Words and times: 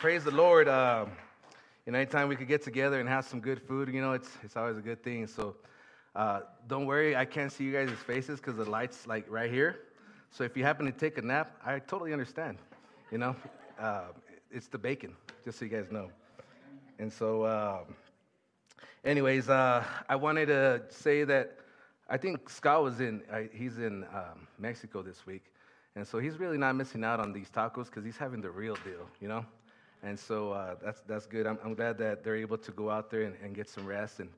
praise 0.00 0.24
the 0.24 0.30
Lord. 0.30 0.66
Uh, 0.66 1.04
you 1.84 1.92
know, 1.92 1.98
anytime 1.98 2.28
we 2.28 2.34
could 2.34 2.48
get 2.48 2.62
together 2.62 3.00
and 3.00 3.06
have 3.06 3.26
some 3.26 3.38
good 3.38 3.60
food, 3.60 3.92
you 3.92 4.00
know, 4.00 4.14
it's, 4.14 4.30
it's 4.42 4.56
always 4.56 4.78
a 4.78 4.80
good 4.80 5.04
thing. 5.04 5.26
So 5.26 5.56
uh, 6.16 6.40
don't 6.66 6.86
worry, 6.86 7.14
I 7.14 7.26
can't 7.26 7.52
see 7.52 7.64
you 7.64 7.72
guys' 7.74 7.90
faces 8.06 8.40
because 8.40 8.56
the 8.56 8.64
light's 8.64 9.06
like 9.06 9.26
right 9.28 9.50
here. 9.50 9.80
So 10.30 10.42
if 10.42 10.56
you 10.56 10.64
happen 10.64 10.86
to 10.86 10.92
take 10.92 11.18
a 11.18 11.22
nap, 11.22 11.54
I 11.66 11.80
totally 11.80 12.14
understand. 12.14 12.56
You 13.10 13.18
know, 13.18 13.36
uh, 13.78 14.04
it's 14.50 14.68
the 14.68 14.78
bacon, 14.78 15.14
just 15.44 15.58
so 15.58 15.66
you 15.66 15.70
guys 15.70 15.92
know. 15.92 16.08
And 16.98 17.12
so, 17.12 17.42
uh, 17.42 17.80
anyways, 19.04 19.50
uh, 19.50 19.84
I 20.08 20.16
wanted 20.16 20.46
to 20.46 20.80
say 20.88 21.24
that 21.24 21.58
I 22.08 22.16
think 22.16 22.48
Scott 22.48 22.82
was 22.82 23.00
in, 23.00 23.20
he's 23.52 23.76
in 23.76 24.04
um, 24.04 24.48
Mexico 24.58 25.02
this 25.02 25.26
week. 25.26 25.44
And 25.94 26.08
so 26.08 26.20
he's 26.20 26.38
really 26.38 26.56
not 26.56 26.74
missing 26.74 27.04
out 27.04 27.20
on 27.20 27.34
these 27.34 27.50
tacos 27.50 27.84
because 27.84 28.02
he's 28.02 28.16
having 28.16 28.40
the 28.40 28.50
real 28.50 28.78
deal, 28.82 29.06
you 29.20 29.28
know? 29.28 29.44
And 30.02 30.18
so 30.18 30.52
uh, 30.52 30.76
that's, 30.82 31.00
that's 31.06 31.26
good. 31.26 31.46
I'm, 31.46 31.58
I'm, 31.64 31.74
glad 31.74 31.98
that 31.98 32.24
they're 32.24 32.36
able 32.36 32.56
to 32.58 32.72
go 32.72 32.88
out 32.88 33.10
there 33.10 33.22
and, 33.22 33.34
and 33.42 33.54
get 33.54 33.68
some 33.68 33.86
rest 33.86 34.20
and 34.20 34.30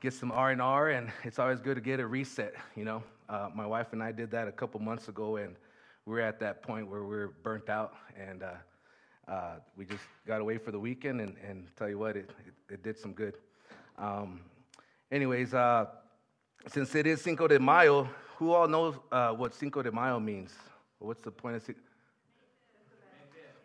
get 0.00 0.12
some 0.12 0.32
R&R. 0.32 0.90
And 0.90 1.12
it's 1.24 1.38
always 1.38 1.60
good 1.60 1.76
to 1.76 1.80
get 1.80 2.00
a 2.00 2.06
reset, 2.06 2.54
you 2.76 2.84
know? 2.84 3.02
Uh, 3.28 3.48
my 3.54 3.66
wife 3.66 3.92
and 3.92 4.02
I 4.02 4.10
did 4.10 4.32
that 4.32 4.48
a 4.48 4.52
couple 4.52 4.80
months 4.80 5.08
ago, 5.08 5.36
and 5.36 5.54
we 6.04 6.18
are 6.18 6.22
at 6.22 6.40
that 6.40 6.62
point 6.62 6.88
where 6.88 7.04
we 7.04 7.16
are 7.16 7.28
burnt 7.44 7.68
out. 7.68 7.94
And 8.18 8.42
uh, 8.42 8.54
uh, 9.30 9.54
we 9.76 9.84
just 9.84 10.02
got 10.26 10.40
away 10.40 10.58
for 10.58 10.72
the 10.72 10.80
weekend, 10.80 11.20
and, 11.20 11.36
and 11.48 11.68
tell 11.76 11.88
you 11.88 11.98
what, 11.98 12.16
it, 12.16 12.28
it, 12.46 12.74
it 12.74 12.82
did 12.82 12.98
some 12.98 13.12
good. 13.12 13.34
Um, 13.96 14.40
anyways, 15.12 15.54
uh, 15.54 15.86
since 16.66 16.92
it 16.96 17.06
is 17.06 17.20
Cinco 17.20 17.46
de 17.46 17.60
Mayo, 17.60 18.08
who 18.36 18.52
all 18.52 18.66
knows 18.66 18.96
uh, 19.12 19.30
what 19.30 19.54
Cinco 19.54 19.82
de 19.82 19.92
Mayo 19.92 20.18
means? 20.18 20.52
What's 20.98 21.20
the 21.20 21.30
point 21.30 21.54
of 21.54 21.62
Cinco? 21.62 21.80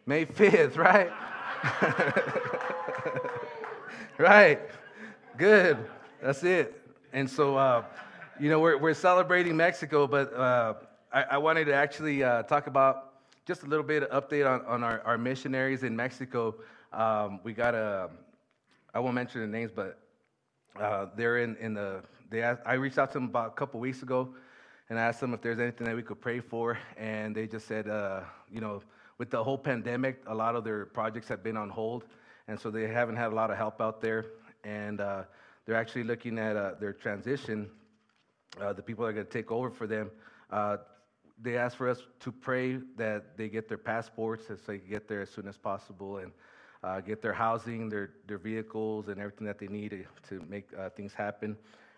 May 0.08 0.24
5th, 0.24 0.78
right? 0.78 1.12
right. 4.20 4.60
Good. 5.36 5.78
That's 6.22 6.44
it. 6.44 6.80
And 7.12 7.28
so, 7.28 7.58
uh, 7.58 7.84
you 8.40 8.52
know, 8.52 8.60
we're, 8.60 8.78
we're 8.78 8.94
celebrating 8.94 9.58
Mexico, 9.58 10.06
but 10.06 10.32
uh, 10.36 10.76
I, 11.12 11.24
I, 11.24 11.38
wanted 11.40 11.66
to 11.66 11.74
actually 11.74 12.24
uh, 12.24 12.44
talk 12.44 12.68
about 12.68 13.14
just 13.48 13.64
a 13.64 13.66
little 13.66 13.84
bit 13.84 14.04
of 14.04 14.30
update 14.30 14.48
on, 14.48 14.64
on 14.68 14.84
our, 14.84 15.02
our 15.02 15.18
missionaries 15.18 15.82
in 15.82 15.96
Mexico. 15.96 16.54
Um, 16.94 17.40
we 17.44 17.54
got 17.54 17.74
a, 17.74 18.12
I 18.94 19.00
won't 19.00 19.16
mention 19.16 19.42
the 19.42 19.48
names, 19.48 19.72
but 19.76 19.98
uh, 20.80 21.08
they're 21.16 21.40
in, 21.40 21.56
in 21.58 21.74
the, 21.74 22.04
they 22.30 22.44
asked, 22.44 22.62
I 22.64 22.74
reached 22.74 23.00
out 23.00 23.12
to 23.14 23.18
them 23.18 23.26
about 23.26 23.48
a 23.48 23.56
couple 23.56 23.80
weeks 23.80 24.04
ago 24.04 24.36
and 24.88 25.00
asked 25.00 25.20
them 25.20 25.34
if 25.34 25.42
there's 25.42 25.58
anything 25.58 25.88
that 25.88 25.96
we 25.96 26.04
could 26.04 26.22
pray 26.22 26.42
for. 26.42 26.78
And 26.96 27.36
they 27.36 27.48
just 27.48 27.68
said, 27.68 27.90
uh, 27.90 28.22
you 28.52 28.62
know, 28.62 28.84
with 29.18 29.30
the 29.30 29.44
whole 29.44 29.58
pandemic, 29.58 30.22
a 30.28 30.36
lot 30.36 30.56
of 30.56 30.64
their 30.64 30.86
projects 30.86 31.28
have 31.30 31.44
been 31.44 31.58
on 31.58 31.70
hold. 31.70 32.06
And 32.48 32.60
so 32.60 32.70
they 32.70 32.88
haven't 32.88 33.16
had 33.16 33.32
a 33.32 33.36
lot 33.36 33.50
of 33.50 33.58
help 33.58 33.82
out 33.82 34.02
there. 34.02 34.26
And 34.64 35.02
uh, 35.02 35.24
they're 35.66 35.76
actually 35.76 36.04
looking 36.04 36.38
at 36.38 36.56
uh, 36.56 36.74
their 36.80 36.94
transition, 36.94 37.70
uh, 38.60 38.74
the 38.74 38.82
people 38.82 39.06
that 39.06 39.12
are 39.12 39.14
going 39.14 39.26
to 39.26 39.32
take 39.32 39.52
over 39.52 39.70
for 39.70 39.88
them. 39.88 40.12
Uh, 40.52 40.78
they 41.42 41.58
asked 41.58 41.78
for 41.78 41.90
us 41.90 42.00
to 42.22 42.32
pray 42.32 42.80
that 42.98 43.38
they 43.38 43.50
get 43.50 43.68
their 43.68 43.78
passports 43.78 44.48
so 44.48 44.56
they 44.68 44.80
can 44.80 44.90
get 44.90 45.08
there 45.08 45.22
as 45.22 45.30
soon 45.30 45.48
as 45.48 45.58
possible 45.58 46.18
and 46.18 46.32
uh, 46.84 47.02
get 47.02 47.22
their 47.22 47.34
housing, 47.34 47.90
their, 47.90 48.12
their 48.28 48.38
vehicles, 48.38 49.08
and 49.08 49.20
everything 49.20 49.48
that 49.48 49.60
they 49.60 49.68
need 49.68 49.90
to, 49.90 50.06
to 50.30 50.46
make 50.48 50.70
things 50.96 51.14
happen. 51.14 51.58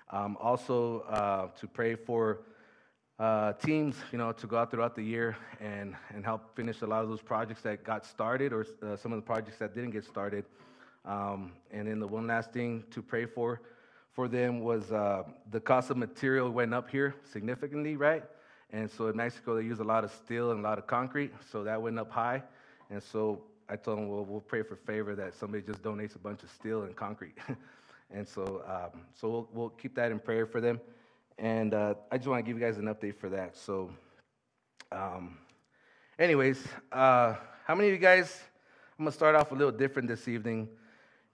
Um, 0.10 0.38
also, 0.40 1.52
to 1.60 1.68
pray 1.68 1.96
for 1.96 2.40
uh, 3.20 3.54
teams, 3.54 3.96
you 4.12 4.18
know, 4.18 4.32
to 4.32 4.48
go 4.48 4.58
out 4.58 4.70
throughout 4.70 4.96
the 4.96 5.02
year 5.02 5.36
and, 5.60 5.96
and 6.14 6.24
help 6.24 6.56
finish 6.56 6.82
a 6.82 6.86
lot 6.86 7.04
of 7.04 7.10
those 7.10 7.22
projects 7.22 7.62
that 7.62 7.84
got 7.84 8.06
started 8.06 8.54
or 8.54 8.66
uh, 8.84 8.96
some 8.96 9.12
of 9.12 9.18
the 9.18 9.26
projects 9.26 9.58
that 9.58 9.74
didn't 9.74 9.92
get 9.92 10.06
started. 10.06 10.46
Um, 11.04 11.54
and 11.72 11.88
then 11.88 12.00
the 12.00 12.08
one 12.08 12.28
last 12.28 12.52
thing 12.52 12.84
to 12.92 13.02
pray 13.02 13.26
for 13.26 13.62
for 14.18 14.28
them 14.28 14.62
was 14.62 14.92
uh, 14.92 15.24
the 15.52 15.60
cost 15.60 15.92
of 15.92 15.98
material 15.98 16.50
went 16.50 16.74
up 16.74 16.90
here 16.90 17.14
significantly, 17.24 17.96
right? 17.96 18.24
And 18.72 18.90
so 18.90 19.08
in 19.10 19.16
Mexico, 19.16 19.56
they 19.56 19.62
use 19.62 19.80
a 19.80 19.84
lot 19.84 20.04
of 20.04 20.12
steel 20.12 20.50
and 20.50 20.60
a 20.60 20.64
lot 20.64 20.80
of 20.80 20.88
concrete, 20.88 21.32
so 21.52 21.64
that 21.64 21.80
went 21.80 22.00
up 22.00 22.10
high. 22.10 22.42
And 22.90 23.02
so 23.02 23.44
I 23.70 23.76
told 23.76 24.00
them, 24.00 24.10
well, 24.10 24.26
we'll 24.26 24.42
pray 24.42 24.64
for 24.64 24.76
favor 24.76 25.14
that 25.16 25.36
somebody 25.36 25.62
just 25.64 25.84
donates 25.84 26.16
a 26.16 26.20
bunch 26.20 26.42
of 26.42 26.50
steel 26.50 26.82
and 26.82 26.96
concrete. 26.96 27.38
and 28.12 28.28
so, 28.28 28.64
um, 28.68 29.02
so 29.14 29.30
we'll, 29.30 29.50
we'll 29.54 29.70
keep 29.70 29.94
that 29.96 30.12
in 30.12 30.20
prayer 30.20 30.48
for 30.48 30.62
them. 30.62 30.82
And 31.40 31.74
uh, 31.74 31.94
I 32.12 32.18
just 32.18 32.28
want 32.28 32.44
to 32.44 32.50
give 32.50 32.60
you 32.60 32.66
guys 32.66 32.78
an 32.78 32.86
update 32.86 33.16
for 33.16 33.30
that. 33.30 33.56
So, 33.56 33.92
um, 34.92 35.38
anyways, 36.18 36.64
uh, 36.92 37.36
how 37.66 37.76
many 37.76 37.90
of 37.90 37.94
you 37.94 38.00
guys? 38.00 38.40
I'm 38.98 39.06
to 39.06 39.12
start 39.12 39.36
off 39.36 39.52
a 39.52 39.54
little 39.54 39.72
different 39.72 40.08
this 40.08 40.28
evening. 40.28 40.68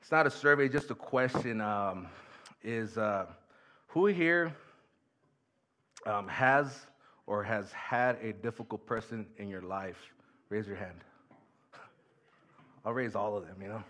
It's 0.01 0.11
not 0.11 0.27
a 0.27 0.29
survey, 0.29 0.67
just 0.67 0.91
a 0.91 0.95
question. 0.95 1.61
Um, 1.61 2.07
is 2.61 2.97
uh, 2.97 3.27
who 3.87 4.07
here 4.07 4.53
um, 6.05 6.27
has 6.27 6.87
or 7.25 7.41
has 7.41 7.71
had 7.71 8.17
a 8.21 8.33
difficult 8.33 8.85
person 8.85 9.25
in 9.37 9.47
your 9.47 9.61
life? 9.61 10.11
Raise 10.49 10.67
your 10.67 10.75
hand. 10.75 10.99
I'll 12.85 12.91
raise 12.91 13.15
all 13.15 13.37
of 13.37 13.47
them, 13.47 13.55
you 13.61 13.69
know, 13.69 13.83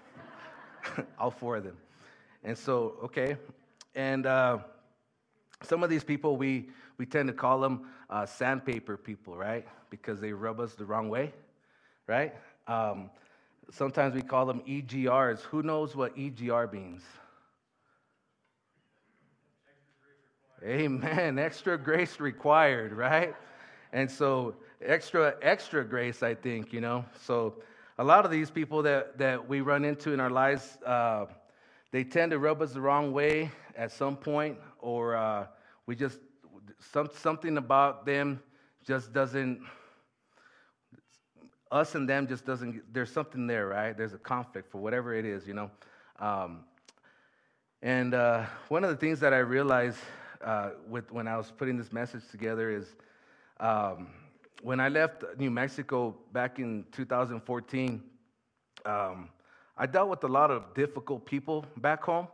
all 1.19 1.31
four 1.31 1.57
of 1.57 1.63
them. 1.63 1.77
And 2.43 2.55
so, 2.55 2.97
okay. 3.05 3.37
And 3.95 4.27
uh, 4.27 4.59
some 5.65 5.83
of 5.83 5.89
these 5.89 6.03
people, 6.03 6.37
we, 6.37 6.69
we 6.97 7.05
tend 7.05 7.27
to 7.27 7.33
call 7.33 7.59
them 7.59 7.87
uh, 8.09 8.25
sandpaper 8.25 8.97
people, 8.97 9.35
right? 9.35 9.67
Because 9.89 10.19
they 10.19 10.33
rub 10.33 10.59
us 10.59 10.73
the 10.73 10.85
wrong 10.85 11.09
way, 11.09 11.33
right? 12.07 12.33
Um, 12.67 13.09
sometimes 13.71 14.15
we 14.15 14.21
call 14.21 14.45
them 14.45 14.61
EGRs. 14.67 15.41
Who 15.41 15.63
knows 15.63 15.95
what 15.95 16.15
EGR 16.15 16.71
means? 16.71 17.01
Amen. 20.63 21.39
Extra 21.39 21.77
grace 21.77 22.19
required, 22.19 22.93
right? 22.93 23.35
And 23.91 24.09
so 24.09 24.55
extra, 24.81 25.35
extra 25.41 25.83
grace, 25.83 26.23
I 26.23 26.35
think, 26.35 26.71
you 26.71 26.81
know. 26.81 27.05
So 27.25 27.55
a 27.97 28.03
lot 28.03 28.25
of 28.25 28.31
these 28.31 28.49
people 28.49 28.83
that, 28.83 29.17
that 29.17 29.47
we 29.47 29.61
run 29.61 29.83
into 29.85 30.13
in 30.13 30.19
our 30.19 30.29
lives, 30.29 30.77
uh, 30.85 31.25
they 31.91 32.03
tend 32.03 32.31
to 32.31 32.39
rub 32.39 32.61
us 32.61 32.71
the 32.71 32.81
wrong 32.81 33.11
way 33.11 33.51
at 33.75 33.91
some 33.91 34.15
point, 34.15 34.57
or 34.83 35.15
uh, 35.15 35.47
we 35.87 35.95
just 35.95 36.19
some, 36.79 37.09
something 37.13 37.57
about 37.57 38.05
them 38.05 38.41
just 38.85 39.13
doesn't 39.13 39.61
us 41.71 41.95
and 41.95 42.07
them 42.09 42.27
just 42.27 42.45
doesn't 42.45 42.81
there's 42.93 43.11
something 43.11 43.47
there 43.47 43.67
right? 43.67 43.97
There's 43.97 44.13
a 44.13 44.19
conflict 44.19 44.71
for 44.71 44.79
whatever 44.79 45.13
it 45.15 45.25
is 45.25 45.47
you 45.47 45.53
know? 45.53 45.71
Um, 46.19 46.65
and 47.81 48.13
uh, 48.13 48.45
one 48.69 48.83
of 48.83 48.89
the 48.89 48.95
things 48.97 49.19
that 49.19 49.33
i 49.33 49.39
realized 49.39 49.99
uh, 50.43 50.71
with 50.89 51.11
when 51.11 51.27
i 51.27 51.37
was 51.37 51.51
putting 51.51 51.77
this 51.77 51.91
message 51.93 52.23
together 52.31 52.69
is 52.71 52.95
um, 53.59 54.07
when 54.61 54.79
i 54.79 54.89
left 54.89 55.23
new 55.37 55.51
mexico 55.51 56.15
back 56.33 56.59
in 56.59 56.85
2014 56.91 58.03
um, 58.85 59.29
i 59.77 59.85
dealt 59.85 60.09
with 60.09 60.23
a 60.23 60.27
lot 60.27 60.51
of 60.51 60.73
difficult 60.73 61.25
people 61.25 61.65
back 61.77 62.03
home 62.03 62.27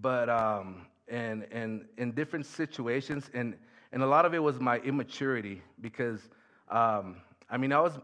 but 0.00 0.28
um, 0.28 0.86
and, 1.10 1.46
and 1.50 1.86
in 1.96 2.12
different 2.12 2.46
situations. 2.46 3.30
And, 3.34 3.54
and 3.92 4.02
a 4.02 4.06
lot 4.06 4.24
of 4.24 4.34
it 4.34 4.42
was 4.42 4.60
my 4.60 4.78
immaturity 4.78 5.62
because, 5.80 6.20
um, 6.70 7.16
I 7.50 7.56
mean, 7.56 7.72
I 7.72 7.80
was, 7.80 7.98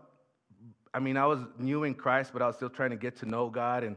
I 0.92 1.00
mean, 1.00 1.16
I 1.16 1.26
was 1.26 1.41
new 1.59 1.84
in 1.84 1.94
Christ, 1.94 2.32
but 2.32 2.41
I 2.41 2.47
was 2.47 2.56
still 2.56 2.70
trying 2.70 2.91
to 2.91 2.97
get 2.97 3.16
to 3.16 3.26
know 3.26 3.50
God 3.50 3.84
and, 3.84 3.97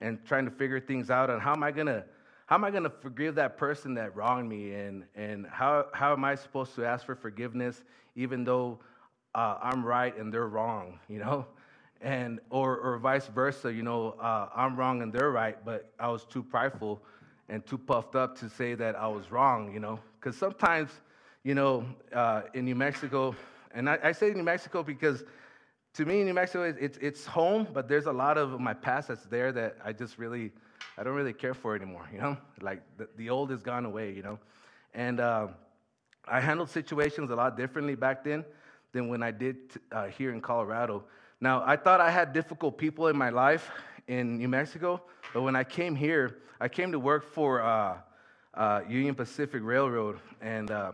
and 0.00 0.24
trying 0.24 0.44
to 0.44 0.50
figure 0.50 0.80
things 0.80 1.10
out 1.10 1.30
on 1.30 1.40
how 1.40 1.52
am 1.52 1.62
I 1.62 1.72
going 1.72 1.88
to, 1.88 2.04
how 2.46 2.54
am 2.54 2.64
I 2.64 2.70
going 2.70 2.84
to 2.84 2.90
forgive 2.90 3.34
that 3.34 3.56
person 3.56 3.94
that 3.94 4.14
wronged 4.14 4.48
me? 4.48 4.72
And, 4.72 5.04
and 5.14 5.46
how, 5.46 5.86
how 5.92 6.12
am 6.12 6.24
I 6.24 6.36
supposed 6.36 6.74
to 6.76 6.84
ask 6.84 7.04
for 7.04 7.16
forgiveness 7.16 7.82
even 8.14 8.44
though 8.44 8.78
uh, 9.34 9.58
I'm 9.60 9.84
right 9.84 10.16
and 10.16 10.32
they're 10.32 10.46
wrong, 10.46 10.98
you 11.08 11.18
know? 11.18 11.46
And, 12.00 12.40
or, 12.50 12.76
or 12.76 12.98
vice 12.98 13.26
versa, 13.26 13.72
you 13.72 13.82
know, 13.82 14.10
uh, 14.20 14.48
I'm 14.54 14.76
wrong 14.76 15.02
and 15.02 15.12
they're 15.12 15.30
right, 15.30 15.62
but 15.64 15.92
I 15.98 16.08
was 16.08 16.24
too 16.26 16.42
prideful 16.42 17.02
and 17.48 17.64
too 17.66 17.78
puffed 17.78 18.16
up 18.16 18.38
to 18.38 18.48
say 18.48 18.74
that 18.74 18.96
I 18.96 19.06
was 19.06 19.30
wrong, 19.30 19.72
you 19.72 19.80
know. 19.80 20.00
Because 20.18 20.36
sometimes, 20.36 20.90
you 21.42 21.54
know, 21.54 21.84
uh, 22.12 22.42
in 22.54 22.64
New 22.64 22.74
Mexico, 22.74 23.34
and 23.74 23.88
I, 23.88 23.98
I, 24.02 24.12
say 24.12 24.30
New 24.30 24.42
Mexico 24.42 24.82
because 24.82 25.24
to 25.94 26.04
me, 26.04 26.22
New 26.24 26.34
Mexico, 26.34 26.64
it's, 26.64 26.98
it's 26.98 27.24
home, 27.24 27.66
but 27.72 27.88
there's 27.88 28.06
a 28.06 28.12
lot 28.12 28.36
of 28.36 28.60
my 28.60 28.74
past 28.74 29.08
that's 29.08 29.24
there 29.24 29.52
that 29.52 29.76
I 29.84 29.92
just 29.92 30.18
really, 30.18 30.52
I 30.98 31.02
don't 31.02 31.14
really 31.14 31.32
care 31.32 31.54
for 31.54 31.74
anymore, 31.74 32.08
you 32.12 32.20
know. 32.20 32.36
Like 32.60 32.82
the, 32.98 33.08
the 33.16 33.30
old 33.30 33.50
is 33.52 33.62
gone 33.62 33.84
away, 33.84 34.12
you 34.12 34.22
know. 34.22 34.38
And 34.92 35.20
uh, 35.20 35.48
I 36.26 36.40
handled 36.40 36.68
situations 36.68 37.30
a 37.30 37.34
lot 37.34 37.56
differently 37.56 37.94
back 37.94 38.24
then 38.24 38.44
than 38.92 39.08
when 39.08 39.22
I 39.22 39.30
did 39.30 39.56
uh, 39.92 40.06
here 40.06 40.32
in 40.32 40.40
Colorado. 40.40 41.04
Now, 41.40 41.62
I 41.64 41.76
thought 41.76 42.00
I 42.00 42.10
had 42.10 42.32
difficult 42.32 42.78
people 42.78 43.08
in 43.08 43.16
my 43.16 43.30
life 43.30 43.70
in 44.08 44.38
New 44.38 44.48
Mexico, 44.48 45.02
but 45.32 45.42
when 45.42 45.56
I 45.56 45.64
came 45.64 45.94
here, 45.94 46.38
I 46.60 46.68
came 46.68 46.92
to 46.92 46.98
work 46.98 47.24
for 47.24 47.62
uh, 47.62 47.98
uh, 48.54 48.80
Union 48.88 49.14
Pacific 49.14 49.60
Railroad. 49.62 50.18
And 50.40 50.70
uh, 50.70 50.92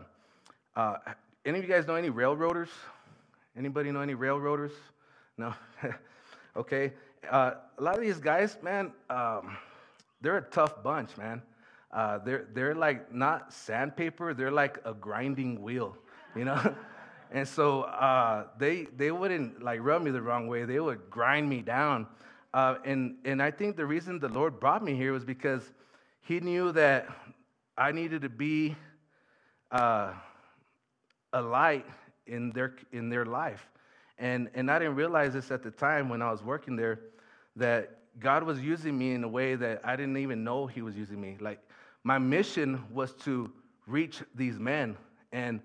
uh 0.75 0.97
any 1.45 1.59
of 1.59 1.63
you 1.63 1.69
guys 1.69 1.85
know 1.87 1.95
any 1.95 2.09
railroaders? 2.09 2.69
Anybody 3.57 3.91
know 3.91 4.01
any 4.01 4.15
railroaders? 4.15 4.71
No? 5.37 5.53
okay. 6.55 6.93
uh, 7.29 7.51
a 7.77 7.81
lot 7.81 7.95
of 7.95 8.01
these 8.01 8.19
guys, 8.19 8.57
man, 8.61 8.91
um, 9.09 9.57
they're 10.21 10.37
a 10.37 10.41
tough 10.41 10.81
bunch, 10.81 11.15
man. 11.17 11.41
They're, 12.25 12.47
they're 12.53 12.75
like 12.75 13.13
not 13.13 13.53
sandpaper, 13.53 14.33
they're 14.33 14.51
like 14.51 14.79
a 14.85 14.93
grinding 14.93 15.61
wheel, 15.61 15.97
you 16.35 16.45
know? 16.45 16.75
and 17.31 17.47
so 17.47 17.83
uh, 17.83 18.47
they, 18.57 18.87
they 18.95 19.11
wouldn't 19.11 19.61
like 19.61 19.79
rub 19.83 20.01
me 20.01 20.11
the 20.11 20.21
wrong 20.21 20.47
way, 20.47 20.65
they 20.65 20.79
would 20.79 21.09
grind 21.09 21.47
me 21.47 21.61
down. 21.61 22.07
Uh, 22.53 22.75
and, 22.85 23.15
and 23.25 23.41
I 23.41 23.49
think 23.51 23.75
the 23.75 23.85
reason 23.85 24.19
the 24.19 24.29
Lord 24.29 24.59
brought 24.59 24.83
me 24.83 24.95
here 24.95 25.11
was 25.11 25.25
because 25.25 25.71
He 26.21 26.39
knew 26.39 26.71
that 26.73 27.07
I 27.77 27.91
needed 27.91 28.21
to 28.21 28.29
be 28.29 28.75
uh, 29.71 30.13
a 31.33 31.41
light 31.41 31.85
in 32.27 32.51
their, 32.51 32.75
in 32.91 33.09
their 33.09 33.25
life. 33.25 33.67
And, 34.19 34.49
and 34.53 34.69
I 34.69 34.77
didn't 34.77 34.95
realize 34.95 35.33
this 35.33 35.49
at 35.49 35.63
the 35.63 35.71
time 35.71 36.09
when 36.09 36.21
I 36.21 36.31
was 36.31 36.43
working 36.43 36.75
there 36.75 36.99
that 37.55 37.97
God 38.19 38.43
was 38.43 38.59
using 38.59 38.97
me 38.97 39.13
in 39.13 39.23
a 39.23 39.27
way 39.27 39.55
that 39.55 39.81
I 39.83 39.95
didn't 39.95 40.17
even 40.17 40.43
know 40.43 40.67
He 40.67 40.83
was 40.83 40.95
using 40.95 41.19
me. 41.19 41.37
Like, 41.39 41.59
my 42.03 42.19
mission 42.19 42.83
was 42.91 43.13
to 43.23 43.51
reach 43.87 44.21
these 44.35 44.59
men. 44.59 44.95
And 45.31 45.59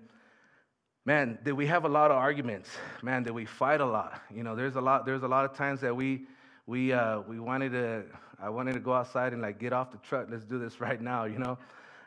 man, 1.05 1.37
did 1.43 1.53
we 1.53 1.67
have 1.67 1.85
a 1.85 1.89
lot 1.89 2.09
of 2.09 2.17
arguments? 2.17 2.69
Man, 3.03 3.23
did 3.23 3.33
we 3.33 3.45
fight 3.45 3.81
a 3.81 3.85
lot? 3.85 4.21
You 4.33 4.43
know, 4.43 4.55
there's 4.55 4.75
a 4.75 4.81
lot, 4.81 5.05
there's 5.05 5.23
a 5.23 5.27
lot 5.27 5.45
of 5.45 5.55
times 5.55 5.81
that 5.81 5.95
we, 5.95 6.23
we, 6.69 6.93
uh, 6.93 7.21
we 7.21 7.39
wanted 7.39 7.71
to, 7.71 8.03
I 8.39 8.49
wanted 8.51 8.73
to 8.73 8.79
go 8.79 8.93
outside 8.93 9.33
and 9.33 9.41
like 9.41 9.57
get 9.57 9.73
off 9.73 9.89
the 9.89 9.97
truck. 9.97 10.27
Let's 10.29 10.45
do 10.45 10.59
this 10.59 10.79
right 10.79 11.01
now, 11.01 11.25
you 11.25 11.39
know? 11.39 11.57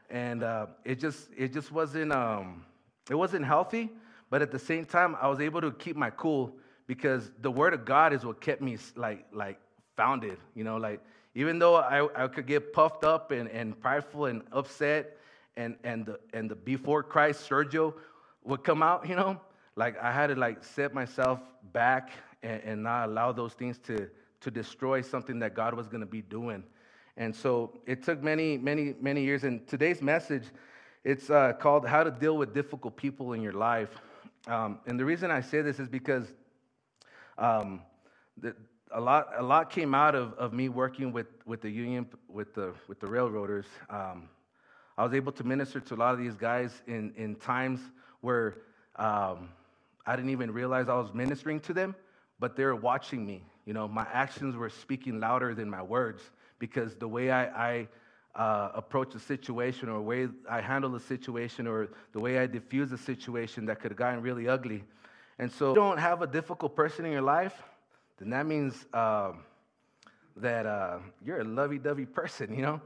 And 0.09 0.45
uh, 0.45 0.67
it 0.85 1.01
just, 1.01 1.31
it 1.37 1.53
just 1.53 1.73
wasn't, 1.73 2.13
um, 2.13 2.65
it 3.11 3.17
wasn't 3.17 3.45
healthy. 3.45 3.91
But 4.31 4.41
at 4.41 4.53
the 4.53 4.61
same 4.61 4.85
time, 4.85 5.17
I 5.21 5.27
was 5.27 5.41
able 5.41 5.61
to 5.63 5.73
keep 5.73 5.97
my 5.97 6.11
cool 6.11 6.53
because 6.87 7.33
the 7.41 7.51
word 7.51 7.75
of 7.75 7.85
God 7.85 8.13
is 8.13 8.25
what 8.25 8.41
kept 8.41 8.63
me 8.63 8.79
like, 8.95 9.27
like 9.33 9.59
founded, 9.97 10.39
you 10.55 10.63
know, 10.63 10.77
like 10.77 11.01
even 11.35 11.59
though 11.59 11.75
I, 11.75 12.07
I 12.15 12.29
could 12.29 12.47
get 12.47 12.73
puffed 12.73 13.03
up 13.03 13.33
and, 13.33 13.49
and 13.49 13.79
prideful 13.81 14.27
and 14.27 14.43
upset 14.53 15.17
and, 15.57 15.75
and, 15.83 16.07
the, 16.07 16.21
and 16.35 16.49
the 16.49 16.55
before 16.55 17.03
Christ 17.03 17.51
Sergio 17.51 17.95
would 18.45 18.63
come 18.63 18.81
out, 18.81 19.09
you 19.09 19.17
know, 19.17 19.41
like 19.75 20.01
I 20.01 20.13
had 20.13 20.29
to 20.29 20.37
like 20.37 20.63
set 20.63 20.95
myself 20.95 21.41
back 21.73 22.11
and, 22.45 22.63
and 22.63 22.83
not 22.85 23.09
allow 23.09 23.33
those 23.33 23.55
things 23.55 23.79
to, 23.87 24.09
to 24.43 24.51
destroy 24.51 25.01
something 25.01 25.39
that 25.41 25.55
God 25.55 25.75
was 25.75 25.89
going 25.89 26.01
to 26.01 26.07
be 26.07 26.23
doing. 26.23 26.63
And 27.17 27.35
so 27.35 27.81
it 27.87 28.03
took 28.03 28.23
many, 28.23 28.59
many, 28.59 28.95
many 29.01 29.23
years. 29.23 29.45
And 29.45 29.67
today's 29.67 30.01
message, 30.01 30.45
it's 31.05 31.31
uh, 31.31 31.53
called 31.55 31.87
How 31.87 32.05
to 32.05 32.11
Deal 32.11 32.37
with 32.37 32.55
Difficult 32.55 32.97
People 32.97 33.33
in 33.33 33.43
Your 33.43 33.53
Life. 33.53 33.91
Um, 34.47 34.81
and 34.87 34.99
the 34.99 35.05
reason 35.05 35.31
I 35.31 35.41
say 35.41 35.63
this 35.63 35.79
is 35.79 35.89
because 35.89 36.27
um, 37.39 37.83
the, 38.37 38.55
a, 38.93 39.01
lot, 39.01 39.29
a 39.37 39.43
lot 39.43 39.71
came 39.71 39.95
out 39.95 40.15
of, 40.15 40.33
of 40.35 40.53
me 40.53 40.69
working 40.69 41.13
with, 41.13 41.29
with 41.47 41.61
the 41.61 41.71
union, 41.71 42.07
with 42.29 42.55
the, 42.55 42.73
with 42.89 42.99
the 43.01 43.07
railroaders. 43.07 43.67
Um, 43.91 44.29
I 44.97 45.05
was 45.05 45.15
able 45.15 45.33
to 45.33 45.45
minister 45.45 45.81
to 45.81 45.95
a 45.95 45.97
lot 45.97 46.15
of 46.15 46.19
these 46.19 46.35
guys 46.35 46.83
in, 46.87 47.13
in 47.17 47.37
times 47.37 47.81
where 48.21 48.59
um, 48.97 49.51
I 50.07 50.17
didn't 50.17 50.31
even 50.31 50.51
realize 50.51 50.89
I 50.89 50.95
was 50.95 51.13
ministering 51.15 51.61
to 51.61 51.73
them, 51.73 51.95
but 52.39 52.57
they 52.57 52.65
were 52.65 52.77
watching 52.77 53.25
me. 53.25 53.45
You 53.67 53.73
know, 53.73 53.87
my 53.87 54.07
actions 54.13 54.57
were 54.57 54.71
speaking 54.71 55.21
louder 55.21 55.55
than 55.55 55.71
my 55.71 55.83
words 55.83 56.23
because 56.59 56.95
the 56.97 57.09
way 57.09 57.31
I, 57.31 57.45
I 57.71 57.89
uh, 58.35 58.71
approach 58.75 59.15
a 59.15 59.19
situation 59.19 59.89
or 59.89 59.95
the 59.95 60.03
way 60.03 60.29
I 60.49 60.61
handle 60.61 60.95
a 60.95 61.01
situation 61.01 61.67
or 61.67 61.89
the 62.13 62.21
way 62.21 62.39
I 62.39 62.47
diffuse 62.47 62.91
a 62.93 62.99
situation 62.99 63.67
that 63.67 63.81
could 63.81 63.91
have 63.91 63.99
gotten 63.99 64.23
really 64.23 64.49
ugly. 64.49 64.85
And 65.39 65.51
so, 65.51 65.71
if 65.71 65.77
you 65.77 65.83
don't 65.83 65.99
have 65.99 66.23
a 66.23 66.27
difficult 66.27 66.75
person 66.75 67.05
in 67.05 67.13
your 67.13 67.23
life, 67.23 67.63
then 68.19 68.31
that 68.31 68.47
means 68.47 68.87
uh, 68.93 69.33
that 70.37 70.67
uh, 70.67 70.99
you're 71.25 71.41
a 71.41 71.45
lovey 71.45 71.79
dovey 71.79 72.07
person, 72.07 72.55
you 72.55 72.63
know? 72.63 72.81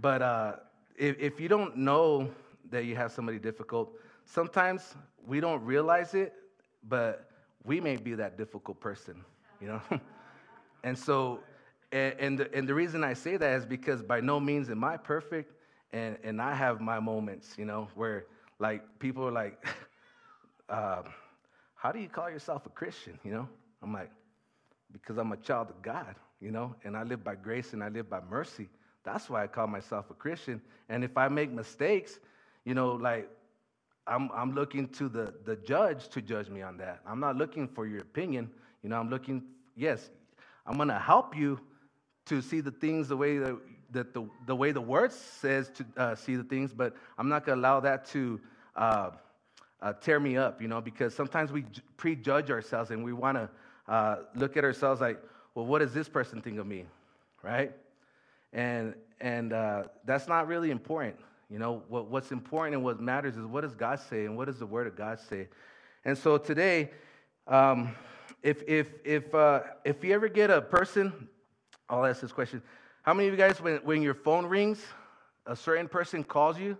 But 0.00 0.22
uh, 0.22 0.52
if, 0.96 1.18
if 1.18 1.40
you 1.40 1.48
don't 1.48 1.76
know 1.76 2.30
that 2.70 2.84
you 2.84 2.96
have 2.96 3.12
somebody 3.12 3.38
difficult, 3.38 3.92
sometimes 4.24 4.94
we 5.26 5.40
don't 5.40 5.62
realize 5.64 6.14
it, 6.14 6.34
but 6.88 7.30
we 7.64 7.80
may 7.80 7.96
be 7.96 8.14
that 8.14 8.36
difficult 8.36 8.80
person, 8.80 9.24
you 9.60 9.68
know? 9.68 9.80
and 10.82 10.98
so, 10.98 11.40
and, 11.92 12.14
and, 12.18 12.38
the, 12.38 12.54
and 12.54 12.68
the 12.68 12.74
reason 12.74 13.04
I 13.04 13.14
say 13.14 13.36
that 13.36 13.56
is 13.58 13.66
because 13.66 14.02
by 14.02 14.20
no 14.20 14.38
means 14.40 14.70
am 14.70 14.84
I 14.84 14.96
perfect, 14.96 15.52
and, 15.92 16.16
and 16.22 16.40
I 16.40 16.54
have 16.54 16.80
my 16.80 17.00
moments, 17.00 17.54
you 17.56 17.64
know, 17.64 17.88
where 17.94 18.26
like 18.58 18.82
people 18.98 19.26
are 19.26 19.32
like, 19.32 19.64
uh, 20.68 21.02
how 21.74 21.92
do 21.92 21.98
you 21.98 22.08
call 22.08 22.28
yourself 22.28 22.66
a 22.66 22.70
Christian, 22.70 23.18
you 23.24 23.32
know? 23.32 23.48
I'm 23.82 23.92
like, 23.92 24.10
because 24.92 25.16
I'm 25.16 25.32
a 25.32 25.36
child 25.36 25.70
of 25.70 25.80
God, 25.80 26.14
you 26.40 26.50
know, 26.50 26.74
and 26.84 26.96
I 26.96 27.04
live 27.04 27.22
by 27.22 27.36
grace 27.36 27.72
and 27.72 27.82
I 27.82 27.88
live 27.88 28.10
by 28.10 28.20
mercy. 28.28 28.68
That's 29.04 29.30
why 29.30 29.44
I 29.44 29.46
call 29.46 29.66
myself 29.66 30.10
a 30.10 30.14
Christian. 30.14 30.60
And 30.88 31.04
if 31.04 31.16
I 31.16 31.28
make 31.28 31.50
mistakes, 31.50 32.18
you 32.64 32.74
know, 32.74 32.92
like 32.92 33.30
I'm, 34.06 34.30
I'm 34.34 34.54
looking 34.54 34.88
to 34.88 35.08
the, 35.08 35.34
the 35.44 35.56
judge 35.56 36.08
to 36.08 36.22
judge 36.22 36.48
me 36.48 36.62
on 36.62 36.76
that. 36.78 37.00
I'm 37.06 37.20
not 37.20 37.36
looking 37.36 37.68
for 37.68 37.86
your 37.86 38.00
opinion. 38.00 38.50
You 38.82 38.88
know, 38.88 38.98
I'm 38.98 39.10
looking, 39.10 39.42
yes, 39.76 40.10
I'm 40.68 40.76
going 40.76 40.88
to 40.88 40.98
help 40.98 41.34
you 41.34 41.58
to 42.26 42.42
see 42.42 42.60
the 42.60 42.70
things 42.70 43.08
the 43.08 43.16
way 43.16 43.38
that, 43.38 43.58
that 43.90 44.12
the, 44.12 44.28
the 44.46 44.54
way 44.54 44.70
the 44.70 44.80
word 44.80 45.12
says 45.12 45.70
to 45.70 45.86
uh, 45.96 46.14
see 46.14 46.36
the 46.36 46.44
things, 46.44 46.74
but 46.74 46.94
I'm 47.16 47.30
not 47.30 47.46
going 47.46 47.56
to 47.56 47.62
allow 47.62 47.80
that 47.80 48.04
to 48.10 48.38
uh, 48.76 49.10
uh, 49.80 49.92
tear 49.94 50.20
me 50.20 50.36
up, 50.36 50.60
you 50.60 50.68
know, 50.68 50.82
because 50.82 51.14
sometimes 51.14 51.50
we 51.50 51.64
prejudge 51.96 52.50
ourselves 52.50 52.90
and 52.90 53.02
we 53.02 53.14
want 53.14 53.38
to 53.38 53.48
uh, 53.90 54.16
look 54.34 54.58
at 54.58 54.64
ourselves 54.64 55.00
like, 55.00 55.18
well, 55.54 55.64
what 55.64 55.78
does 55.78 55.94
this 55.94 56.08
person 56.08 56.42
think 56.42 56.58
of 56.58 56.66
me, 56.66 56.84
right? 57.42 57.72
And 58.52 58.94
and 59.20 59.52
uh, 59.52 59.84
that's 60.04 60.28
not 60.28 60.46
really 60.46 60.70
important. 60.70 61.16
You 61.50 61.58
know, 61.58 61.82
what, 61.88 62.08
what's 62.10 62.30
important 62.30 62.74
and 62.76 62.84
what 62.84 63.00
matters 63.00 63.36
is 63.36 63.46
what 63.46 63.62
does 63.62 63.74
God 63.74 63.98
say 63.98 64.26
and 64.26 64.36
what 64.36 64.46
does 64.46 64.58
the 64.58 64.66
Word 64.66 64.86
of 64.86 64.96
God 64.96 65.18
say. 65.18 65.48
And 66.04 66.16
so 66.16 66.38
today, 66.38 66.90
um, 67.46 67.94
if 68.42 68.62
if 68.66 68.88
if 69.04 69.34
uh, 69.34 69.62
if 69.84 70.02
you 70.04 70.14
ever 70.14 70.28
get 70.28 70.50
a 70.50 70.60
person 70.60 71.28
I'll 71.90 72.04
ask 72.04 72.20
this 72.20 72.32
question. 72.32 72.62
How 73.02 73.14
many 73.14 73.28
of 73.28 73.34
you 73.34 73.38
guys, 73.38 73.60
when, 73.60 73.76
when 73.78 74.02
your 74.02 74.14
phone 74.14 74.44
rings, 74.44 74.84
a 75.46 75.56
certain 75.56 75.88
person 75.88 76.22
calls 76.22 76.58
you, 76.58 76.76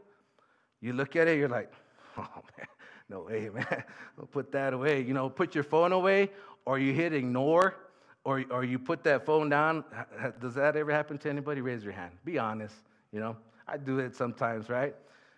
you 0.80 0.92
look 0.92 1.16
at 1.16 1.28
it, 1.28 1.38
you're 1.38 1.48
like, 1.48 1.72
oh 2.18 2.42
man, 2.58 2.66
no 3.08 3.22
way, 3.22 3.48
man. 3.54 3.84
Put 4.30 4.52
that 4.52 4.74
away. 4.74 5.00
You 5.00 5.14
know, 5.14 5.30
put 5.30 5.54
your 5.54 5.64
phone 5.64 5.92
away, 5.92 6.30
or 6.66 6.78
you 6.78 6.92
hit 6.92 7.14
ignore, 7.14 7.76
or, 8.24 8.44
or 8.50 8.64
you 8.64 8.78
put 8.78 9.02
that 9.04 9.24
phone 9.24 9.48
down. 9.48 9.84
Does 10.40 10.54
that 10.54 10.76
ever 10.76 10.92
happen 10.92 11.16
to 11.18 11.30
anybody? 11.30 11.62
Raise 11.62 11.82
your 11.82 11.94
hand. 11.94 12.12
Be 12.24 12.38
honest. 12.38 12.74
You 13.10 13.20
know, 13.20 13.36
I 13.66 13.78
do 13.78 13.98
it 13.98 14.14
sometimes, 14.14 14.68
right? 14.68 14.94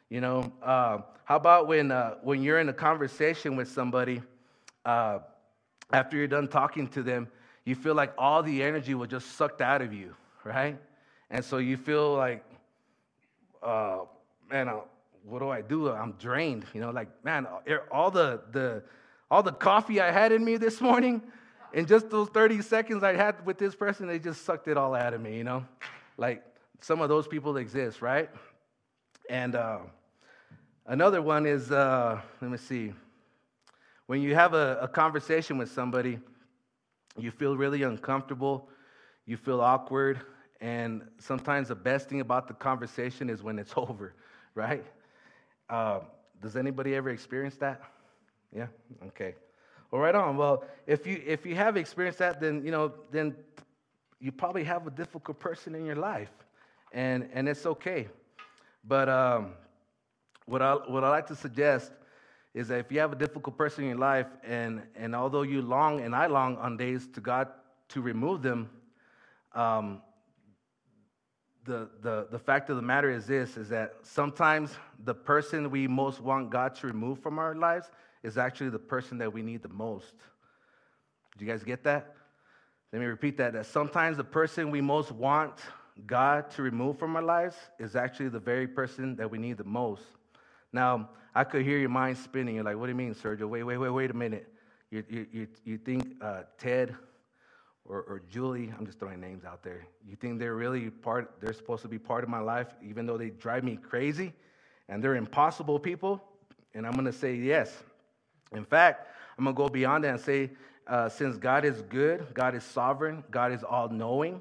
You 0.08 0.20
know, 0.20 0.52
uh, 0.60 0.98
how 1.24 1.36
about 1.36 1.68
when, 1.68 1.92
uh, 1.92 2.16
when 2.22 2.42
you're 2.42 2.58
in 2.58 2.68
a 2.68 2.72
conversation 2.72 3.54
with 3.54 3.68
somebody, 3.68 4.20
uh, 4.84 5.20
after 5.92 6.16
you're 6.16 6.26
done 6.26 6.49
talking 6.49 6.88
to 6.88 7.02
them, 7.02 7.28
you 7.64 7.75
feel 7.75 7.94
like 7.94 8.12
all 8.16 8.42
the 8.42 8.62
energy 8.62 8.94
was 8.94 9.09
just 9.09 9.37
sucked 9.37 9.61
out 9.61 9.82
of 9.82 9.92
you, 9.92 10.14
right? 10.44 10.78
And 11.30 11.44
so 11.44 11.59
you 11.59 11.76
feel 11.76 12.14
like, 12.14 12.44
uh, 13.62 14.00
man, 14.50 14.68
uh, 14.68 14.80
what 15.25 15.40
do 15.40 15.50
I 15.50 15.61
do? 15.61 15.90
I'm 15.90 16.12
drained, 16.12 16.64
you 16.73 16.80
know, 16.80 16.90
like, 16.90 17.09
man, 17.25 17.47
all 17.90 18.11
the, 18.11 18.40
the, 18.52 18.82
all 19.30 19.42
the 19.42 19.52
coffee 19.52 20.00
I 20.00 20.11
had 20.11 20.32
in 20.32 20.44
me 20.44 20.56
this 20.56 20.80
morning, 20.90 21.23
in 21.73 21.87
just 21.87 22.11
those 22.11 22.28
30 22.28 22.62
seconds 22.62 23.04
I 23.04 23.14
had 23.14 23.44
with 23.47 23.59
this 23.59 23.75
person, 23.75 24.06
they 24.06 24.18
just 24.18 24.44
sucked 24.44 24.66
it 24.66 24.76
all 24.76 24.94
out 24.94 25.14
of 25.14 25.20
me, 25.20 25.37
you 25.37 25.44
know? 25.44 25.64
Like, 26.16 26.42
some 26.80 27.00
of 27.00 27.09
those 27.09 27.28
people 27.28 27.56
exist, 27.59 28.02
right? 28.02 28.30
And 29.28 29.54
uh, 29.54 29.78
another 30.87 31.23
one 31.23 31.47
is, 31.47 31.70
uh, 31.70 32.20
let 32.40 32.50
me 32.50 32.59
see, 32.59 32.92
when 34.10 34.20
you 34.20 34.34
have 34.34 34.54
a, 34.54 34.76
a 34.82 34.88
conversation 34.88 35.56
with 35.56 35.70
somebody 35.70 36.18
you 37.16 37.30
feel 37.30 37.56
really 37.56 37.84
uncomfortable, 37.84 38.68
you 39.24 39.36
feel 39.36 39.60
awkward, 39.60 40.20
and 40.60 41.02
sometimes 41.20 41.68
the 41.68 41.76
best 41.76 42.08
thing 42.08 42.20
about 42.20 42.48
the 42.48 42.54
conversation 42.54 43.30
is 43.30 43.40
when 43.40 43.56
it's 43.56 43.72
over, 43.76 44.16
right? 44.56 44.84
Uh, 45.68 46.00
does 46.42 46.56
anybody 46.56 46.96
ever 46.96 47.10
experience 47.10 47.54
that? 47.58 47.82
Yeah? 48.52 48.66
Okay. 49.06 49.36
Well, 49.92 50.02
right 50.02 50.16
on. 50.16 50.36
Well, 50.36 50.64
if 50.88 51.06
you 51.06 51.22
if 51.24 51.46
you 51.46 51.54
have 51.54 51.76
experienced 51.76 52.18
that, 52.18 52.40
then 52.40 52.64
you 52.64 52.72
know, 52.72 52.92
then 53.12 53.36
you 54.18 54.32
probably 54.32 54.64
have 54.64 54.88
a 54.88 54.90
difficult 54.90 55.38
person 55.38 55.72
in 55.76 55.86
your 55.86 55.94
life, 55.94 56.32
and 56.92 57.28
and 57.32 57.48
it's 57.48 57.64
okay. 57.64 58.08
But 58.82 59.08
um, 59.08 59.52
what 60.46 60.62
I 60.62 60.74
what 60.74 61.04
I 61.04 61.10
like 61.10 61.28
to 61.28 61.36
suggest 61.36 61.92
is 62.54 62.69
that 62.69 62.80
if 62.80 62.90
you 62.90 62.99
have 63.00 63.12
a 63.12 63.16
difficult 63.16 63.57
person 63.57 63.85
in 63.85 63.90
your 63.90 63.99
life, 63.99 64.26
and, 64.45 64.83
and 64.97 65.14
although 65.14 65.42
you 65.42 65.62
long 65.62 66.00
and 66.00 66.14
I 66.14 66.26
long 66.26 66.57
on 66.57 66.76
days 66.76 67.07
to 67.14 67.21
God 67.21 67.49
to 67.90 68.00
remove 68.00 68.42
them, 68.42 68.71
um, 69.54 70.02
the, 71.64 71.88
the, 72.02 72.26
the 72.30 72.38
fact 72.38 72.71
of 72.71 72.76
the 72.76 72.83
matter 72.83 73.11
is 73.11 73.26
this 73.26 73.57
is 73.57 73.69
that 73.69 73.95
sometimes 74.02 74.75
the 75.04 75.14
person 75.14 75.71
we 75.71 75.87
most 75.87 76.21
want 76.21 76.50
God 76.50 76.75
to 76.76 76.87
remove 76.87 77.21
from 77.21 77.38
our 77.38 77.54
lives 77.54 77.90
is 78.23 78.38
actually 78.38 78.71
the 78.71 78.78
person 78.78 79.19
that 79.19 79.33
we 79.33 79.42
need 79.42 79.62
the 79.62 79.69
most. 79.69 80.14
Do 81.38 81.45
you 81.45 81.50
guys 81.50 81.62
get 81.62 81.85
that? 81.85 82.14
Let 82.92 83.00
me 83.00 83.07
repeat 83.07 83.37
that. 83.38 83.52
That 83.52 83.66
sometimes 83.66 84.16
the 84.16 84.25
person 84.25 84.71
we 84.71 84.80
most 84.80 85.12
want 85.12 85.61
God 86.07 86.50
to 86.52 86.62
remove 86.62 86.99
from 86.99 87.14
our 87.14 87.23
lives 87.23 87.57
is 87.78 87.95
actually 87.95 88.30
the 88.30 88.40
very 88.40 88.66
person 88.66 89.16
that 89.16 89.30
we 89.30 89.38
need 89.38 89.59
the 89.59 89.64
most. 89.64 90.02
Now, 90.73 91.11
I 91.34 91.44
could 91.44 91.64
hear 91.64 91.78
your 91.78 91.88
mind 91.88 92.18
spinning. 92.18 92.56
You're 92.56 92.64
like, 92.64 92.76
what 92.76 92.87
do 92.87 92.92
you 92.92 92.96
mean, 92.96 93.14
Sergio? 93.14 93.49
Wait, 93.49 93.62
wait, 93.62 93.78
wait, 93.78 93.90
wait 93.90 94.10
a 94.10 94.14
minute. 94.14 94.52
You, 94.90 95.04
you, 95.08 95.26
you, 95.32 95.49
you 95.64 95.78
think 95.78 96.16
uh, 96.20 96.42
Ted 96.58 96.94
or, 97.84 98.02
or 98.02 98.22
Julie, 98.30 98.72
I'm 98.76 98.87
just 98.87 98.99
throwing 98.99 99.20
names 99.20 99.44
out 99.44 99.62
there. 99.62 99.87
You 100.08 100.16
think 100.16 100.38
they're 100.38 100.56
really 100.56 100.90
part, 100.90 101.34
they're 101.40 101.52
supposed 101.52 101.82
to 101.82 101.88
be 101.88 101.99
part 101.99 102.25
of 102.25 102.30
my 102.30 102.40
life, 102.40 102.68
even 102.82 103.06
though 103.06 103.16
they 103.16 103.30
drive 103.30 103.64
me 103.64 103.76
crazy 103.76 104.32
and 104.88 105.02
they're 105.02 105.16
impossible 105.16 105.78
people? 105.78 106.22
And 106.75 106.87
I'm 106.87 106.92
going 106.92 107.04
to 107.04 107.12
say 107.12 107.34
yes. 107.34 107.72
In 108.52 108.64
fact, 108.64 109.06
I'm 109.38 109.44
going 109.44 109.54
to 109.54 109.58
go 109.58 109.68
beyond 109.68 110.04
that 110.04 110.10
and 110.14 110.20
say, 110.20 110.50
uh, 110.87 111.08
since 111.08 111.37
God 111.37 111.64
is 111.64 111.82
good, 111.82 112.26
God 112.34 112.54
is 112.56 112.64
sovereign, 112.64 113.22
God 113.30 113.52
is 113.52 113.62
all 113.62 113.88
knowing, 113.88 114.40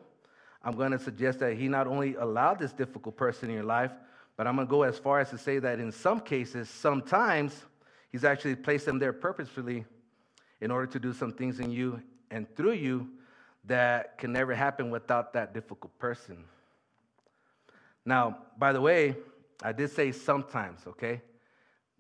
I'm 0.63 0.75
going 0.75 0.91
to 0.91 1.00
suggest 1.00 1.39
that 1.39 1.55
He 1.55 1.67
not 1.67 1.88
only 1.88 2.15
allowed 2.15 2.60
this 2.60 2.74
difficult 2.74 3.15
person 3.15 3.50
in 3.50 3.55
your 3.55 3.63
life, 3.63 3.91
but 4.39 4.48
I'm 4.48 4.55
going 4.55 4.67
to 4.69 4.72
go 4.72 4.84
as 4.84 4.98
far 4.98 5.19
as 5.19 5.29
to 5.31 5.38
say 5.38 5.60
that 5.60 5.81
in 5.81 5.91
some 5.91 6.22
cases, 6.22 6.69
sometimes, 6.69 7.65
He's 8.08 8.24
actually 8.24 8.55
placed 8.55 8.86
them 8.86 8.98
there 8.98 9.12
purposefully 9.12 9.84
in 10.62 10.72
order 10.72 10.88
to 10.93 10.98
do 10.98 11.12
some 11.12 11.34
things 11.34 11.60
in 11.60 11.72
you 11.72 12.01
and 12.31 12.48
through 12.55 12.72
you 12.72 13.10
that 13.65 14.17
can 14.17 14.31
never 14.31 14.55
happen 14.55 14.91
without 14.91 15.34
that 15.34 15.53
difficult 15.53 16.00
person. 16.00 16.46
Now, 18.05 18.38
by 18.58 18.72
the 18.72 18.79
way, 18.79 19.17
I 19.62 19.74
did 19.74 19.91
say 19.91 20.13
sometimes, 20.13 20.88
okay? 20.88 21.22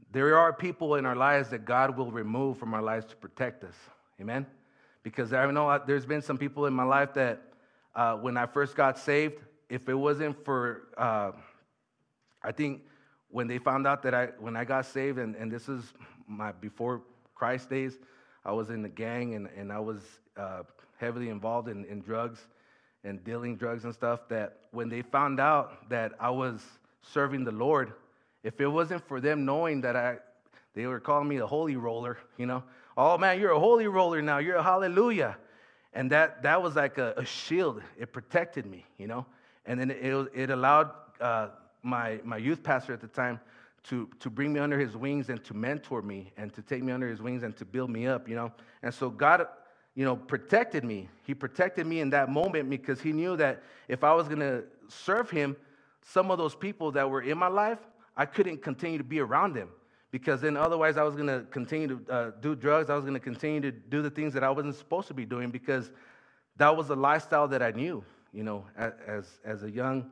There 0.09 0.37
are 0.37 0.53
people 0.53 0.95
in 0.95 1.05
our 1.05 1.17
lives 1.17 1.49
that 1.49 1.65
God 1.65 1.97
will 1.97 2.09
remove 2.09 2.57
from 2.57 2.73
our 2.73 2.81
lives 2.81 3.05
to 3.07 3.17
protect 3.17 3.65
us. 3.65 3.75
Amen? 4.21 4.47
Because 5.03 5.33
I 5.33 5.45
know 5.51 5.77
there's 5.85 6.05
been 6.05 6.21
some 6.21 6.37
people 6.37 6.67
in 6.67 6.73
my 6.73 6.85
life 6.85 7.13
that 7.15 7.41
uh, 7.93 8.15
when 8.15 8.37
I 8.37 8.45
first 8.45 8.77
got 8.77 8.97
saved, 8.97 9.41
if 9.67 9.89
it 9.89 9.93
wasn't 9.93 10.41
for, 10.45 10.87
uh, 10.97 11.31
I 12.43 12.51
think 12.51 12.81
when 13.29 13.47
they 13.47 13.57
found 13.57 13.85
out 13.85 14.01
that 14.03 14.13
I, 14.13 14.27
when 14.39 14.55
I 14.55 14.63
got 14.63 14.85
saved, 14.85 15.17
and, 15.17 15.35
and 15.35 15.51
this 15.51 15.69
is 15.69 15.93
my 16.27 16.51
before 16.51 17.01
Christ 17.35 17.69
days, 17.69 17.97
I 18.45 18.51
was 18.51 18.69
in 18.69 18.81
the 18.81 18.89
gang 18.89 19.35
and, 19.35 19.47
and 19.55 19.71
I 19.71 19.79
was 19.79 20.01
uh, 20.37 20.63
heavily 20.97 21.29
involved 21.29 21.67
in, 21.67 21.85
in 21.85 22.01
drugs 22.01 22.39
and 23.03 23.23
dealing 23.23 23.55
drugs 23.55 23.83
and 23.83 23.93
stuff. 23.93 24.27
That 24.29 24.57
when 24.71 24.89
they 24.89 25.01
found 25.01 25.39
out 25.39 25.89
that 25.89 26.13
I 26.19 26.29
was 26.29 26.61
serving 27.01 27.43
the 27.43 27.51
Lord, 27.51 27.93
if 28.43 28.59
it 28.59 28.67
wasn't 28.67 29.07
for 29.07 29.19
them 29.19 29.45
knowing 29.45 29.81
that 29.81 29.95
I, 29.95 30.17
they 30.73 30.87
were 30.87 30.99
calling 30.99 31.27
me 31.27 31.37
a 31.37 31.47
holy 31.47 31.75
roller, 31.75 32.17
you 32.37 32.45
know, 32.45 32.63
oh 32.97 33.17
man, 33.17 33.39
you're 33.39 33.51
a 33.51 33.59
holy 33.59 33.87
roller 33.87 34.21
now, 34.21 34.37
you're 34.37 34.57
a 34.57 34.63
hallelujah. 34.63 35.37
And 35.93 36.11
that, 36.11 36.43
that 36.43 36.61
was 36.61 36.75
like 36.75 36.97
a, 36.97 37.13
a 37.17 37.25
shield. 37.25 37.81
It 37.97 38.13
protected 38.13 38.65
me, 38.65 38.85
you 38.97 39.07
know. 39.07 39.25
And 39.65 39.79
then 39.79 39.91
it, 39.91 40.31
it 40.33 40.49
allowed 40.49 40.91
uh, 41.19 41.49
my, 41.83 42.19
my 42.23 42.37
youth 42.37 42.63
pastor 42.63 42.93
at 42.93 43.01
the 43.01 43.07
time 43.07 43.39
to, 43.83 44.09
to 44.19 44.29
bring 44.29 44.51
me 44.53 44.59
under 44.59 44.79
his 44.79 44.95
wings 44.95 45.29
and 45.29 45.43
to 45.45 45.53
mentor 45.53 46.01
me 46.01 46.31
and 46.37 46.53
to 46.53 46.61
take 46.61 46.83
me 46.83 46.91
under 46.91 47.07
his 47.07 47.21
wings 47.21 47.43
and 47.43 47.55
to 47.57 47.65
build 47.65 47.89
me 47.89 48.07
up, 48.07 48.27
you 48.27 48.35
know. 48.35 48.51
And 48.83 48.93
so 48.93 49.09
God, 49.09 49.47
you 49.95 50.05
know, 50.05 50.15
protected 50.15 50.83
me. 50.83 51.09
He 51.25 51.33
protected 51.33 51.87
me 51.87 51.99
in 51.99 52.09
that 52.11 52.29
moment 52.29 52.69
because 52.69 53.01
he 53.01 53.11
knew 53.11 53.37
that 53.37 53.63
if 53.87 54.03
I 54.03 54.13
was 54.13 54.27
going 54.27 54.41
to 54.41 54.63
serve 54.87 55.29
him, 55.29 55.55
some 56.01 56.31
of 56.31 56.37
those 56.37 56.55
people 56.55 56.91
that 56.91 57.09
were 57.09 57.21
in 57.21 57.37
my 57.37 57.47
life, 57.47 57.79
I 58.17 58.25
couldn't 58.25 58.61
continue 58.61 58.97
to 58.97 59.03
be 59.03 59.19
around 59.19 59.53
them 59.53 59.69
because 60.11 60.41
then 60.41 60.57
otherwise 60.57 60.97
I 60.97 61.03
was 61.03 61.15
going 61.15 61.27
to 61.27 61.45
continue 61.51 61.87
to 61.87 62.11
uh, 62.11 62.31
do 62.41 62.55
drugs. 62.55 62.89
I 62.89 62.95
was 62.95 63.03
going 63.03 63.13
to 63.13 63.19
continue 63.19 63.61
to 63.61 63.71
do 63.71 64.01
the 64.01 64.09
things 64.09 64.33
that 64.33 64.43
I 64.43 64.49
wasn't 64.49 64.75
supposed 64.75 65.07
to 65.09 65.13
be 65.13 65.25
doing 65.25 65.51
because 65.51 65.91
that 66.57 66.75
was 66.75 66.87
the 66.87 66.95
lifestyle 66.95 67.47
that 67.47 67.61
I 67.61 67.71
knew, 67.71 68.03
you 68.33 68.43
know, 68.43 68.65
as, 68.75 69.39
as 69.45 69.63
a 69.63 69.71
young, 69.71 70.09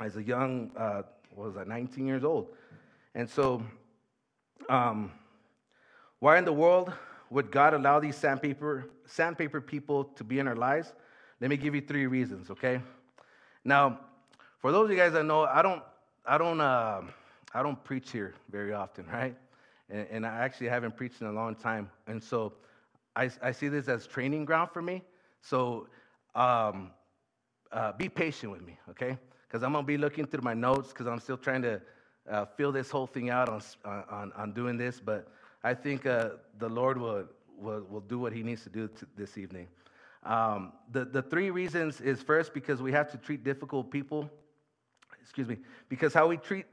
as 0.00 0.16
a 0.16 0.22
young, 0.22 0.70
uh, 0.76 1.02
what 1.34 1.48
was 1.48 1.56
I, 1.56 1.64
19 1.64 2.06
years 2.06 2.24
old. 2.24 2.48
And 3.14 3.28
so, 3.28 3.62
um, 4.68 5.12
why 6.18 6.38
in 6.38 6.44
the 6.44 6.52
world 6.52 6.92
would 7.30 7.50
God 7.50 7.74
allow 7.74 8.00
these 8.00 8.16
sandpaper, 8.16 8.86
sandpaper 9.06 9.60
people 9.60 10.04
to 10.04 10.24
be 10.24 10.38
in 10.38 10.48
our 10.48 10.56
lives? 10.56 10.94
Let 11.40 11.50
me 11.50 11.56
give 11.56 11.74
you 11.74 11.80
three 11.80 12.06
reasons, 12.06 12.50
okay? 12.50 12.80
Now, 13.64 14.00
for 14.58 14.72
those 14.72 14.86
of 14.86 14.90
you 14.90 14.96
guys 14.96 15.12
that 15.12 15.24
know, 15.24 15.44
I 15.44 15.62
don't, 15.62 15.82
I 16.24 16.38
don't, 16.38 16.60
uh, 16.60 17.02
I 17.52 17.62
don't 17.62 17.82
preach 17.84 18.10
here 18.10 18.34
very 18.50 18.72
often, 18.72 19.06
right? 19.12 19.36
And, 19.90 20.06
and, 20.10 20.26
I 20.26 20.38
actually 20.38 20.68
haven't 20.68 20.96
preached 20.96 21.20
in 21.20 21.26
a 21.26 21.32
long 21.32 21.54
time. 21.54 21.90
And 22.06 22.22
so 22.22 22.54
I, 23.14 23.30
I 23.42 23.52
see 23.52 23.68
this 23.68 23.88
as 23.88 24.06
training 24.06 24.46
ground 24.46 24.70
for 24.72 24.80
me. 24.80 25.02
So 25.42 25.88
um, 26.34 26.90
uh, 27.70 27.92
be 27.92 28.08
patient 28.08 28.50
with 28.52 28.62
me, 28.62 28.78
okay? 28.90 29.18
Because 29.54 29.62
I'm 29.62 29.70
going 29.70 29.84
to 29.84 29.86
be 29.86 29.96
looking 29.96 30.26
through 30.26 30.42
my 30.42 30.52
notes 30.52 30.88
because 30.88 31.06
I'm 31.06 31.20
still 31.20 31.36
trying 31.36 31.62
to 31.62 31.80
uh, 32.28 32.44
fill 32.56 32.72
this 32.72 32.90
whole 32.90 33.06
thing 33.06 33.30
out 33.30 33.48
on, 33.48 33.62
on, 33.84 34.32
on 34.32 34.52
doing 34.52 34.76
this. 34.76 34.98
But 34.98 35.28
I 35.62 35.74
think 35.74 36.06
uh, 36.06 36.30
the 36.58 36.68
Lord 36.68 36.98
will, 36.98 37.26
will, 37.56 37.86
will 37.88 38.00
do 38.00 38.18
what 38.18 38.32
he 38.32 38.42
needs 38.42 38.64
to 38.64 38.68
do 38.68 38.88
to 38.88 39.06
this 39.16 39.38
evening. 39.38 39.68
Um, 40.24 40.72
the, 40.90 41.04
the 41.04 41.22
three 41.22 41.50
reasons 41.50 42.00
is 42.00 42.20
first, 42.20 42.52
because 42.52 42.82
we 42.82 42.90
have 42.90 43.12
to 43.12 43.16
treat 43.16 43.44
difficult 43.44 43.92
people. 43.92 44.28
Excuse 45.22 45.46
me. 45.46 45.58
Because 45.88 46.12
how 46.12 46.26
we 46.26 46.36
treat 46.36 46.66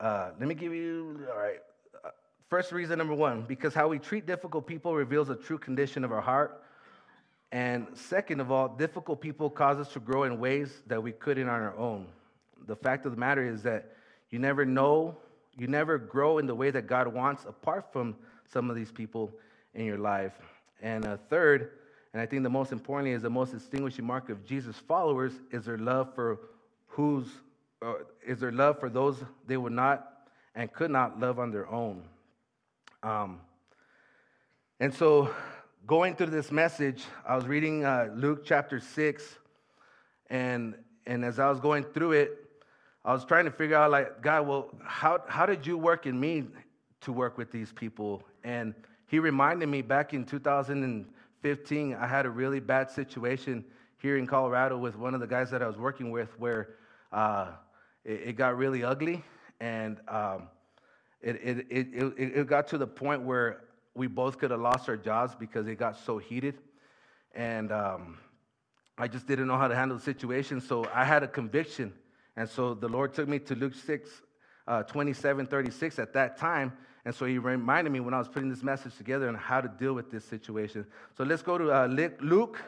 uh, 0.00 0.30
let 0.38 0.48
me 0.48 0.54
give 0.54 0.72
you, 0.72 1.26
all 1.30 1.38
right. 1.38 1.58
Uh, 2.02 2.08
first 2.48 2.72
reason 2.72 2.96
number 2.96 3.12
one, 3.12 3.42
because 3.42 3.74
how 3.74 3.86
we 3.86 3.98
treat 3.98 4.24
difficult 4.24 4.66
people 4.66 4.94
reveals 4.94 5.28
a 5.28 5.36
true 5.36 5.58
condition 5.58 6.04
of 6.04 6.10
our 6.10 6.22
heart. 6.22 6.62
And 7.52 7.86
second 7.94 8.40
of 8.40 8.52
all, 8.52 8.68
difficult 8.68 9.20
people 9.20 9.50
cause 9.50 9.78
us 9.78 9.92
to 9.94 10.00
grow 10.00 10.24
in 10.24 10.38
ways 10.38 10.82
that 10.86 11.02
we 11.02 11.12
couldn't 11.12 11.48
on 11.48 11.60
our 11.60 11.76
own. 11.76 12.06
The 12.66 12.76
fact 12.76 13.06
of 13.06 13.12
the 13.12 13.18
matter 13.18 13.46
is 13.46 13.62
that 13.62 13.92
you 14.30 14.38
never 14.38 14.64
know, 14.64 15.16
you 15.56 15.66
never 15.66 15.98
grow 15.98 16.38
in 16.38 16.46
the 16.46 16.54
way 16.54 16.70
that 16.70 16.86
God 16.86 17.08
wants 17.08 17.44
apart 17.44 17.92
from 17.92 18.14
some 18.52 18.70
of 18.70 18.76
these 18.76 18.92
people 18.92 19.32
in 19.74 19.84
your 19.84 19.98
life. 19.98 20.34
And 20.80 21.04
a 21.04 21.16
third, 21.28 21.72
and 22.12 22.22
I 22.22 22.26
think 22.26 22.42
the 22.44 22.50
most 22.50 22.70
importantly 22.70 23.12
is 23.12 23.22
the 23.22 23.30
most 23.30 23.52
distinguishing 23.52 24.04
mark 24.04 24.28
of 24.28 24.44
Jesus' 24.44 24.76
followers 24.76 25.32
is 25.50 25.64
their 25.64 25.78
love 25.78 26.14
for 26.14 26.38
whose 26.86 27.26
uh, 27.82 27.94
is 28.26 28.40
their 28.40 28.52
love 28.52 28.78
for 28.78 28.90
those 28.90 29.24
they 29.46 29.56
would 29.56 29.72
not 29.72 30.28
and 30.54 30.72
could 30.72 30.90
not 30.90 31.18
love 31.18 31.38
on 31.38 31.50
their 31.50 31.68
own. 31.68 32.02
Um, 33.02 33.40
and 34.78 34.92
so, 34.92 35.32
going 35.90 36.14
through 36.14 36.26
this 36.26 36.52
message, 36.52 37.02
I 37.26 37.34
was 37.34 37.48
reading 37.48 37.84
uh, 37.84 38.10
Luke 38.14 38.44
chapter 38.44 38.78
6, 38.78 39.38
and, 40.28 40.76
and 41.04 41.24
as 41.24 41.40
I 41.40 41.50
was 41.50 41.58
going 41.58 41.82
through 41.82 42.12
it, 42.12 42.30
I 43.04 43.12
was 43.12 43.24
trying 43.24 43.44
to 43.46 43.50
figure 43.50 43.74
out, 43.74 43.90
like, 43.90 44.22
God, 44.22 44.46
well, 44.46 44.70
how, 44.84 45.20
how 45.26 45.46
did 45.46 45.66
you 45.66 45.76
work 45.76 46.06
in 46.06 46.20
me 46.20 46.44
to 47.00 47.12
work 47.12 47.36
with 47.36 47.50
these 47.50 47.72
people? 47.72 48.22
And 48.44 48.72
He 49.08 49.18
reminded 49.18 49.68
me 49.68 49.82
back 49.82 50.14
in 50.14 50.24
2015, 50.24 51.94
I 51.96 52.06
had 52.06 52.24
a 52.24 52.30
really 52.30 52.60
bad 52.60 52.88
situation 52.88 53.64
here 53.98 54.16
in 54.16 54.28
Colorado 54.28 54.78
with 54.78 54.96
one 54.96 55.12
of 55.12 55.18
the 55.18 55.26
guys 55.26 55.50
that 55.50 55.60
I 55.60 55.66
was 55.66 55.76
working 55.76 56.12
with 56.12 56.38
where 56.38 56.76
uh, 57.10 57.48
it, 58.04 58.28
it 58.28 58.32
got 58.36 58.56
really 58.56 58.84
ugly, 58.84 59.24
and 59.58 59.98
um, 60.06 60.50
it, 61.20 61.34
it, 61.42 61.66
it, 61.68 62.12
it, 62.16 62.46
got 62.46 62.68
to 62.68 62.78
the 62.78 62.86
point 62.86 63.22
where 63.22 63.62
we 64.00 64.06
both 64.06 64.38
could 64.38 64.50
have 64.50 64.60
lost 64.60 64.88
our 64.88 64.96
jobs 64.96 65.34
because 65.34 65.68
it 65.68 65.74
got 65.74 65.94
so 65.94 66.16
heated. 66.16 66.56
And 67.34 67.70
um, 67.70 68.16
I 68.96 69.08
just 69.08 69.26
didn't 69.26 69.46
know 69.46 69.58
how 69.58 69.68
to 69.68 69.76
handle 69.76 69.98
the 69.98 70.02
situation. 70.02 70.62
So 70.62 70.88
I 70.94 71.04
had 71.04 71.22
a 71.22 71.28
conviction. 71.28 71.92
And 72.34 72.48
so 72.48 72.72
the 72.72 72.88
Lord 72.88 73.12
took 73.12 73.28
me 73.28 73.38
to 73.40 73.54
Luke 73.54 73.74
6, 73.74 74.08
uh, 74.66 74.84
27, 74.84 75.46
36 75.46 75.98
at 75.98 76.14
that 76.14 76.38
time. 76.38 76.72
And 77.04 77.14
so 77.14 77.26
he 77.26 77.36
reminded 77.36 77.92
me 77.92 78.00
when 78.00 78.14
I 78.14 78.18
was 78.18 78.28
putting 78.28 78.48
this 78.48 78.62
message 78.62 78.96
together 78.96 79.28
on 79.28 79.34
how 79.34 79.60
to 79.60 79.68
deal 79.68 79.92
with 79.92 80.10
this 80.10 80.24
situation. 80.24 80.86
So 81.14 81.24
let's 81.24 81.42
go 81.42 81.58
to 81.58 81.70
uh, 81.70 81.86
Luke 82.20 82.58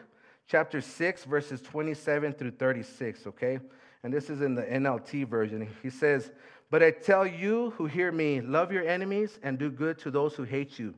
chapter 0.46 0.82
6, 0.82 1.24
verses 1.24 1.62
27 1.62 2.34
through 2.34 2.50
36, 2.50 3.26
okay? 3.28 3.58
and 4.02 4.12
this 4.12 4.28
is 4.28 4.42
in 4.42 4.54
the 4.54 4.62
NLT 4.62 5.28
version. 5.28 5.68
He 5.82 5.90
says, 5.90 6.30
But 6.70 6.82
I 6.82 6.90
tell 6.90 7.26
you 7.26 7.70
who 7.76 7.86
hear 7.86 8.10
me, 8.10 8.40
love 8.40 8.72
your 8.72 8.86
enemies 8.86 9.38
and 9.42 9.58
do 9.58 9.70
good 9.70 9.98
to 10.00 10.10
those 10.10 10.34
who 10.34 10.42
hate 10.42 10.78
you. 10.78 10.94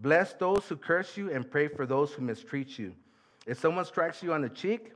Bless 0.00 0.32
those 0.34 0.66
who 0.66 0.76
curse 0.76 1.16
you 1.16 1.30
and 1.30 1.48
pray 1.48 1.68
for 1.68 1.86
those 1.86 2.12
who 2.12 2.22
mistreat 2.22 2.78
you. 2.78 2.94
If 3.46 3.58
someone 3.58 3.84
strikes 3.84 4.22
you 4.22 4.32
on 4.32 4.42
the 4.42 4.48
cheek, 4.48 4.92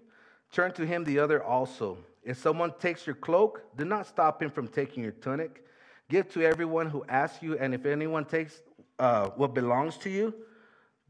turn 0.51 0.73
to 0.73 0.87
him 0.87 1.05
the 1.05 1.19
other 1.19 1.43
also. 1.43 1.99
If 2.23 2.39
someone 2.39 2.73
takes 2.79 3.07
your 3.07 3.17
cloak, 3.17 3.63
do 3.77 3.85
not 3.85 4.07
stop 4.07 4.43
him 4.43 4.51
from 4.51 4.67
taking 4.67 5.03
your 5.03 5.13
tunic. 5.13 5.65
Give 6.09 6.29
to 6.31 6.43
everyone 6.43 6.89
who 6.89 7.05
asks 7.09 7.43
you, 7.43 7.59
and 7.59 7.75
if 7.75 7.85
anyone 7.85 8.25
takes 8.25 8.63
uh, 8.99 9.29
what 9.31 9.53
belongs 9.53 9.99
to 9.99 10.11
you, 10.11 10.33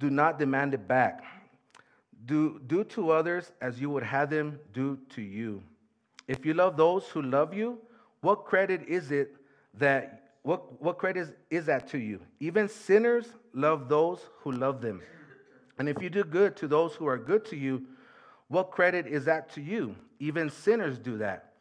do 0.01 0.11
not 0.11 0.39
demand 0.39 0.75
it 0.75 0.89
back. 0.89 1.23
Do, 2.27 2.61
do 2.67 2.83
to 2.85 3.11
others 3.11 3.53
as 3.61 3.81
you 3.81 3.91
would 3.91 4.03
have 4.03 4.31
them 4.31 4.59
do 4.73 4.99
to 5.11 5.23
you. 5.23 5.63
If 6.27 6.45
you 6.45 6.55
love 6.55 6.77
those 6.77 7.07
who 7.09 7.23
love 7.23 7.55
you, 7.55 7.79
what 8.23 8.45
credit 8.45 8.83
is 8.89 9.11
it 9.11 9.37
that 9.75 10.23
what, 10.43 10.81
what 10.83 10.99
credit 10.99 11.21
is, 11.21 11.33
is 11.51 11.67
that 11.67 11.89
to 11.89 11.99
you? 11.99 12.21
Even 12.41 12.69
sinners 12.69 13.27
love 13.55 13.89
those 13.89 14.21
who 14.41 14.53
love 14.53 14.81
them. 14.81 15.01
And 15.79 15.89
if 15.89 16.03
you 16.03 16.11
do 16.11 16.25
good 16.25 16.57
to 16.57 16.69
those 16.69 16.95
who 16.95 17.07
are 17.07 17.19
good 17.19 17.45
to 17.47 17.57
you, 17.57 17.87
what 18.49 18.71
credit 18.71 19.07
is 19.07 19.25
that 19.25 19.53
to 19.55 19.61
you? 19.61 19.97
Even 20.19 20.51
sinners 20.51 20.99
do 20.99 21.19
that. 21.19 21.53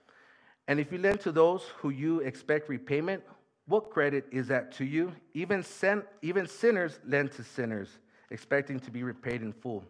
And 0.68 0.80
if 0.80 0.92
you 0.92 0.98
lend 0.98 1.22
to 1.22 1.32
those 1.32 1.64
who 1.78 1.90
you 1.90 2.20
expect 2.20 2.70
repayment, 2.70 3.24
what 3.66 3.90
credit 3.90 4.26
is 4.32 4.48
that 4.48 4.72
to 4.74 4.86
you? 4.86 5.12
Even, 5.34 5.64
sin, 5.64 6.04
even 6.22 6.48
sinners 6.48 7.00
lend 7.06 7.32
to 7.34 7.44
sinners, 7.44 7.90
expecting 8.30 8.80
to 8.82 8.92
be 8.92 9.04
repaid 9.04 9.42
in 9.42 9.54
full. 9.54 9.84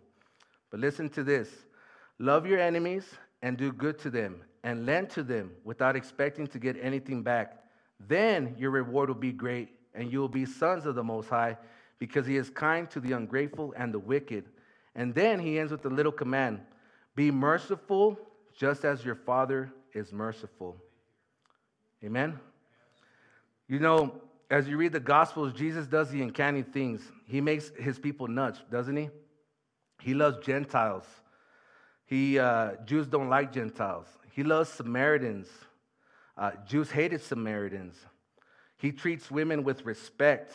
But 0.69 0.79
listen 0.79 1.09
to 1.09 1.23
this 1.23 1.49
love 2.19 2.45
your 2.45 2.59
enemies 2.59 3.05
and 3.41 3.57
do 3.57 3.71
good 3.71 3.99
to 3.99 4.09
them, 4.09 4.41
and 4.63 4.85
lend 4.85 5.09
to 5.11 5.23
them 5.23 5.51
without 5.63 5.95
expecting 5.95 6.47
to 6.47 6.59
get 6.59 6.77
anything 6.81 7.23
back. 7.23 7.63
Then 7.99 8.55
your 8.57 8.71
reward 8.71 9.09
will 9.09 9.15
be 9.15 9.33
great, 9.33 9.69
and 9.93 10.11
you 10.11 10.19
will 10.19 10.29
be 10.29 10.45
sons 10.45 10.85
of 10.85 10.95
the 10.95 11.03
Most 11.03 11.29
High, 11.29 11.57
because 11.99 12.25
He 12.25 12.37
is 12.37 12.49
kind 12.49 12.89
to 12.91 12.99
the 12.99 13.13
ungrateful 13.13 13.73
and 13.77 13.93
the 13.93 13.99
wicked. 13.99 14.45
And 14.95 15.13
then 15.13 15.39
He 15.39 15.59
ends 15.59 15.71
with 15.71 15.85
a 15.85 15.89
little 15.89 16.11
command 16.11 16.61
Be 17.15 17.31
merciful, 17.31 18.19
just 18.55 18.85
as 18.85 19.03
your 19.03 19.15
Father 19.15 19.71
is 19.93 20.11
merciful. 20.11 20.77
Amen. 22.03 22.39
You 23.67 23.79
know, 23.79 24.21
as 24.49 24.67
you 24.67 24.77
read 24.77 24.91
the 24.91 24.99
Gospels, 24.99 25.53
Jesus 25.53 25.87
does 25.87 26.11
the 26.11 26.21
uncanny 26.21 26.61
things. 26.61 27.01
He 27.25 27.41
makes 27.41 27.71
his 27.79 27.97
people 27.97 28.27
nuts, 28.27 28.59
doesn't 28.69 28.95
he? 28.95 29.09
He 30.01 30.13
loves 30.13 30.45
Gentiles. 30.45 31.05
He 32.05 32.37
uh, 32.37 32.73
Jews 32.85 33.07
don't 33.07 33.29
like 33.29 33.53
Gentiles. 33.53 34.05
He 34.31 34.43
loves 34.43 34.69
Samaritans. 34.69 35.47
Uh, 36.37 36.51
Jews 36.67 36.91
hated 36.91 37.21
Samaritans. 37.21 37.95
He 38.77 38.91
treats 38.91 39.31
women 39.31 39.63
with 39.63 39.85
respect. 39.85 40.53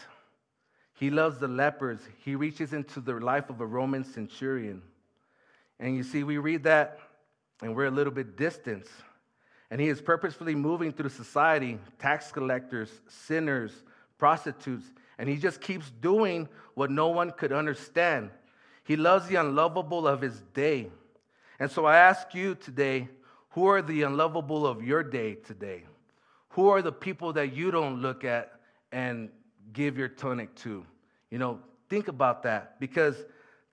He 0.99 1.11
loves 1.11 1.39
the 1.39 1.47
lepers. 1.47 2.01
He 2.25 2.35
reaches 2.35 2.73
into 2.73 3.01
the 3.01 3.15
life 3.15 3.51
of 3.51 3.61
a 3.61 3.67
Roman 3.67 4.03
centurion. 4.03 4.83
And 5.79 5.97
you 5.97 6.03
see, 6.03 6.25
we 6.25 6.39
read 6.39 6.65
that 6.65 6.99
and 7.63 7.77
we're 7.77 7.87
a 7.87 7.91
little 7.91 8.13
bit 8.13 8.37
distant. 8.37 8.87
And 9.71 9.81
he 9.81 9.89
is 9.89 10.01
purposefully 10.01 10.57
moving 10.57 10.93
through 10.93 11.11
society 11.11 11.79
tax 12.01 12.33
collectors, 12.33 12.91
sinners, 13.07 13.85
prostitutes, 14.19 14.87
and 15.19 15.29
he 15.29 15.37
just 15.37 15.61
keeps 15.61 15.89
doing 16.01 16.49
what 16.75 16.91
no 16.91 17.09
one 17.09 17.31
could 17.31 17.53
understand. 17.53 18.31
He 18.83 18.97
loves 18.97 19.29
the 19.29 19.37
unlovable 19.37 20.09
of 20.09 20.21
his 20.21 20.41
day. 20.53 20.91
And 21.61 21.71
so 21.71 21.85
I 21.85 21.99
ask 21.99 22.35
you 22.35 22.57
today 22.57 23.09
who 23.51 23.67
are 23.67 23.83
the 23.83 24.03
unlovable 24.03 24.67
of 24.67 24.83
your 24.83 25.05
day 25.05 25.35
today? 25.35 25.85
Who 26.51 26.69
are 26.69 26.83
the 26.83 26.93
people 26.93 27.35
that 27.35 27.55
you 27.55 27.71
don't 27.71 28.03
look 28.03 28.25
at 28.25 28.53
and 28.91 29.31
give 29.73 29.99
your 29.99 30.09
tonic 30.09 30.55
to? 30.57 30.85
You 31.31 31.39
know, 31.39 31.61
think 31.89 32.09
about 32.09 32.43
that 32.45 32.79
because 32.81 33.17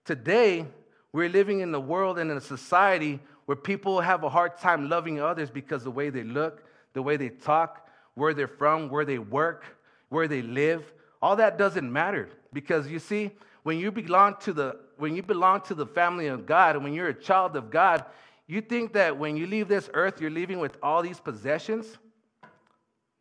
today 0.04 0.66
we're 1.12 1.30
living 1.30 1.62
in 1.62 1.74
a 1.74 1.80
world 1.80 2.20
and 2.20 2.30
in 2.32 2.38
a 2.38 2.42
society 2.42 3.20
where 3.46 3.56
people 3.56 4.02
have 4.02 4.24
a 4.24 4.30
hard 4.30 4.58
time 4.58 4.90
loving 4.90 5.20
others 5.20 5.50
because 5.50 5.84
the 5.84 5.92
way 5.92 6.10
they 6.10 6.24
look, 6.24 6.64
the 6.94 7.02
way 7.02 7.18
they 7.18 7.30
talk, 7.30 7.88
where 8.16 8.34
they're 8.34 8.48
from, 8.48 8.90
where 8.90 9.06
they 9.06 9.20
work, 9.20 9.66
where 10.10 10.28
they 10.28 10.42
live. 10.42 10.94
All 11.22 11.36
that 11.36 11.58
doesn't 11.58 11.92
matter 11.92 12.30
because 12.54 12.88
you 12.88 13.00
see, 13.00 13.32
when 13.64 13.80
you 13.80 13.92
belong 13.92 14.36
to 14.42 14.54
the 14.54 14.80
when 14.98 15.16
you 15.16 15.24
belong 15.24 15.60
to 15.62 15.76
the 15.76 15.86
family 15.86 16.28
of 16.28 16.46
God 16.46 16.76
and 16.76 16.84
when 16.84 16.94
you're 16.94 17.10
a 17.10 17.14
child 17.14 17.56
of 17.58 17.70
God, 17.70 18.06
you 18.48 18.62
think 18.62 18.94
that 18.94 19.18
when 19.18 19.36
you 19.36 19.46
leave 19.48 19.68
this 19.68 19.90
earth, 19.94 20.22
you're 20.22 20.30
leaving 20.30 20.60
with 20.60 20.78
all 20.82 21.02
these 21.02 21.20
possessions? 21.20 21.98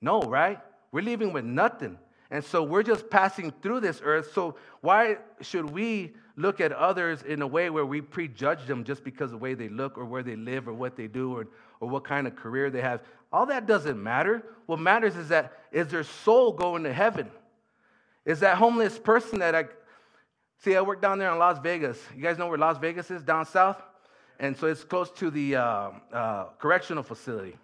No, 0.00 0.20
right? 0.20 0.60
We're 0.92 1.02
leaving 1.02 1.32
with 1.32 1.44
nothing. 1.44 1.98
And 2.34 2.44
so 2.44 2.64
we're 2.64 2.82
just 2.82 3.08
passing 3.10 3.52
through 3.62 3.78
this 3.78 4.00
earth. 4.02 4.32
So 4.34 4.56
why 4.80 5.18
should 5.40 5.70
we 5.70 6.14
look 6.34 6.60
at 6.60 6.72
others 6.72 7.22
in 7.22 7.42
a 7.42 7.46
way 7.46 7.70
where 7.70 7.86
we 7.86 8.00
prejudge 8.00 8.66
them 8.66 8.82
just 8.82 9.04
because 9.04 9.26
of 9.26 9.38
the 9.38 9.38
way 9.38 9.54
they 9.54 9.68
look 9.68 9.96
or 9.96 10.04
where 10.04 10.24
they 10.24 10.34
live 10.34 10.66
or 10.66 10.72
what 10.72 10.96
they 10.96 11.06
do 11.06 11.32
or, 11.32 11.46
or 11.78 11.88
what 11.88 12.02
kind 12.02 12.26
of 12.26 12.34
career 12.34 12.70
they 12.70 12.80
have. 12.80 13.02
All 13.32 13.46
that 13.46 13.66
doesn't 13.66 14.02
matter. 14.02 14.42
What 14.66 14.80
matters 14.80 15.14
is 15.14 15.28
that 15.28 15.52
is 15.70 15.86
their 15.86 16.02
soul 16.02 16.50
going 16.50 16.82
to 16.82 16.92
heaven? 16.92 17.30
Is 18.24 18.40
that 18.40 18.56
homeless 18.56 18.98
person 18.98 19.38
that 19.38 19.54
I 19.54 19.66
see? 20.58 20.74
I 20.74 20.80
work 20.80 21.00
down 21.00 21.20
there 21.20 21.30
in 21.30 21.38
Las 21.38 21.60
Vegas. 21.62 22.00
You 22.16 22.22
guys 22.22 22.36
know 22.36 22.48
where 22.48 22.58
Las 22.58 22.78
Vegas 22.78 23.12
is 23.12 23.22
down 23.22 23.46
south, 23.46 23.80
and 24.40 24.56
so 24.56 24.66
it's 24.66 24.82
close 24.82 25.12
to 25.12 25.30
the 25.30 25.54
uh, 25.54 25.90
uh, 26.12 26.46
correctional 26.58 27.04
facility. 27.04 27.54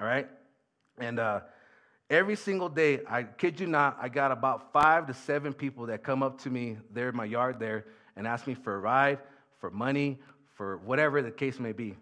All 0.00 0.06
right, 0.06 0.26
and 0.96 1.18
uh, 1.18 1.40
Every 2.08 2.36
single 2.36 2.68
day, 2.68 3.00
I 3.08 3.24
kid 3.24 3.58
you 3.58 3.66
not, 3.66 3.98
I 4.00 4.08
got 4.08 4.30
about 4.30 4.72
five 4.72 5.08
to 5.08 5.14
seven 5.14 5.52
people 5.52 5.86
that 5.86 6.04
come 6.04 6.22
up 6.22 6.40
to 6.42 6.50
me 6.50 6.78
there 6.92 7.08
in 7.08 7.16
my 7.16 7.24
yard 7.24 7.58
there 7.58 7.86
and 8.14 8.28
ask 8.28 8.46
me 8.46 8.54
for 8.54 8.76
a 8.76 8.78
ride, 8.78 9.18
for 9.58 9.72
money, 9.72 10.20
for 10.54 10.78
whatever 10.78 11.20
the 11.20 11.32
case 11.32 11.58
may 11.58 11.72
be. 11.72 11.96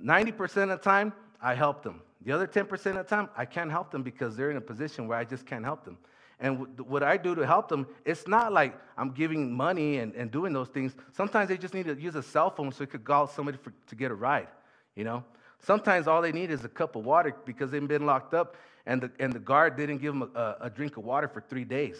90% 0.00 0.62
of 0.64 0.68
the 0.68 0.76
time, 0.76 1.12
I 1.42 1.54
help 1.54 1.82
them. 1.82 2.02
The 2.24 2.32
other 2.32 2.46
10% 2.46 2.70
of 2.70 2.94
the 2.94 3.02
time, 3.02 3.28
I 3.36 3.46
can't 3.46 3.70
help 3.70 3.90
them 3.90 4.04
because 4.04 4.36
they're 4.36 4.52
in 4.52 4.58
a 4.58 4.60
position 4.60 5.08
where 5.08 5.18
I 5.18 5.24
just 5.24 5.44
can't 5.44 5.64
help 5.64 5.84
them. 5.84 5.98
And 6.38 6.78
what 6.78 7.02
I 7.02 7.16
do 7.16 7.34
to 7.34 7.44
help 7.46 7.68
them, 7.68 7.86
it's 8.04 8.28
not 8.28 8.52
like 8.52 8.78
I'm 8.96 9.10
giving 9.10 9.52
money 9.52 9.98
and, 9.98 10.14
and 10.14 10.30
doing 10.30 10.52
those 10.52 10.68
things. 10.68 10.94
Sometimes 11.12 11.48
they 11.48 11.56
just 11.56 11.74
need 11.74 11.86
to 11.86 12.00
use 12.00 12.14
a 12.14 12.22
cell 12.22 12.50
phone 12.50 12.70
so 12.70 12.84
they 12.84 12.90
could 12.90 13.04
call 13.04 13.26
somebody 13.26 13.58
for, 13.58 13.72
to 13.88 13.94
get 13.96 14.12
a 14.12 14.14
ride, 14.14 14.48
you 14.94 15.02
know? 15.02 15.24
Sometimes 15.60 16.06
all 16.06 16.22
they 16.22 16.32
need 16.32 16.50
is 16.50 16.64
a 16.64 16.68
cup 16.68 16.94
of 16.94 17.04
water 17.04 17.34
because 17.44 17.70
they've 17.70 17.88
been 17.88 18.06
locked 18.06 18.34
up 18.34 18.54
and 18.86 19.02
the, 19.02 19.10
and 19.18 19.32
the 19.32 19.38
guard 19.38 19.76
didn't 19.76 19.98
give 19.98 20.14
them 20.14 20.30
a, 20.34 20.56
a 20.62 20.70
drink 20.70 20.96
of 20.96 21.04
water 21.04 21.28
for 21.28 21.40
three 21.40 21.64
days. 21.64 21.98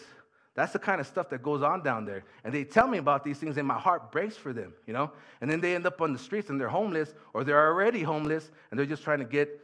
That's 0.55 0.73
the 0.73 0.79
kind 0.79 0.99
of 0.99 1.05
stuff 1.05 1.29
that 1.29 1.43
goes 1.43 1.61
on 1.61 1.83
down 1.83 2.05
there. 2.05 2.23
And 2.43 2.51
they 2.51 2.63
tell 2.63 2.87
me 2.87 2.97
about 2.97 3.23
these 3.23 3.37
things, 3.37 3.57
and 3.57 3.67
my 3.67 3.77
heart 3.77 4.11
breaks 4.11 4.35
for 4.35 4.53
them, 4.53 4.73
you 4.87 4.93
know? 4.93 5.11
And 5.39 5.51
then 5.51 5.61
they 5.61 5.75
end 5.75 5.85
up 5.85 6.01
on 6.01 6.13
the 6.13 6.19
streets 6.19 6.49
and 6.49 6.59
they're 6.59 6.67
homeless, 6.67 7.13
or 7.33 7.43
they're 7.43 7.67
already 7.67 8.01
homeless, 8.01 8.49
and 8.71 8.79
they're 8.79 8.87
just 8.87 9.03
trying 9.03 9.19
to 9.19 9.25
get 9.25 9.61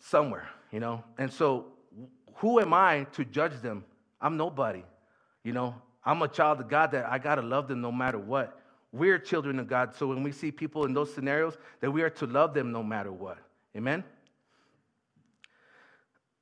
somewhere, 0.00 0.50
you 0.70 0.80
know? 0.80 1.02
And 1.16 1.32
so, 1.32 1.66
who 2.34 2.60
am 2.60 2.74
I 2.74 3.06
to 3.12 3.24
judge 3.24 3.58
them? 3.62 3.84
I'm 4.20 4.36
nobody, 4.36 4.84
you 5.44 5.54
know? 5.54 5.74
I'm 6.04 6.20
a 6.20 6.28
child 6.28 6.60
of 6.60 6.68
God 6.68 6.90
that 6.90 7.06
I 7.06 7.18
gotta 7.18 7.42
love 7.42 7.68
them 7.68 7.80
no 7.80 7.90
matter 7.90 8.18
what. 8.18 8.60
We're 8.92 9.18
children 9.18 9.58
of 9.58 9.66
God, 9.66 9.94
so 9.94 10.08
when 10.08 10.22
we 10.22 10.32
see 10.32 10.50
people 10.50 10.84
in 10.84 10.92
those 10.92 11.14
scenarios, 11.14 11.56
that 11.80 11.90
we 11.90 12.02
are 12.02 12.10
to 12.10 12.26
love 12.26 12.52
them 12.52 12.70
no 12.70 12.82
matter 12.82 13.12
what. 13.12 13.38
Amen? 13.74 14.04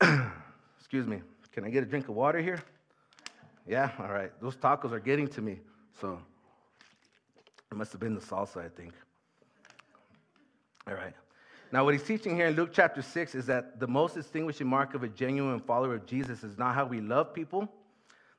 Excuse 0.79 1.07
me. 1.07 1.23
Can 1.53 1.65
I 1.65 1.71
get 1.71 1.83
a 1.83 1.87
drink 1.87 2.09
of 2.09 2.15
water 2.15 2.41
here? 2.41 2.63
Yeah, 3.67 3.91
all 3.99 4.13
right. 4.13 4.31
Those 4.41 4.57
tacos 4.57 4.93
are 4.93 5.01
getting 5.01 5.27
to 5.29 5.41
me. 5.41 5.61
So 6.01 6.19
it 7.71 7.77
must 7.77 7.93
have 7.93 8.01
been 8.01 8.15
the 8.15 8.21
salsa, 8.21 8.65
I 8.65 8.69
think. 8.69 8.93
All 10.87 10.95
right. 10.95 11.15
Now, 11.73 11.85
what 11.85 11.95
he's 11.95 12.05
teaching 12.05 12.37
here 12.37 12.47
in 12.47 12.55
Luke 12.55 12.71
chapter 12.73 13.03
6 13.03 13.35
is 13.35 13.47
that 13.47 13.81
the 13.81 13.89
most 13.89 14.15
distinguishing 14.15 14.69
mark 14.69 14.95
of 14.95 15.03
a 15.03 15.09
genuine 15.09 15.59
follower 15.59 15.97
of 15.97 16.07
Jesus 16.07 16.45
is 16.45 16.57
not 16.57 16.75
how 16.75 16.87
we 16.87 17.01
love 17.01 17.35
people 17.35 17.69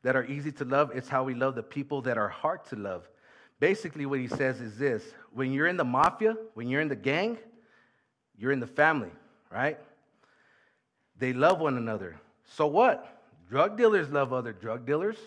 that 0.03 0.15
are 0.15 0.23
easy 0.25 0.51
to 0.53 0.63
love, 0.63 0.91
it's 0.95 1.09
how 1.09 1.23
we 1.23 1.33
love 1.33 1.55
the 1.55 1.63
people 1.63 2.01
that 2.03 2.17
are 2.17 2.29
hard 2.29 2.63
to 2.65 2.77
love. 2.77 3.09
Basically, 3.59 4.05
what 4.05 4.19
he 4.19 4.27
says 4.27 4.61
is 4.61 4.77
this 4.77 5.03
when 5.33 5.51
you're 5.51 5.67
in 5.67 5.75
the 5.75 5.83
mafia, 5.83 6.37
when 6.53 6.69
you're 6.69 6.81
in 6.81 6.87
the 6.87 6.95
gang, 6.95 7.37
you're 8.37 8.51
in 8.51 8.59
the 8.59 8.67
family, 8.67 9.11
right? 9.51 9.77
They 11.19 11.33
love 11.33 11.59
one 11.59 11.77
another. 11.77 12.19
So 12.45 12.67
what? 12.67 13.21
Drug 13.49 13.77
dealers 13.77 14.09
love 14.09 14.33
other 14.33 14.53
drug 14.53 14.85
dealers. 14.85 15.17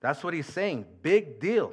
That's 0.00 0.22
what 0.22 0.32
he's 0.32 0.46
saying. 0.46 0.86
Big 1.02 1.40
deal. 1.40 1.72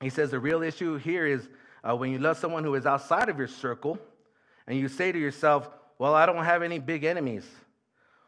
He 0.00 0.10
says 0.10 0.30
the 0.30 0.40
real 0.40 0.62
issue 0.62 0.96
here 0.96 1.26
is 1.26 1.48
uh, 1.82 1.96
when 1.96 2.10
you 2.10 2.18
love 2.18 2.36
someone 2.36 2.64
who 2.64 2.74
is 2.74 2.86
outside 2.86 3.28
of 3.28 3.38
your 3.38 3.48
circle 3.48 3.98
and 4.66 4.78
you 4.78 4.88
say 4.88 5.12
to 5.12 5.18
yourself, 5.18 5.68
Well, 5.98 6.14
I 6.14 6.26
don't 6.26 6.44
have 6.44 6.62
any 6.62 6.78
big 6.78 7.04
enemies. 7.04 7.46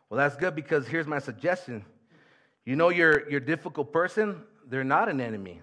Well, 0.08 0.18
that's 0.18 0.36
good 0.36 0.54
because 0.54 0.86
here's 0.86 1.06
my 1.06 1.18
suggestion. 1.18 1.84
You 2.64 2.76
know 2.76 2.88
your, 2.88 3.28
your 3.28 3.40
difficult 3.40 3.92
person, 3.92 4.42
they're 4.68 4.84
not 4.84 5.08
an 5.08 5.20
enemy. 5.20 5.60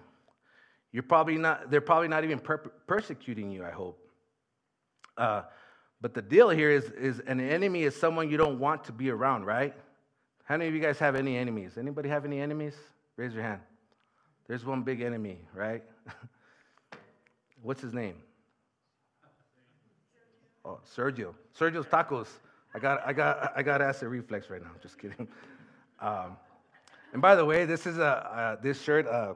You're 0.92 1.02
probably 1.02 1.36
not, 1.36 1.70
they're 1.70 1.80
probably 1.80 2.08
not 2.08 2.24
even 2.24 2.38
per- 2.38 2.58
persecuting 2.86 3.50
you, 3.50 3.64
I 3.64 3.70
hope. 3.70 3.98
Uh, 5.16 5.42
but 6.00 6.14
the 6.14 6.22
deal 6.22 6.50
here 6.50 6.70
is, 6.70 6.84
is 6.92 7.20
an 7.26 7.40
enemy 7.40 7.84
is 7.84 7.96
someone 7.96 8.30
you 8.30 8.36
don't 8.36 8.58
want 8.58 8.84
to 8.84 8.92
be 8.92 9.10
around, 9.10 9.44
right? 9.44 9.74
How 10.44 10.56
many 10.56 10.68
of 10.68 10.74
you 10.74 10.80
guys 10.80 10.98
have 10.98 11.16
any 11.16 11.36
enemies? 11.36 11.78
Anybody 11.78 12.08
have 12.08 12.24
any 12.24 12.40
enemies? 12.40 12.74
Raise 13.16 13.34
your 13.34 13.42
hand. 13.42 13.60
There's 14.46 14.64
one 14.64 14.82
big 14.82 15.00
enemy, 15.00 15.40
right? 15.54 15.82
What's 17.62 17.80
his 17.80 17.92
name? 17.92 18.14
Oh, 20.64 20.80
Sergio. 20.96 21.34
Sergio's 21.58 21.86
tacos. 21.86 22.28
I 22.74 22.78
got, 22.78 23.06
I 23.06 23.12
got, 23.12 23.52
I 23.56 23.62
got 23.62 23.80
acid 23.80 24.08
reflex 24.08 24.50
right 24.50 24.62
now. 24.62 24.72
Just 24.82 24.98
kidding. 24.98 25.28
Um, 25.98 26.36
and 27.14 27.22
by 27.22 27.34
the 27.34 27.44
way, 27.46 27.64
this 27.64 27.86
is 27.86 27.96
a 27.96 28.04
uh, 28.04 28.56
this 28.60 28.78
shirt. 28.82 29.06
Uh, 29.06 29.32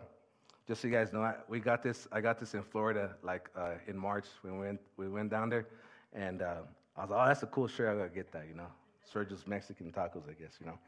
just 0.69 0.83
so 0.83 0.89
you 0.89 0.93
guys 0.93 1.11
know, 1.11 1.23
I, 1.23 1.37
we 1.49 1.59
got 1.59 1.83
this. 1.83 2.07
I 2.13 2.21
got 2.21 2.39
this 2.39 2.53
in 2.53 2.63
Florida, 2.63 3.17
like 3.23 3.49
uh, 3.57 3.77
in 3.87 3.97
March 3.97 4.27
when 4.43 4.59
we 4.59 4.67
went 4.67 4.81
we 4.99 5.09
went 5.09 5.31
down 5.31 5.49
there. 5.49 5.67
And 6.13 6.43
uh, 6.43 6.57
I 6.97 7.03
was 7.03 7.11
like, 7.11 7.21
oh, 7.21 7.27
that's 7.27 7.43
a 7.43 7.47
cool 7.47 7.69
shirt. 7.69 7.89
I 7.89 7.95
gotta 7.99 8.15
get 8.15 8.33
that, 8.33 8.47
you 8.49 8.55
know. 8.55 8.67
Sergio's 9.13 9.47
Mexican 9.47 9.93
tacos, 9.93 10.29
I 10.29 10.33
guess, 10.33 10.53
you 10.61 10.67
know. 10.67 10.79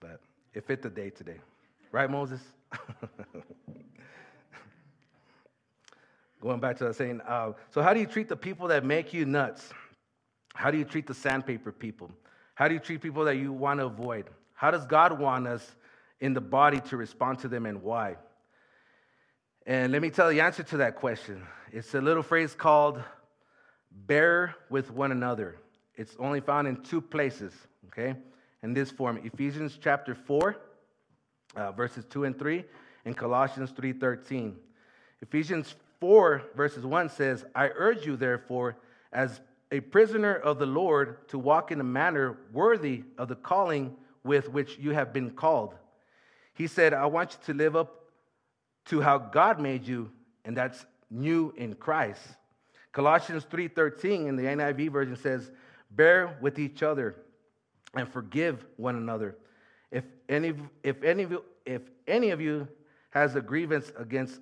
But 0.00 0.20
it 0.52 0.66
fit 0.66 0.82
the 0.82 0.90
day 0.90 1.10
today. 1.10 1.38
Right, 1.92 2.10
Moses? 2.10 2.40
Going 6.40 6.60
back 6.60 6.76
to 6.78 6.84
that 6.84 6.96
saying, 6.96 7.20
uh, 7.26 7.52
so 7.70 7.82
how 7.82 7.94
do 7.94 8.00
you 8.00 8.06
treat 8.06 8.28
the 8.28 8.36
people 8.36 8.68
that 8.68 8.84
make 8.84 9.14
you 9.14 9.24
nuts? 9.24 9.70
How 10.54 10.70
do 10.70 10.78
you 10.78 10.84
treat 10.84 11.06
the 11.06 11.14
sandpaper 11.14 11.72
people? 11.72 12.10
How 12.54 12.68
do 12.68 12.74
you 12.74 12.80
treat 12.80 13.00
people 13.00 13.24
that 13.24 13.36
you 13.36 13.52
want 13.52 13.80
to 13.80 13.86
avoid? 13.86 14.26
How 14.52 14.70
does 14.70 14.84
God 14.84 15.18
want 15.18 15.46
us 15.46 15.74
in 16.20 16.34
the 16.34 16.40
body 16.40 16.80
to 16.80 16.96
respond 16.96 17.38
to 17.40 17.48
them 17.48 17.66
and 17.66 17.82
why? 17.82 18.16
And 19.66 19.92
let 19.92 20.02
me 20.02 20.10
tell 20.10 20.30
you 20.30 20.38
the 20.38 20.44
answer 20.44 20.62
to 20.62 20.76
that 20.78 20.96
question. 20.96 21.42
It's 21.72 21.94
a 21.94 22.00
little 22.00 22.22
phrase 22.22 22.54
called 22.54 23.02
bear 24.06 24.54
with 24.70 24.90
one 24.90 25.12
another. 25.12 25.56
It's 25.96 26.16
only 26.18 26.40
found 26.40 26.66
in 26.66 26.82
two 26.82 27.00
places, 27.00 27.52
okay? 27.86 28.16
In 28.62 28.74
this 28.74 28.90
form, 28.90 29.20
Ephesians 29.24 29.78
chapter 29.80 30.14
4, 30.14 30.56
uh, 31.56 31.72
verses 31.72 32.04
2 32.10 32.24
and 32.24 32.38
3, 32.38 32.64
and 33.04 33.16
Colossians 33.16 33.70
3:13. 33.72 34.56
Ephesians 35.20 35.74
4, 36.00 36.42
verses 36.56 36.84
1 36.84 37.08
says, 37.08 37.44
I 37.54 37.68
urge 37.68 38.04
you, 38.04 38.16
therefore, 38.16 38.76
as 39.12 39.40
a 39.70 39.80
prisoner 39.80 40.34
of 40.34 40.58
the 40.58 40.66
Lord, 40.66 41.26
to 41.28 41.38
walk 41.38 41.70
in 41.70 41.80
a 41.80 41.84
manner 41.84 42.36
worthy 42.52 43.04
of 43.16 43.28
the 43.28 43.36
calling 43.36 43.96
with 44.22 44.48
which 44.48 44.78
you 44.78 44.90
have 44.90 45.12
been 45.12 45.30
called. 45.30 45.74
He 46.54 46.66
said, 46.66 46.94
I 46.94 47.06
want 47.06 47.32
you 47.32 47.52
to 47.52 47.58
live 47.58 47.76
up 47.76 48.04
to 48.86 49.00
how 49.00 49.18
God 49.18 49.60
made 49.60 49.86
you, 49.86 50.10
and 50.44 50.56
that's 50.56 50.84
new 51.10 51.52
in 51.56 51.74
Christ. 51.74 52.20
Colossians 52.94 53.44
3:13 53.44 54.28
in 54.28 54.36
the 54.36 54.44
NIV 54.44 54.88
version 54.88 55.16
says, 55.16 55.50
"Bear 55.90 56.38
with 56.40 56.58
each 56.58 56.82
other 56.82 57.16
and 57.92 58.08
forgive 58.08 58.64
one 58.76 58.94
another. 58.96 59.36
If 59.90 60.04
any 60.28 60.54
if 60.82 61.02
any 61.02 61.24
of 61.24 61.32
you, 61.32 61.44
if 61.66 61.82
any 62.06 62.30
of 62.30 62.40
you 62.40 62.68
has 63.10 63.34
a 63.34 63.40
grievance 63.40 63.92
against 63.98 64.40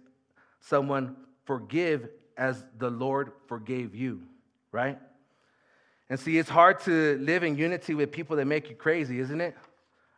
someone, 0.61 1.17
forgive 1.45 2.11
as 2.37 2.63
the 2.79 2.91
Lord 2.91 3.33
forgave 3.47 3.95
you, 3.95 4.23
right? 4.71 4.99
And 6.11 6.21
see, 6.21 6.37
it's 6.37 6.51
hard 6.51 6.81
to 6.81 7.19
live 7.19 7.43
in 7.43 7.57
unity 7.57 7.95
with 7.95 8.13
people 8.13 8.37
that 8.37 8.45
make 8.45 8.69
you 8.69 8.77
crazy, 8.77 9.19
isn't 9.19 9.41
it? 9.41 9.57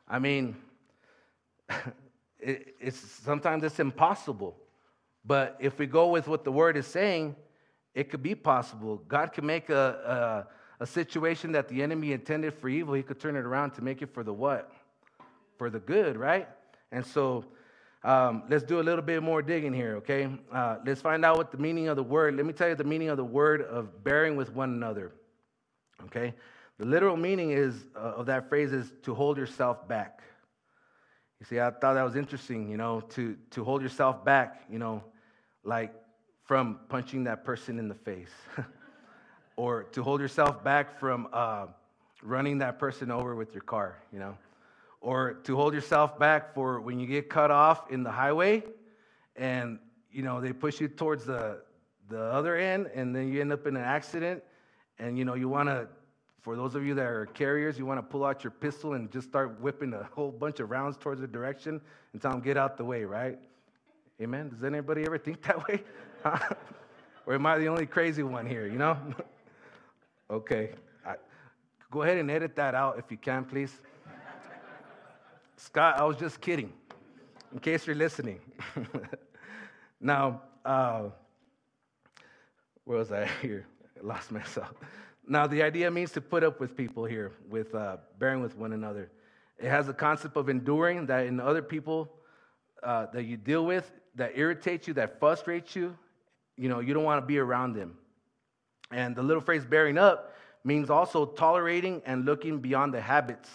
I 0.09 0.19
mean, 0.19 0.57
it, 2.41 2.75
it's 2.81 2.99
sometimes 2.99 3.63
it's 3.63 3.79
impossible. 3.79 4.57
But 5.25 5.57
if 5.61 5.79
we 5.79 5.87
go 5.87 6.09
with 6.09 6.27
what 6.27 6.43
the 6.43 6.53
word 6.53 6.77
is 6.77 6.87
saying, 6.87 7.37
it 7.95 8.11
could 8.11 8.23
be 8.23 8.35
possible. 8.35 9.03
God 9.09 9.33
can 9.33 9.47
make 9.47 9.71
a, 9.71 10.47
a, 10.81 10.83
a 10.83 10.87
situation 10.87 11.53
that 11.53 11.69
the 11.69 11.83
enemy 11.83 12.13
intended 12.13 12.55
for 12.55 12.69
evil, 12.69 12.95
he 12.95 13.03
could 13.03 13.21
turn 13.21 13.37
it 13.37 13.45
around 13.45 13.73
to 13.73 13.83
make 13.83 14.03
it 14.03 14.13
for 14.13 14.23
the 14.23 14.33
what? 14.33 14.73
For 15.59 15.71
the 15.71 15.79
good, 15.79 16.17
right? 16.17 16.49
And 16.91 17.07
so 17.07 17.45
um, 18.03 18.43
let's 18.49 18.65
do 18.65 18.81
a 18.81 18.83
little 18.83 19.03
bit 19.03 19.23
more 19.23 19.41
digging 19.43 19.73
here, 19.73 19.97
okay? 19.97 20.29
Uh, 20.53 20.77
let's 20.85 21.01
find 21.01 21.25
out 21.25 21.37
what 21.37 21.51
the 21.51 21.59
meaning 21.59 21.89
of 21.89 21.97
the 21.97 22.03
word. 22.03 22.37
Let 22.37 22.45
me 22.45 22.53
tell 22.53 22.69
you 22.69 22.75
the 22.75 22.85
meaning 22.85 23.09
of 23.09 23.17
the 23.17 23.25
word 23.25 23.63
of 23.63 24.05
bearing 24.05 24.37
with 24.37 24.53
one 24.53 24.71
another, 24.71 25.13
okay? 26.07 26.35
The 26.79 26.85
literal 26.85 27.17
meaning 27.17 27.53
is 27.53 27.87
uh, 27.95 28.15
of 28.17 28.27
that 28.27 28.49
phrase 28.49 28.73
is 28.73 28.93
to 29.05 29.15
hold 29.15 29.39
yourself 29.39 29.87
back. 29.87 30.21
You 31.41 31.47
see, 31.47 31.61
I 31.61 31.71
thought 31.71 31.95
that 31.95 32.03
was 32.03 32.17
interesting, 32.17 32.71
you 32.71 32.77
know, 32.77 33.01
to 33.01 33.37
to 33.51 33.65
hold 33.65 33.83
yourself 33.83 34.25
back, 34.25 34.65
you 34.71 34.79
know, 34.79 35.05
like 35.63 35.95
from 36.45 36.79
punching 36.89 37.25
that 37.25 37.45
person 37.45 37.79
in 37.79 37.89
the 37.89 37.95
face, 37.95 38.33
or 39.57 39.85
to 39.85 40.03
hold 40.03 40.21
yourself 40.21 40.63
back 40.63 40.99
from 40.99 41.29
uh, 41.33 41.67
running 42.23 42.59
that 42.59 42.79
person 42.79 43.11
over 43.11 43.35
with 43.35 43.53
your 43.55 43.63
car, 43.63 43.99
you 44.13 44.19
know? 44.19 44.37
Or 45.01 45.35
to 45.45 45.57
hold 45.57 45.75
yourself 45.75 46.19
back 46.19 46.55
for 46.55 46.81
when 46.81 46.99
you 46.99 47.07
get 47.07 47.29
cut 47.29 47.51
off 47.51 47.91
in 47.91 48.03
the 48.03 48.11
highway 48.11 48.63
and 49.37 49.79
you 50.11 50.23
know 50.23 50.41
they 50.41 50.53
push 50.53 50.81
you 50.81 50.89
towards 50.89 51.25
the 51.25 51.61
the 52.09 52.21
other 52.21 52.57
end 52.57 52.87
and 52.95 53.15
then 53.15 53.33
you 53.33 53.41
end 53.41 53.53
up 53.53 53.67
in 53.67 53.77
an 53.77 53.83
accident 53.83 54.43
and 54.99 55.19
you 55.19 55.25
know 55.25 55.35
you 55.35 55.49
want 55.49 55.69
to 55.69 55.89
for 56.41 56.57
those 56.57 56.75
of 56.75 56.85
you 56.85 56.95
that 56.95 57.07
are 57.07 57.27
carriers 57.27 57.79
you 57.79 57.85
want 57.85 57.99
to 57.99 58.03
pull 58.03 58.25
out 58.25 58.45
your 58.45 58.51
pistol 58.51 58.95
and 58.95 59.11
just 59.11 59.29
start 59.29 59.61
whipping 59.61 59.93
a 59.93 60.09
whole 60.13 60.31
bunch 60.31 60.61
of 60.61 60.71
rounds 60.71 60.97
towards 60.97 61.21
the 61.21 61.27
direction 61.27 61.81
and 62.13 62.23
tell 62.23 62.31
them 62.31 62.41
get 62.41 62.57
out 62.57 62.77
the 62.77 62.85
way 62.85 63.05
right? 63.05 63.39
Amen? 64.21 64.49
Does 64.49 64.63
anybody 64.63 65.05
ever 65.05 65.19
think 65.19 65.43
that 65.47 65.67
way 65.69 65.83
or 67.27 67.35
am 67.35 67.47
i 67.47 67.59
the 67.59 67.69
only 67.69 67.87
crazy 67.87 68.23
one 68.23 68.47
here 68.47 68.67
you 68.67 68.79
know 68.79 68.97
okay 70.31 70.71
I, 71.07 71.17
go 71.91 72.03
ahead 72.03 72.19
and 72.19 72.31
edit 72.31 72.57
that 72.57 72.75
out 72.75 72.99
if 72.99 73.11
you 73.11 73.17
can 73.17 73.45
please 73.45 73.81
Scott, 75.57 75.99
I 75.99 76.05
was 76.05 76.17
just 76.17 76.41
kidding, 76.41 76.73
in 77.53 77.59
case 77.59 77.87
you're 77.87 77.97
listening. 77.97 78.41
now, 80.01 80.43
uh, 80.65 81.05
where 82.85 82.99
was 82.99 83.13
I 83.13 83.27
here? 83.41 83.67
I 83.97 84.07
lost 84.07 84.31
myself. 84.31 84.75
Now, 85.27 85.47
the 85.47 85.63
idea 85.63 85.91
means 85.91 86.13
to 86.13 86.21
put 86.21 86.45
up 86.45 86.61
with 86.61 86.77
people 86.77 87.05
here, 87.05 87.33
with 87.49 87.75
uh, 87.75 87.97
bearing 88.19 88.43
with 88.43 88.57
one 88.59 88.73
another. 88.73 89.11
It 89.59 89.71
has 89.71 89.89
a 89.89 89.95
concept 89.95 90.37
of 90.37 90.49
enduring 90.49 91.07
that 91.07 91.27
in 91.27 91.41
other 91.41 91.63
people 91.63 92.13
uh, 92.83 93.07
that 93.15 93.25
you 93.25 93.37
deal 93.37 93.65
with, 93.65 93.91
that 94.17 94.37
irritates 94.37 94.87
you, 94.87 94.95
that 94.95 95.19
frustrates 95.19 95.75
you, 95.75 95.97
you 96.57 96.69
know, 96.69 96.81
you 96.81 96.95
don't 96.95 97.05
want 97.05 97.23
to 97.23 97.27
be 97.27 97.39
around 97.39 97.75
them. 97.75 97.97
And 98.91 99.17
the 99.17 99.23
little 99.23 99.43
phrase 99.43 99.65
bearing 99.65 99.99
up 99.99 100.35
means 100.63 100.91
also 100.91 101.27
tolerating 101.27 102.03
and 102.07 102.25
looking 102.25 102.61
beyond 102.61 102.95
the 102.95 103.01
habits 103.01 103.51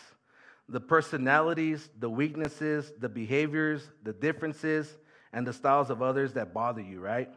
the 0.69 0.79
personalities, 0.79 1.89
the 1.99 2.09
weaknesses, 2.09 2.93
the 2.99 3.09
behaviors, 3.09 3.89
the 4.03 4.13
differences, 4.13 4.97
and 5.33 5.45
the 5.45 5.51
styles 5.51 5.89
of 5.89 6.03
others 6.03 6.33
that 6.33 6.53
bother 6.53 6.81
you, 6.81 6.99
right? 6.99 7.29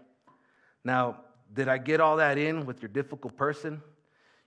Now, 0.84 1.20
did 1.52 1.68
I 1.68 1.78
get 1.78 2.00
all 2.00 2.16
that 2.16 2.36
in 2.36 2.66
with 2.66 2.82
your 2.82 2.90
difficult 2.90 3.36
person? 3.36 3.82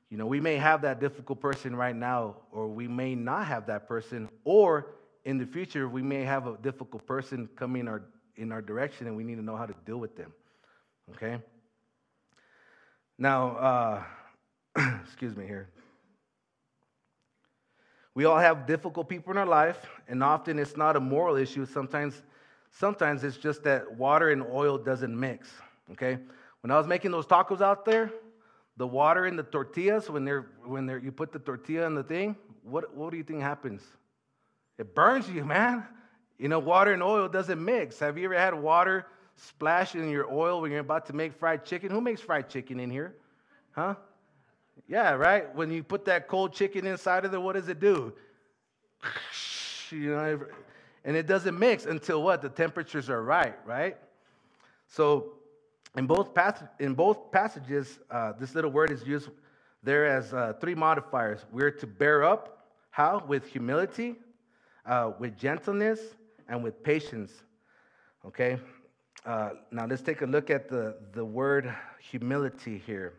You 0.10 0.18
know, 0.18 0.28
we 0.28 0.40
may 0.40 0.58
have 0.58 0.84
that 0.84 1.00
difficult 1.00 1.42
person 1.42 1.76
right 1.76 1.96
now, 1.96 2.38
or 2.52 2.68
we 2.68 2.88
may 2.88 3.16
not 3.16 3.48
have 3.48 3.66
that 3.68 3.88
person, 3.88 4.30
or 4.44 4.94
in 5.24 5.40
the 5.40 5.46
future, 5.46 5.90
we 5.90 6.04
may 6.04 6.24
have 6.24 6.46
a 6.46 6.56
difficult 6.58 7.06
person 7.08 7.50
coming 7.56 7.82
in 7.82 7.88
our, 7.88 8.04
in 8.36 8.52
our 8.52 8.62
direction 8.62 9.08
and 9.08 9.18
we 9.18 9.24
need 9.24 9.36
to 9.36 9.42
know 9.42 9.56
how 9.56 9.66
to 9.66 9.74
deal 9.86 9.98
with 9.98 10.16
them. 10.16 10.32
Okay? 11.12 11.38
Now, 13.18 14.04
uh, 14.76 14.92
excuse 15.04 15.36
me 15.36 15.46
here. 15.46 15.70
We 18.14 18.26
all 18.26 18.38
have 18.38 18.66
difficult 18.66 19.10
people 19.10 19.32
in 19.32 19.38
our 19.38 19.46
life, 19.46 19.86
and 20.08 20.24
often 20.24 20.58
it's 20.58 20.78
not 20.78 20.96
a 20.96 21.00
moral 21.00 21.36
issue. 21.36 21.66
Sometimes, 21.66 22.24
sometimes 22.72 23.24
it's 23.24 23.38
just 23.38 23.64
that 23.64 23.98
water 23.98 24.30
and 24.30 24.42
oil 24.42 24.78
doesn't 24.78 25.18
mix. 25.18 25.50
Okay? 25.92 26.18
When 26.62 26.72
I 26.72 26.78
was 26.78 26.88
making 26.88 27.12
those 27.12 27.26
tacos 27.26 27.62
out 27.62 27.86
there, 27.86 28.12
the 28.78 28.88
water 28.88 29.26
in 29.26 29.36
the 29.36 29.44
tortillas, 29.44 30.10
when 30.10 30.26
they're 30.26 30.48
when 30.66 30.86
they're 30.86 30.98
you 30.98 31.12
put 31.12 31.32
the 31.32 31.40
tortilla 31.40 31.86
in 31.88 31.96
the 31.96 32.04
thing, 32.04 32.36
what 32.64 32.96
what 32.96 33.12
do 33.12 33.18
you 33.18 33.24
think 33.24 33.42
happens? 33.42 33.82
It 34.78 34.94
burns 34.94 35.30
you, 35.30 35.46
man. 35.46 35.86
You 36.38 36.50
know, 36.50 36.60
water 36.60 36.92
and 36.92 37.02
oil 37.02 37.30
doesn't 37.30 37.64
mix. 37.64 38.00
Have 38.00 38.18
you 38.18 38.26
ever 38.26 38.38
had 38.38 38.54
water 38.54 39.06
splash 39.36 39.96
in 39.96 40.10
your 40.10 40.32
oil 40.32 40.62
when 40.62 40.72
you're 40.72 40.80
about 40.80 41.06
to 41.08 41.14
make 41.14 41.34
fried 41.34 41.66
chicken? 41.66 41.92
Who 41.92 42.02
makes 42.02 42.22
fried 42.22 42.50
chicken 42.50 42.80
in 42.80 42.90
here? 42.90 43.16
Huh? 43.72 43.96
Yeah, 44.88 45.12
right? 45.12 45.54
When 45.56 45.72
you 45.72 45.84
put 45.84 46.06
that 46.06 46.28
cold 46.28 46.54
chicken 46.54 46.86
inside 46.86 47.26
of 47.26 47.34
it, 47.34 47.42
what 47.42 47.54
does 47.54 47.70
it 47.70 47.80
do? 47.80 48.14
You 49.92 50.16
know, 50.16 50.40
and 51.06 51.16
it 51.16 51.28
doesn't 51.28 51.58
mix 51.58 51.86
until 51.86 52.24
what? 52.24 52.42
The 52.42 52.50
temperatures 52.50 53.08
are 53.08 53.22
right, 53.22 53.56
right? 53.68 53.98
So 54.88 55.34
in 55.96 56.08
both, 56.08 56.34
pass- 56.34 56.64
in 56.80 56.96
both 56.96 57.32
passages, 57.32 58.00
uh, 58.10 58.34
this 58.40 58.56
little 58.56 58.72
word 58.72 58.90
is 58.90 59.06
used 59.06 59.30
there 59.84 60.08
as 60.08 60.34
uh, 60.34 60.54
three 60.60 60.74
modifiers. 60.74 61.46
We're 61.52 61.70
to 61.70 61.86
bear 61.88 62.24
up. 62.24 62.66
How? 62.90 63.24
With 63.28 63.46
humility, 63.46 64.16
uh, 64.88 65.12
with 65.20 65.38
gentleness, 65.38 66.00
and 66.48 66.64
with 66.64 66.82
patience. 66.84 67.32
Okay? 68.26 68.58
Uh, 69.26 69.50
now 69.72 69.88
let's 69.88 70.04
take 70.04 70.22
a 70.22 70.26
look 70.26 70.52
at 70.52 70.70
the, 70.70 70.96
the 71.14 71.26
word 71.26 71.74
humility 72.00 72.82
here. 72.86 73.14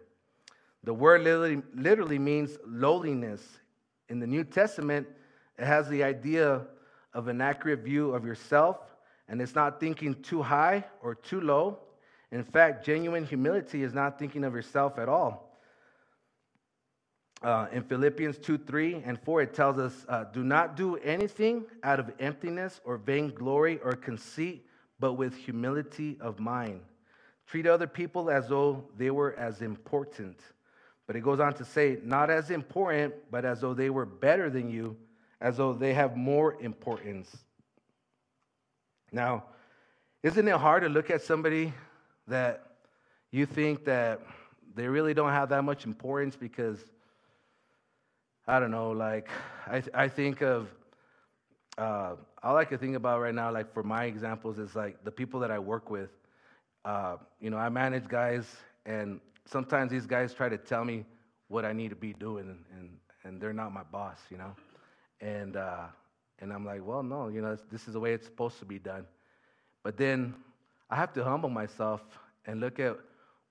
The 0.84 0.94
word 0.94 1.22
literally, 1.22 1.62
literally 1.74 2.18
means 2.18 2.58
lowliness. 2.64 3.42
In 4.08 4.20
the 4.20 4.26
New 4.26 4.44
Testament, 4.44 5.08
it 5.58 5.64
has 5.64 5.88
the 5.88 6.04
idea 6.04 6.62
of 7.12 7.26
an 7.26 7.40
accurate 7.40 7.80
view 7.80 8.14
of 8.14 8.24
yourself, 8.24 8.78
and 9.28 9.42
it's 9.42 9.56
not 9.56 9.80
thinking 9.80 10.14
too 10.22 10.42
high 10.42 10.84
or 11.02 11.16
too 11.16 11.40
low. 11.40 11.78
In 12.30 12.44
fact, 12.44 12.84
genuine 12.84 13.24
humility 13.24 13.82
is 13.82 13.92
not 13.92 14.16
thinking 14.16 14.44
of 14.44 14.54
yourself 14.54 14.98
at 14.98 15.08
all. 15.08 15.58
Uh, 17.42 17.66
in 17.72 17.82
Philippians 17.82 18.38
2 18.38 18.58
3 18.58 19.02
and 19.04 19.20
4, 19.20 19.42
it 19.42 19.54
tells 19.54 19.78
us, 19.78 20.06
uh, 20.08 20.24
Do 20.24 20.44
not 20.44 20.76
do 20.76 20.96
anything 20.98 21.64
out 21.82 21.98
of 21.98 22.12
emptiness 22.20 22.80
or 22.84 22.96
vainglory 22.96 23.80
or 23.82 23.92
conceit, 23.92 24.66
but 24.98 25.14
with 25.14 25.34
humility 25.36 26.16
of 26.20 26.38
mind. 26.38 26.80
Treat 27.46 27.66
other 27.66 27.86
people 27.86 28.30
as 28.30 28.48
though 28.48 28.84
they 28.96 29.10
were 29.10 29.34
as 29.38 29.62
important 29.62 30.40
but 31.06 31.14
it 31.14 31.20
goes 31.20 31.38
on 31.38 31.54
to 31.54 31.64
say, 31.64 31.98
not 32.02 32.30
as 32.30 32.50
important, 32.50 33.14
but 33.30 33.44
as 33.44 33.60
though 33.60 33.74
they 33.74 33.90
were 33.90 34.06
better 34.06 34.50
than 34.50 34.68
you, 34.68 34.96
as 35.40 35.56
though 35.56 35.72
they 35.72 35.94
have 35.94 36.16
more 36.16 36.60
importance. 36.60 37.34
Now, 39.12 39.44
isn't 40.22 40.46
it 40.46 40.56
hard 40.56 40.82
to 40.82 40.88
look 40.88 41.10
at 41.10 41.22
somebody 41.22 41.72
that 42.26 42.66
you 43.30 43.46
think 43.46 43.84
that 43.84 44.20
they 44.74 44.88
really 44.88 45.14
don't 45.14 45.30
have 45.30 45.50
that 45.50 45.62
much 45.62 45.84
importance 45.84 46.34
because 46.34 46.80
I 48.48 48.58
don't 48.58 48.72
know, 48.72 48.90
like 48.90 49.28
I, 49.66 49.82
I 49.94 50.08
think 50.08 50.42
of 50.42 50.68
uh, 51.78 52.16
all 52.42 52.56
I 52.56 52.64
can 52.64 52.78
think 52.78 52.96
about 52.96 53.20
right 53.20 53.34
now, 53.34 53.52
like 53.52 53.72
for 53.72 53.82
my 53.82 54.04
examples, 54.04 54.58
is 54.58 54.74
like 54.74 55.04
the 55.04 55.10
people 55.10 55.40
that 55.40 55.50
I 55.50 55.58
work 55.58 55.90
with. 55.90 56.10
Uh, 56.84 57.16
you 57.40 57.50
know, 57.50 57.56
I 57.56 57.68
manage 57.68 58.06
guys, 58.08 58.46
and 58.86 59.20
sometimes 59.44 59.90
these 59.90 60.06
guys 60.06 60.32
try 60.32 60.48
to 60.48 60.56
tell 60.56 60.84
me 60.84 61.04
what 61.48 61.64
I 61.64 61.72
need 61.72 61.90
to 61.90 61.96
be 61.96 62.12
doing, 62.12 62.56
and, 62.76 62.90
and 63.24 63.40
they're 63.40 63.52
not 63.52 63.72
my 63.72 63.82
boss, 63.82 64.18
you 64.30 64.38
know? 64.38 64.54
And, 65.20 65.56
uh, 65.56 65.86
and 66.40 66.52
I'm 66.52 66.64
like, 66.64 66.86
well, 66.86 67.02
no, 67.02 67.28
you 67.28 67.40
know, 67.40 67.56
this 67.70 67.86
is 67.86 67.94
the 67.94 68.00
way 68.00 68.12
it's 68.12 68.26
supposed 68.26 68.58
to 68.60 68.64
be 68.64 68.78
done. 68.78 69.06
But 69.82 69.96
then 69.96 70.34
I 70.90 70.96
have 70.96 71.12
to 71.14 71.24
humble 71.24 71.48
myself 71.48 72.02
and 72.46 72.60
look 72.60 72.78
at 72.78 72.96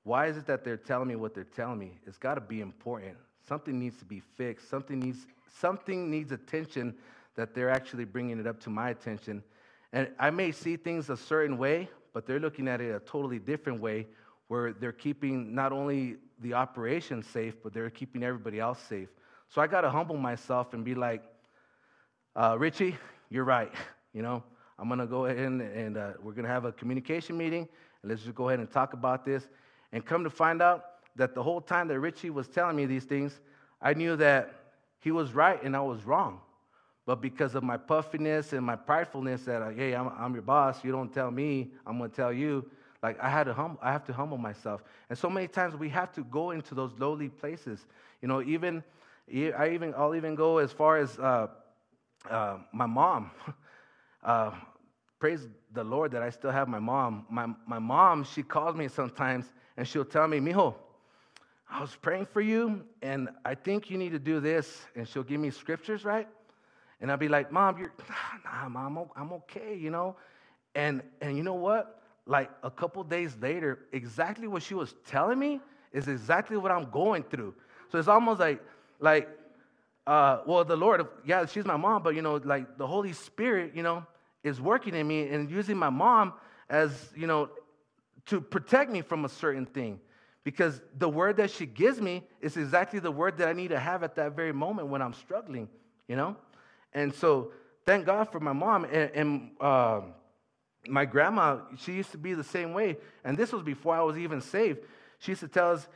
why 0.03 0.27
is 0.27 0.37
it 0.37 0.45
that 0.47 0.63
they're 0.63 0.77
telling 0.77 1.07
me 1.07 1.15
what 1.15 1.33
they're 1.33 1.43
telling 1.43 1.79
me? 1.79 1.99
It's 2.05 2.17
got 2.17 2.35
to 2.35 2.41
be 2.41 2.61
important. 2.61 3.17
Something 3.47 3.79
needs 3.79 3.97
to 3.97 4.05
be 4.05 4.21
fixed. 4.35 4.69
Something 4.69 4.99
needs, 4.99 5.25
something 5.59 6.11
needs 6.11 6.31
attention 6.31 6.95
that 7.35 7.53
they're 7.53 7.69
actually 7.69 8.05
bringing 8.05 8.39
it 8.39 8.47
up 8.47 8.59
to 8.61 8.69
my 8.69 8.89
attention. 8.89 9.43
And 9.93 10.09
I 10.19 10.29
may 10.29 10.51
see 10.51 10.77
things 10.77 11.09
a 11.09 11.17
certain 11.17 11.57
way, 11.57 11.89
but 12.13 12.25
they're 12.25 12.39
looking 12.39 12.67
at 12.67 12.81
it 12.81 12.95
a 12.95 12.99
totally 12.99 13.39
different 13.39 13.81
way 13.81 14.07
where 14.47 14.73
they're 14.73 14.91
keeping 14.91 15.53
not 15.53 15.71
only 15.71 16.17
the 16.41 16.53
operation 16.53 17.23
safe, 17.23 17.55
but 17.63 17.73
they're 17.73 17.89
keeping 17.89 18.23
everybody 18.23 18.59
else 18.59 18.79
safe. 18.79 19.09
So 19.49 19.61
I 19.61 19.67
got 19.67 19.81
to 19.81 19.89
humble 19.89 20.17
myself 20.17 20.73
and 20.73 20.83
be 20.83 20.95
like, 20.95 21.23
uh, 22.35 22.57
Richie, 22.59 22.97
you're 23.29 23.45
right. 23.45 23.71
You 24.13 24.21
know, 24.21 24.41
I'm 24.79 24.87
going 24.87 25.01
to 25.01 25.07
go 25.07 25.25
ahead 25.25 25.39
and, 25.45 25.97
uh, 25.97 26.13
we're 26.23 26.31
going 26.31 26.45
to 26.45 26.49
have 26.49 26.63
a 26.63 26.71
communication 26.71 27.37
meeting, 27.37 27.67
and 28.01 28.09
let's 28.09 28.23
just 28.23 28.33
go 28.33 28.47
ahead 28.47 28.61
and 28.61 28.71
talk 28.71 28.93
about 28.93 29.25
this. 29.25 29.49
And 29.91 30.05
come 30.05 30.23
to 30.23 30.29
find 30.29 30.61
out 30.61 30.85
that 31.17 31.35
the 31.35 31.43
whole 31.43 31.59
time 31.59 31.89
that 31.89 31.99
Richie 31.99 32.29
was 32.29 32.47
telling 32.47 32.77
me 32.77 32.85
these 32.85 33.03
things, 33.03 33.41
I 33.81 33.93
knew 33.93 34.15
that 34.15 34.53
he 35.01 35.11
was 35.11 35.33
right 35.33 35.61
and 35.61 35.75
I 35.75 35.81
was 35.81 36.05
wrong. 36.05 36.39
But 37.05 37.21
because 37.21 37.53
of 37.55 37.63
my 37.63 37.77
puffiness 37.77 38.53
and 38.53 38.65
my 38.65 38.75
pridefulness, 38.75 39.45
that 39.45 39.75
hey, 39.75 39.93
I'm, 39.93 40.09
I'm 40.17 40.33
your 40.33 40.41
boss, 40.41 40.83
you 40.83 40.91
don't 40.91 41.13
tell 41.13 41.29
me, 41.29 41.71
I'm 41.85 41.97
going 41.97 42.09
to 42.09 42.15
tell 42.15 42.33
you. 42.33 42.69
Like 43.03 43.19
I 43.21 43.29
had 43.29 43.43
to 43.43 43.53
hum- 43.53 43.77
I 43.81 43.91
have 43.91 44.03
to 44.05 44.13
humble 44.13 44.37
myself. 44.37 44.83
And 45.09 45.17
so 45.17 45.29
many 45.29 45.47
times 45.47 45.75
we 45.75 45.89
have 45.89 46.11
to 46.13 46.23
go 46.23 46.51
into 46.51 46.73
those 46.73 46.91
lowly 46.97 47.29
places. 47.29 47.85
You 48.21 48.27
know, 48.27 48.41
even 48.41 48.83
I 49.31 49.69
even 49.73 49.93
I'll 49.95 50.15
even 50.15 50.33
go 50.33 50.57
as 50.57 50.71
far 50.71 50.97
as 50.97 51.19
uh, 51.19 51.47
uh, 52.29 52.57
my 52.73 52.85
mom. 52.85 53.31
Uh, 54.23 54.51
praise 55.19 55.47
the 55.73 55.83
Lord 55.83 56.11
that 56.11 56.23
I 56.23 56.31
still 56.31 56.49
have 56.49 56.67
my 56.67 56.79
mom. 56.79 57.27
My, 57.29 57.47
my 57.67 57.77
mom, 57.77 58.23
she 58.23 58.41
calls 58.41 58.75
me 58.75 58.87
sometimes 58.87 59.45
and 59.77 59.87
she'll 59.87 60.03
tell 60.03 60.27
me, 60.27 60.39
Mijo, 60.39 60.73
I 61.69 61.79
was 61.79 61.95
praying 61.95 62.25
for 62.25 62.41
you 62.41 62.83
and 63.03 63.29
I 63.45 63.53
think 63.53 63.91
you 63.91 63.99
need 63.99 64.13
to 64.13 64.19
do 64.19 64.39
this. 64.39 64.81
And 64.95 65.07
she'll 65.07 65.21
give 65.23 65.39
me 65.39 65.51
scriptures, 65.51 66.03
right? 66.03 66.27
And 67.01 67.11
I'd 67.11 67.19
be 67.19 67.27
like, 67.27 67.51
Mom, 67.51 67.77
you're, 67.77 67.93
nah, 68.45 68.69
Mom, 68.69 69.09
I'm 69.15 69.33
okay, 69.33 69.75
you 69.75 69.89
know? 69.89 70.15
And, 70.73 71.01
and 71.21 71.37
you 71.37 71.43
know 71.43 71.53
what? 71.53 72.01
Like 72.25 72.49
a 72.63 72.71
couple 72.71 73.03
days 73.03 73.35
later, 73.41 73.79
exactly 73.91 74.47
what 74.47 74.63
she 74.63 74.73
was 74.73 74.95
telling 75.07 75.39
me 75.39 75.61
is 75.93 76.07
exactly 76.07 76.57
what 76.57 76.71
I'm 76.71 76.89
going 76.89 77.23
through. 77.23 77.53
So 77.91 77.99
it's 77.99 78.07
almost 78.07 78.39
like, 78.39 78.61
like, 78.99 79.29
uh, 80.07 80.39
well, 80.45 80.63
the 80.63 80.75
Lord, 80.75 81.05
yeah, 81.25 81.45
she's 81.45 81.65
my 81.65 81.77
mom, 81.77 82.03
but 82.03 82.15
you 82.15 82.21
know, 82.21 82.35
like 82.43 82.77
the 82.77 82.85
Holy 82.85 83.13
Spirit, 83.13 83.71
you 83.75 83.83
know, 83.83 84.05
is 84.43 84.61
working 84.61 84.93
in 84.93 85.07
me 85.07 85.27
and 85.29 85.49
using 85.49 85.77
my 85.77 85.89
mom 85.89 86.33
as, 86.69 87.11
you 87.15 87.27
know, 87.27 87.49
to 88.27 88.41
protect 88.41 88.91
me 88.91 89.01
from 89.01 89.25
a 89.25 89.29
certain 89.29 89.65
thing. 89.65 89.99
Because 90.43 90.81
the 90.97 91.09
word 91.09 91.37
that 91.37 91.49
she 91.49 91.65
gives 91.65 91.99
me 91.99 92.23
is 92.39 92.55
exactly 92.55 92.99
the 92.99 93.11
word 93.11 93.37
that 93.37 93.47
I 93.47 93.53
need 93.53 93.69
to 93.69 93.79
have 93.79 94.03
at 94.03 94.15
that 94.15 94.35
very 94.35 94.53
moment 94.53 94.87
when 94.89 95.01
I'm 95.01 95.13
struggling, 95.13 95.67
you 96.07 96.15
know? 96.15 96.35
And 96.95 97.13
so 97.13 97.51
thank 97.85 98.05
God 98.05 98.31
for 98.31 98.39
my 98.39 98.53
mom. 98.53 98.85
And, 98.85 99.11
and 99.13 99.51
uh, 99.61 100.01
my 100.87 101.05
grandma, 101.05 101.59
she 101.77 101.91
used 101.91 102.11
to 102.11 102.17
be 102.17 102.33
the 102.33 102.43
same 102.43 102.73
way. 102.73 102.97
And 103.23 103.37
this 103.37 103.51
was 103.51 103.61
before 103.61 103.95
I 103.95 104.01
was 104.01 104.17
even 104.17 104.41
saved. 104.41 104.79
She 105.19 105.33
used 105.33 105.41
to 105.41 105.47
tell 105.47 105.73
us, 105.73 105.87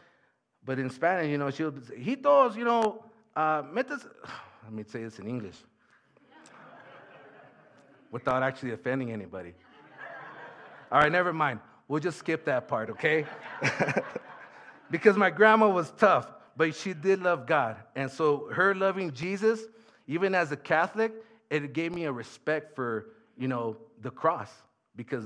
but 0.63 0.77
in 0.77 0.89
Spanish, 0.89 1.31
you 1.31 1.37
know, 1.37 1.49
she 1.49 1.63
would 1.63 1.87
say, 1.87 1.95
Hijos, 1.95 2.55
you 2.55 2.65
know, 2.65 3.03
uh, 3.35 3.63
metas. 3.71 4.05
Let 4.63 4.73
me 4.73 4.83
say 4.83 5.03
this 5.03 5.17
in 5.17 5.27
English 5.27 5.55
without 8.11 8.43
actually 8.43 8.73
offending 8.73 9.11
anybody. 9.11 9.53
All 10.91 10.99
right, 10.99 11.11
never 11.11 11.31
mind. 11.31 11.59
We'll 11.87 12.01
just 12.01 12.19
skip 12.19 12.45
that 12.45 12.67
part, 12.67 12.89
okay? 12.91 13.25
because 14.91 15.15
my 15.15 15.29
grandma 15.29 15.69
was 15.69 15.91
tough, 15.91 16.27
but 16.57 16.75
she 16.75 16.93
did 16.93 17.21
love 17.21 17.47
God. 17.47 17.77
And 17.95 18.11
so 18.11 18.49
her 18.51 18.75
loving 18.75 19.11
Jesus, 19.13 19.61
even 20.09 20.33
as 20.33 20.51
a 20.51 20.57
Catholic, 20.57 21.13
it 21.51 21.71
gave 21.71 21.93
me 21.93 22.05
a 22.05 22.11
respect 22.11 22.75
for, 22.75 23.11
you 23.37 23.47
know, 23.47 23.77
the 24.01 24.09
cross 24.09 24.49
because 24.95 25.25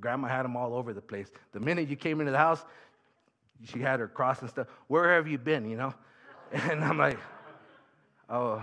grandma 0.00 0.26
had 0.26 0.42
them 0.42 0.56
all 0.56 0.74
over 0.74 0.94
the 0.94 1.02
place. 1.02 1.30
The 1.52 1.60
minute 1.60 1.86
you 1.88 1.96
came 1.96 2.18
into 2.18 2.32
the 2.32 2.38
house, 2.38 2.64
she 3.62 3.78
had 3.78 4.00
her 4.00 4.08
cross 4.08 4.40
and 4.40 4.48
stuff. 4.48 4.68
Where 4.88 5.14
have 5.14 5.28
you 5.28 5.38
been, 5.38 5.70
you 5.70 5.76
know? 5.76 5.94
And 6.52 6.82
I'm 6.82 6.98
like, 6.98 7.18
oh, 8.28 8.62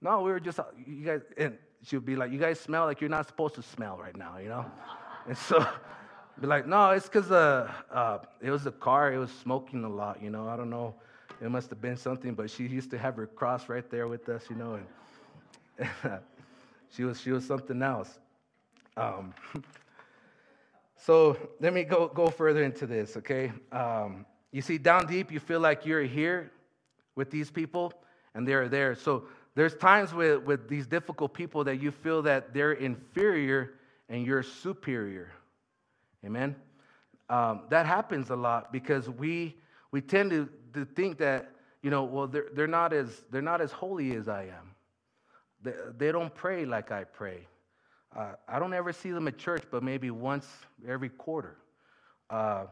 no, 0.00 0.22
we 0.22 0.30
were 0.30 0.40
just, 0.40 0.60
you 0.86 1.04
guys, 1.04 1.22
and 1.38 1.58
she 1.82 1.96
would 1.96 2.06
be 2.06 2.16
like, 2.16 2.30
You 2.30 2.38
guys 2.38 2.60
smell 2.60 2.84
like 2.84 3.00
you're 3.00 3.10
not 3.10 3.26
supposed 3.26 3.54
to 3.56 3.62
smell 3.62 3.98
right 3.98 4.16
now, 4.16 4.38
you 4.38 4.48
know? 4.48 4.64
and 5.26 5.36
so, 5.36 5.66
be 6.40 6.46
like, 6.46 6.66
No, 6.66 6.90
it's 6.90 7.06
because 7.06 7.30
uh, 7.30 7.70
uh, 7.90 8.18
it 8.40 8.50
was 8.50 8.64
the 8.64 8.72
car, 8.72 9.12
it 9.12 9.18
was 9.18 9.30
smoking 9.30 9.84
a 9.84 9.88
lot, 9.88 10.22
you 10.22 10.30
know? 10.30 10.48
I 10.48 10.56
don't 10.56 10.70
know. 10.70 10.94
It 11.42 11.50
must 11.50 11.70
have 11.70 11.80
been 11.80 11.96
something, 11.96 12.34
but 12.34 12.50
she 12.50 12.68
used 12.68 12.90
to 12.92 12.98
have 12.98 13.16
her 13.16 13.26
cross 13.26 13.68
right 13.68 13.88
there 13.90 14.06
with 14.06 14.28
us, 14.28 14.44
you 14.48 14.54
know? 14.54 14.78
And 15.78 15.90
she, 16.90 17.02
was, 17.02 17.20
she 17.20 17.32
was 17.32 17.44
something 17.44 17.82
else. 17.82 18.20
Um, 18.96 19.34
so 20.96 21.36
let 21.60 21.72
me 21.74 21.82
go, 21.82 22.06
go 22.06 22.28
further 22.28 22.62
into 22.62 22.86
this, 22.86 23.16
okay? 23.16 23.50
Um, 23.72 24.24
you 24.52 24.62
see, 24.62 24.78
down 24.78 25.06
deep, 25.06 25.32
you 25.32 25.40
feel 25.40 25.58
like 25.58 25.84
you're 25.84 26.04
here 26.04 26.52
with 27.16 27.30
these 27.32 27.50
people, 27.50 27.92
and 28.34 28.46
they're 28.46 28.68
there. 28.68 28.94
So 28.94 29.24
there's 29.56 29.74
times 29.74 30.14
with, 30.14 30.44
with 30.44 30.68
these 30.68 30.86
difficult 30.86 31.34
people 31.34 31.64
that 31.64 31.80
you 31.80 31.90
feel 31.90 32.22
that 32.22 32.54
they're 32.54 32.72
inferior 32.72 33.74
and 34.08 34.24
you're 34.24 34.44
superior. 34.44 35.32
Amen? 36.24 36.54
Um, 37.28 37.62
that 37.70 37.86
happens 37.86 38.30
a 38.30 38.36
lot 38.36 38.72
because 38.72 39.10
we, 39.10 39.56
we 39.92 40.00
tend 40.00 40.30
to, 40.30 40.48
to 40.72 40.84
think 40.84 41.18
that, 41.18 41.52
you 41.82 41.90
know, 41.90 42.02
well, 42.02 42.26
they're, 42.26 42.46
they're, 42.54 42.66
not 42.66 42.92
as, 42.92 43.22
they're 43.30 43.42
not 43.42 43.60
as 43.60 43.70
holy 43.70 44.16
as 44.16 44.28
I 44.28 44.44
am. 44.44 44.74
They, 45.62 45.74
they 45.96 46.12
don't 46.12 46.34
pray 46.34 46.64
like 46.64 46.90
I 46.90 47.04
pray. 47.04 47.46
Uh, 48.16 48.32
I 48.48 48.58
don't 48.58 48.74
ever 48.74 48.92
see 48.92 49.10
them 49.10 49.28
at 49.28 49.38
church, 49.38 49.62
but 49.70 49.82
maybe 49.82 50.10
once 50.10 50.46
every 50.86 51.08
quarter. 51.08 51.56
Uh, 52.28 52.64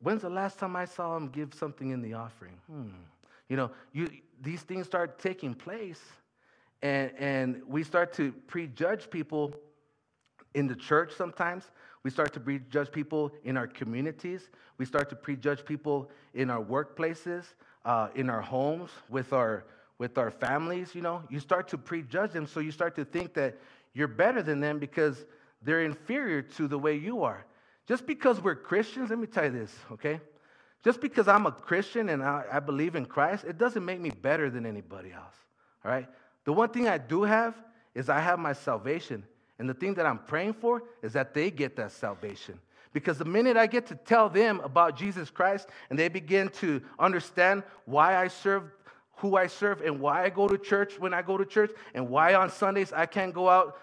when's 0.00 0.22
the 0.22 0.30
last 0.30 0.58
time 0.58 0.74
I 0.76 0.84
saw 0.84 1.14
them 1.14 1.28
give 1.28 1.54
something 1.54 1.90
in 1.90 2.00
the 2.00 2.14
offering? 2.14 2.56
Hmm. 2.70 2.88
You 3.48 3.56
know, 3.56 3.70
you, 3.92 4.08
these 4.40 4.62
things 4.62 4.86
start 4.86 5.18
taking 5.18 5.54
place, 5.54 6.00
and, 6.80 7.12
and 7.18 7.62
we 7.66 7.82
start 7.82 8.12
to 8.14 8.32
prejudge 8.46 9.10
people 9.10 9.54
in 10.54 10.66
the 10.66 10.74
church 10.74 11.12
sometimes. 11.16 11.70
We 12.02 12.10
start 12.10 12.32
to 12.32 12.40
prejudge 12.40 12.90
people 12.90 13.32
in 13.44 13.56
our 13.56 13.66
communities. 13.66 14.50
We 14.78 14.84
start 14.84 15.08
to 15.10 15.16
prejudge 15.16 15.64
people 15.64 16.10
in 16.34 16.50
our 16.50 16.62
workplaces, 16.62 17.44
uh, 17.84 18.08
in 18.14 18.28
our 18.28 18.40
homes, 18.40 18.90
with 19.08 19.32
our, 19.32 19.64
with 19.98 20.18
our 20.18 20.30
families. 20.30 20.94
You 20.94 21.02
know, 21.02 21.22
you 21.30 21.38
start 21.38 21.68
to 21.68 21.78
prejudge 21.78 22.32
them, 22.32 22.46
so 22.46 22.60
you 22.60 22.72
start 22.72 22.96
to 22.96 23.04
think 23.04 23.34
that 23.34 23.56
you're 23.94 24.08
better 24.08 24.42
than 24.42 24.60
them 24.60 24.78
because 24.78 25.24
they're 25.62 25.82
inferior 25.84 26.42
to 26.42 26.66
the 26.66 26.78
way 26.78 26.96
you 26.96 27.22
are. 27.22 27.44
Just 27.86 28.06
because 28.06 28.40
we're 28.40 28.54
Christians, 28.54 29.10
let 29.10 29.18
me 29.18 29.26
tell 29.26 29.44
you 29.44 29.50
this, 29.50 29.74
okay? 29.92 30.20
Just 30.84 31.00
because 31.00 31.28
I'm 31.28 31.46
a 31.46 31.52
Christian 31.52 32.08
and 32.08 32.22
I, 32.22 32.44
I 32.52 32.60
believe 32.60 32.96
in 32.96 33.06
Christ, 33.06 33.44
it 33.44 33.58
doesn't 33.58 33.84
make 33.84 34.00
me 34.00 34.10
better 34.10 34.50
than 34.50 34.66
anybody 34.66 35.12
else. 35.12 35.34
All 35.84 35.90
right? 35.90 36.08
The 36.44 36.52
one 36.52 36.70
thing 36.70 36.88
I 36.88 36.98
do 36.98 37.22
have 37.22 37.54
is 37.94 38.08
I 38.08 38.18
have 38.20 38.38
my 38.38 38.52
salvation. 38.52 39.24
And 39.62 39.70
the 39.70 39.74
thing 39.74 39.94
that 39.94 40.06
I'm 40.06 40.18
praying 40.18 40.54
for 40.54 40.82
is 41.04 41.12
that 41.12 41.34
they 41.34 41.48
get 41.48 41.76
that 41.76 41.92
salvation. 41.92 42.58
Because 42.92 43.16
the 43.16 43.24
minute 43.24 43.56
I 43.56 43.68
get 43.68 43.86
to 43.86 43.94
tell 43.94 44.28
them 44.28 44.58
about 44.64 44.96
Jesus 44.96 45.30
Christ 45.30 45.68
and 45.88 45.96
they 45.96 46.08
begin 46.08 46.48
to 46.54 46.82
understand 46.98 47.62
why 47.84 48.16
I 48.16 48.26
serve, 48.26 48.64
who 49.18 49.36
I 49.36 49.46
serve, 49.46 49.80
and 49.82 50.00
why 50.00 50.24
I 50.24 50.30
go 50.30 50.48
to 50.48 50.58
church 50.58 50.98
when 50.98 51.14
I 51.14 51.22
go 51.22 51.38
to 51.38 51.46
church, 51.46 51.70
and 51.94 52.08
why 52.08 52.34
on 52.34 52.50
Sundays 52.50 52.92
I 52.92 53.06
can't 53.06 53.32
go 53.32 53.48
out 53.48 53.78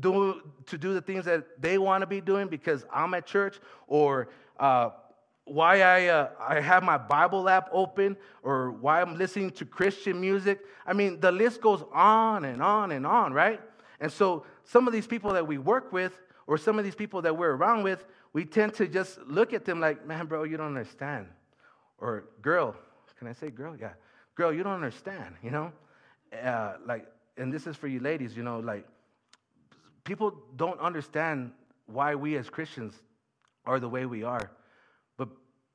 do, 0.00 0.42
to 0.66 0.76
do 0.76 0.94
the 0.94 1.00
things 1.00 1.26
that 1.26 1.62
they 1.62 1.78
want 1.78 2.02
to 2.02 2.08
be 2.08 2.20
doing 2.20 2.48
because 2.48 2.84
I'm 2.92 3.14
at 3.14 3.24
church, 3.24 3.60
or 3.86 4.30
uh, 4.58 4.90
why 5.44 5.82
I, 5.82 6.06
uh, 6.06 6.30
I 6.40 6.60
have 6.60 6.82
my 6.82 6.98
Bible 6.98 7.48
app 7.48 7.68
open 7.70 8.16
or 8.42 8.72
why 8.72 9.00
I'm 9.00 9.16
listening 9.16 9.52
to 9.52 9.64
Christian 9.64 10.20
music. 10.20 10.58
I 10.84 10.92
mean, 10.92 11.20
the 11.20 11.30
list 11.30 11.60
goes 11.60 11.84
on 11.92 12.44
and 12.44 12.60
on 12.60 12.90
and 12.90 13.06
on, 13.06 13.32
right? 13.32 13.60
And 14.00 14.10
so 14.10 14.44
some 14.64 14.86
of 14.86 14.92
these 14.92 15.06
people 15.06 15.32
that 15.34 15.46
we 15.46 15.58
work 15.58 15.92
with, 15.92 16.18
or 16.46 16.58
some 16.58 16.78
of 16.78 16.84
these 16.84 16.94
people 16.94 17.22
that 17.22 17.36
we're 17.36 17.54
around 17.54 17.82
with, 17.84 18.04
we 18.32 18.44
tend 18.44 18.74
to 18.74 18.86
just 18.86 19.18
look 19.26 19.52
at 19.52 19.64
them 19.64 19.80
like, 19.80 20.06
man, 20.06 20.26
bro, 20.26 20.44
you 20.44 20.56
don't 20.56 20.66
understand. 20.66 21.26
Or, 21.98 22.24
girl, 22.42 22.74
can 23.18 23.28
I 23.28 23.32
say 23.32 23.50
girl? 23.50 23.76
Yeah. 23.78 23.92
Girl, 24.34 24.52
you 24.52 24.62
don't 24.62 24.74
understand, 24.74 25.34
you 25.42 25.50
know? 25.50 25.72
Uh, 26.42 26.74
like, 26.86 27.06
and 27.36 27.52
this 27.52 27.66
is 27.66 27.76
for 27.76 27.88
you 27.88 28.00
ladies, 28.00 28.36
you 28.36 28.42
know, 28.42 28.60
like, 28.60 28.86
people 30.04 30.34
don't 30.56 30.80
understand 30.80 31.52
why 31.86 32.14
we 32.14 32.36
as 32.36 32.48
Christians 32.48 32.94
are 33.66 33.78
the 33.78 33.88
way 33.88 34.06
we 34.06 34.22
are. 34.22 34.50
But, 35.16 35.28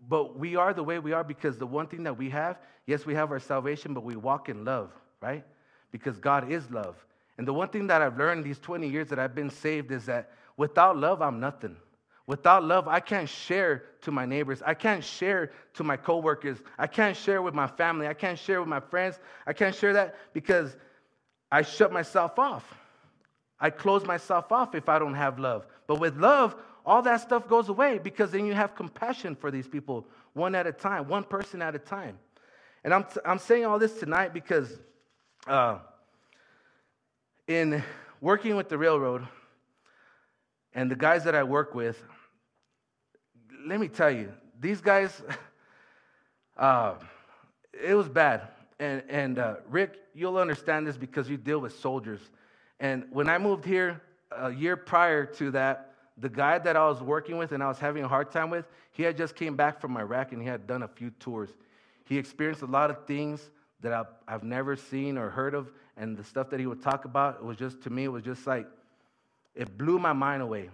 but 0.08 0.38
we 0.38 0.56
are 0.56 0.74
the 0.74 0.84
way 0.84 1.00
we 1.00 1.14
are 1.14 1.24
because 1.24 1.58
the 1.58 1.68
one 1.68 1.88
thing 1.88 2.04
that 2.04 2.18
we 2.18 2.30
have, 2.32 2.58
yes, 2.88 3.06
we 3.06 3.14
have 3.14 3.32
our 3.32 3.40
salvation, 3.40 3.94
but 3.94 4.04
we 4.04 4.16
walk 4.16 4.50
in 4.50 4.66
love, 4.66 4.92
right? 5.22 5.46
Because 5.92 6.18
God 6.18 6.52
is 6.52 6.70
love. 6.72 6.96
And 7.38 7.48
the 7.48 7.54
one 7.54 7.70
thing 7.70 7.88
that 7.88 8.02
I've 8.02 8.18
learned 8.18 8.44
these 8.44 8.60
20 8.60 8.88
years 8.88 9.10
that 9.10 9.20
I've 9.20 9.36
been 9.36 9.50
saved 9.50 9.92
is 9.92 10.06
that 10.06 10.32
without 10.58 10.98
love, 10.98 11.22
I'm 11.22 11.40
nothing. 11.40 11.76
Without 12.28 12.64
love, 12.64 12.88
I 12.88 13.00
can't 13.00 13.30
share 13.30 13.84
to 14.02 14.12
my 14.12 14.26
neighbors. 14.26 14.64
I 14.66 14.74
can't 14.74 15.04
share 15.04 15.52
to 15.76 15.84
my 15.84 15.96
coworkers. 15.96 16.58
I 16.78 16.88
can't 16.88 17.16
share 17.16 17.42
with 17.42 17.54
my 17.54 17.68
family. 17.68 18.08
I 18.08 18.14
can't 18.14 18.40
share 18.40 18.60
with 18.60 18.70
my 18.70 18.80
friends. 18.80 19.20
I 19.46 19.54
can't 19.54 19.76
share 19.76 19.94
that 19.94 20.16
because 20.34 20.76
I 21.52 21.62
shut 21.62 21.92
myself 21.92 22.40
off. 22.40 22.64
I 23.60 23.70
close 23.70 24.06
myself 24.06 24.52
off 24.52 24.74
if 24.74 24.90
I 24.90 24.98
don't 24.98 25.14
have 25.14 25.38
love. 25.38 25.68
But 25.88 26.00
with 26.00 26.18
love, 26.18 26.56
all 26.86 27.02
that 27.04 27.22
stuff 27.22 27.48
goes 27.48 27.70
away 27.70 28.00
because 28.00 28.32
then 28.32 28.46
you 28.46 28.54
have 28.54 28.76
compassion 28.76 29.36
for 29.36 29.52
these 29.52 29.68
people 29.68 30.08
one 30.34 30.56
at 30.56 30.68
a 30.68 30.72
time, 30.72 31.08
one 31.08 31.24
person 31.24 31.62
at 31.62 31.76
a 31.76 31.80
time. 31.80 32.18
And 32.84 32.94
I'm, 32.94 33.06
I'm 33.24 33.40
saying 33.40 33.66
all 33.66 33.80
this 33.80 34.00
tonight 34.00 34.34
because 34.34 34.80
uh, 35.48 35.80
in 37.48 37.84
working 38.22 38.56
with 38.56 38.70
the 38.70 38.78
railroad 38.78 39.28
and 40.74 40.90
the 40.90 40.96
guys 40.96 41.24
that 41.24 41.36
I 41.36 41.44
work 41.44 41.76
with, 41.76 42.02
let 43.66 43.80
me 43.80 43.88
tell 43.88 44.12
you, 44.12 44.32
these 44.60 44.82
guys, 44.82 45.22
uh, 46.58 46.96
it 47.74 47.94
was 47.94 48.10
bad. 48.10 48.48
And, 48.80 49.04
and 49.10 49.40
uh, 49.40 49.56
Rick, 49.70 49.96
you'll 50.14 50.38
understand 50.38 50.88
this 50.88 50.98
because 50.98 51.30
you 51.30 51.38
deal 51.38 51.60
with 51.60 51.78
soldiers. 51.80 52.20
And 52.80 53.06
when 53.12 53.30
I 53.30 53.38
moved 53.38 53.66
here 53.66 54.02
a 54.32 54.52
year 54.52 54.76
prior 54.76 55.26
to 55.26 55.52
that, 55.52 55.94
the 56.18 56.30
guy 56.30 56.58
that 56.60 56.76
I 56.76 56.88
was 56.88 57.02
working 57.02 57.38
with 57.38 57.52
and 57.52 57.62
I 57.62 57.68
was 57.68 57.80
having 57.80 58.04
a 58.04 58.08
hard 58.08 58.32
time 58.32 58.50
with, 58.50 58.66
he 58.92 59.04
had 59.04 59.18
just 59.18 59.36
came 59.36 59.56
back 59.56 59.80
from 59.80 59.98
Iraq 59.98 60.32
and 60.32 60.42
he 60.42 60.48
had 60.48 60.68
done 60.68 60.84
a 60.84 60.88
few 60.88 61.10
tours. 61.12 61.50
He 62.06 62.18
experienced 62.18 62.62
a 62.62 62.68
lot 62.68 62.90
of 62.90 63.06
things 63.06 63.50
that 63.82 63.92
I've, 63.92 64.08
I've 64.28 64.44
never 64.44 64.76
seen 64.76 65.18
or 65.18 65.30
heard 65.30 65.54
of, 65.54 65.72
and 65.98 66.18
the 66.18 66.24
stuff 66.24 66.50
that 66.50 66.60
he 66.60 66.66
would 66.66 66.82
talk 66.82 67.06
about, 67.06 67.36
it 67.36 67.44
was 67.44 67.58
just, 67.58 67.82
to 67.84 67.90
me, 67.90 68.04
it 68.04 68.12
was 68.12 68.24
just 68.24 68.46
like, 68.46 68.68
it 69.56 69.78
blew 69.78 69.98
my 69.98 70.14
mind 70.14 70.42
away. 70.42 70.70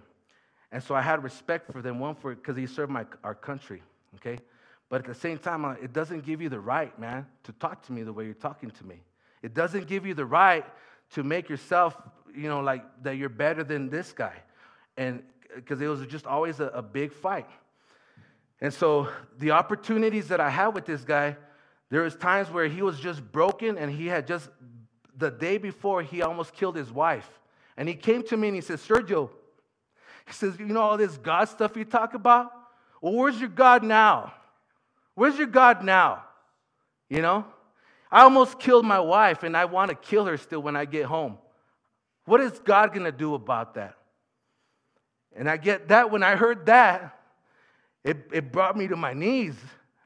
And 0.72 0.82
so 0.82 0.94
I 0.94 1.02
had 1.02 1.22
respect 1.22 1.70
for 1.70 1.82
them, 1.82 2.00
one, 2.00 2.14
for 2.14 2.34
because 2.34 2.56
he 2.56 2.66
served 2.66 2.90
my, 2.90 3.06
our 3.22 3.34
country, 3.34 3.82
okay? 4.16 4.38
But 4.88 5.02
at 5.02 5.06
the 5.06 5.14
same 5.14 5.38
time, 5.38 5.64
uh, 5.64 5.72
it 5.82 5.92
doesn't 5.92 6.24
give 6.24 6.42
you 6.42 6.48
the 6.48 6.60
right, 6.60 6.96
man, 6.98 7.26
to 7.44 7.52
talk 7.52 7.82
to 7.86 7.92
me 7.92 8.02
the 8.02 8.12
way 8.12 8.24
you're 8.24 8.34
talking 8.34 8.70
to 8.70 8.84
me. 8.84 9.00
It 9.42 9.54
doesn't 9.54 9.86
give 9.86 10.06
you 10.06 10.14
the 10.14 10.26
right 10.26 10.64
to 11.12 11.22
make 11.22 11.48
yourself, 11.48 11.96
you 12.34 12.48
know, 12.48 12.60
like 12.60 12.84
that 13.02 13.16
you're 13.16 13.28
better 13.28 13.64
than 13.64 13.90
this 13.90 14.12
guy. 14.12 14.34
And 14.96 15.22
because 15.54 15.80
it 15.80 15.86
was 15.86 16.06
just 16.06 16.26
always 16.26 16.60
a, 16.60 16.66
a 16.66 16.82
big 16.82 17.12
fight. 17.12 17.48
And 18.60 18.72
so 18.72 19.08
the 19.38 19.50
opportunities 19.50 20.28
that 20.28 20.40
I 20.40 20.48
had 20.48 20.68
with 20.68 20.86
this 20.86 21.02
guy, 21.02 21.36
there 21.90 22.02
was 22.02 22.14
times 22.14 22.50
where 22.50 22.68
he 22.68 22.80
was 22.80 22.98
just 22.98 23.32
broken 23.32 23.76
and 23.76 23.90
he 23.90 24.06
had 24.06 24.26
just 24.26 24.48
the 25.16 25.30
day 25.30 25.58
before 25.58 26.02
he 26.02 26.22
almost 26.22 26.54
killed 26.54 26.76
his 26.76 26.92
wife. 26.92 27.28
And 27.76 27.88
he 27.88 27.94
came 27.94 28.22
to 28.24 28.36
me 28.36 28.48
and 28.48 28.54
he 28.54 28.60
said, 28.60 28.78
Sergio, 28.78 29.30
he 30.26 30.32
says, 30.32 30.58
You 30.58 30.66
know 30.66 30.80
all 30.80 30.96
this 30.96 31.16
God 31.18 31.48
stuff 31.48 31.76
you 31.76 31.84
talk 31.84 32.14
about? 32.14 32.52
Well, 33.00 33.14
where's 33.14 33.38
your 33.38 33.48
God 33.48 33.82
now? 33.82 34.32
Where's 35.14 35.36
your 35.36 35.46
God 35.46 35.84
now? 35.84 36.24
You 37.08 37.22
know? 37.22 37.44
I 38.10 38.22
almost 38.22 38.58
killed 38.58 38.84
my 38.84 39.00
wife 39.00 39.42
and 39.42 39.56
I 39.56 39.64
want 39.64 39.88
to 39.88 39.94
kill 39.94 40.26
her 40.26 40.36
still 40.36 40.60
when 40.60 40.76
I 40.76 40.84
get 40.84 41.06
home. 41.06 41.38
What 42.24 42.40
is 42.40 42.58
God 42.58 42.92
going 42.92 43.04
to 43.04 43.12
do 43.12 43.34
about 43.34 43.74
that? 43.74 43.96
And 45.34 45.48
I 45.48 45.56
get 45.56 45.88
that 45.88 46.10
when 46.10 46.22
I 46.22 46.36
heard 46.36 46.66
that, 46.66 47.18
it, 48.04 48.28
it 48.32 48.52
brought 48.52 48.76
me 48.76 48.88
to 48.88 48.96
my 48.96 49.14
knees. 49.14 49.54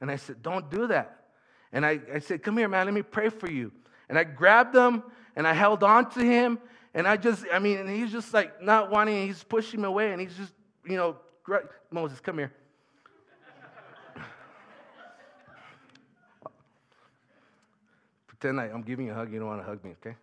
And 0.01 0.11
I 0.11 0.17
said, 0.17 0.43
Don't 0.43 0.71
do 0.71 0.87
that. 0.87 1.25
And 1.73 1.85
I, 1.85 2.01
I 2.15 2.19
said, 2.21 2.43
Come 2.43 2.59
here, 2.59 2.69
man, 2.69 2.87
let 2.87 2.95
me 2.95 3.03
pray 3.03 3.29
for 3.29 3.51
you. 3.51 3.73
And 4.09 4.19
I 4.19 4.25
grabbed 4.25 4.75
him 4.75 5.03
and 5.35 5.47
I 5.47 5.53
held 5.53 5.83
on 5.83 6.11
to 6.11 6.21
him. 6.21 6.59
And 6.95 7.07
I 7.07 7.17
just, 7.17 7.45
I 7.53 7.59
mean, 7.59 7.87
he's 7.89 8.11
just 8.11 8.33
like 8.33 8.63
not 8.63 8.91
wanting, 8.91 9.27
he's 9.27 9.43
pushing 9.45 9.83
me 9.83 9.87
away. 9.87 10.13
And 10.13 10.21
he's 10.21 10.35
just, 10.37 10.53
you 10.87 10.97
know, 10.97 11.17
Moses, 11.91 12.21
come 12.21 12.39
here. 12.39 12.53
Pretend 18.27 18.57
like 18.57 18.73
I'm 18.73 18.83
giving 18.83 19.07
you 19.07 19.13
a 19.13 19.15
hug, 19.15 19.33
you 19.33 19.39
don't 19.39 19.49
want 19.49 19.61
to 19.61 19.67
hug 19.67 19.83
me, 19.85 19.91
okay? 20.01 20.17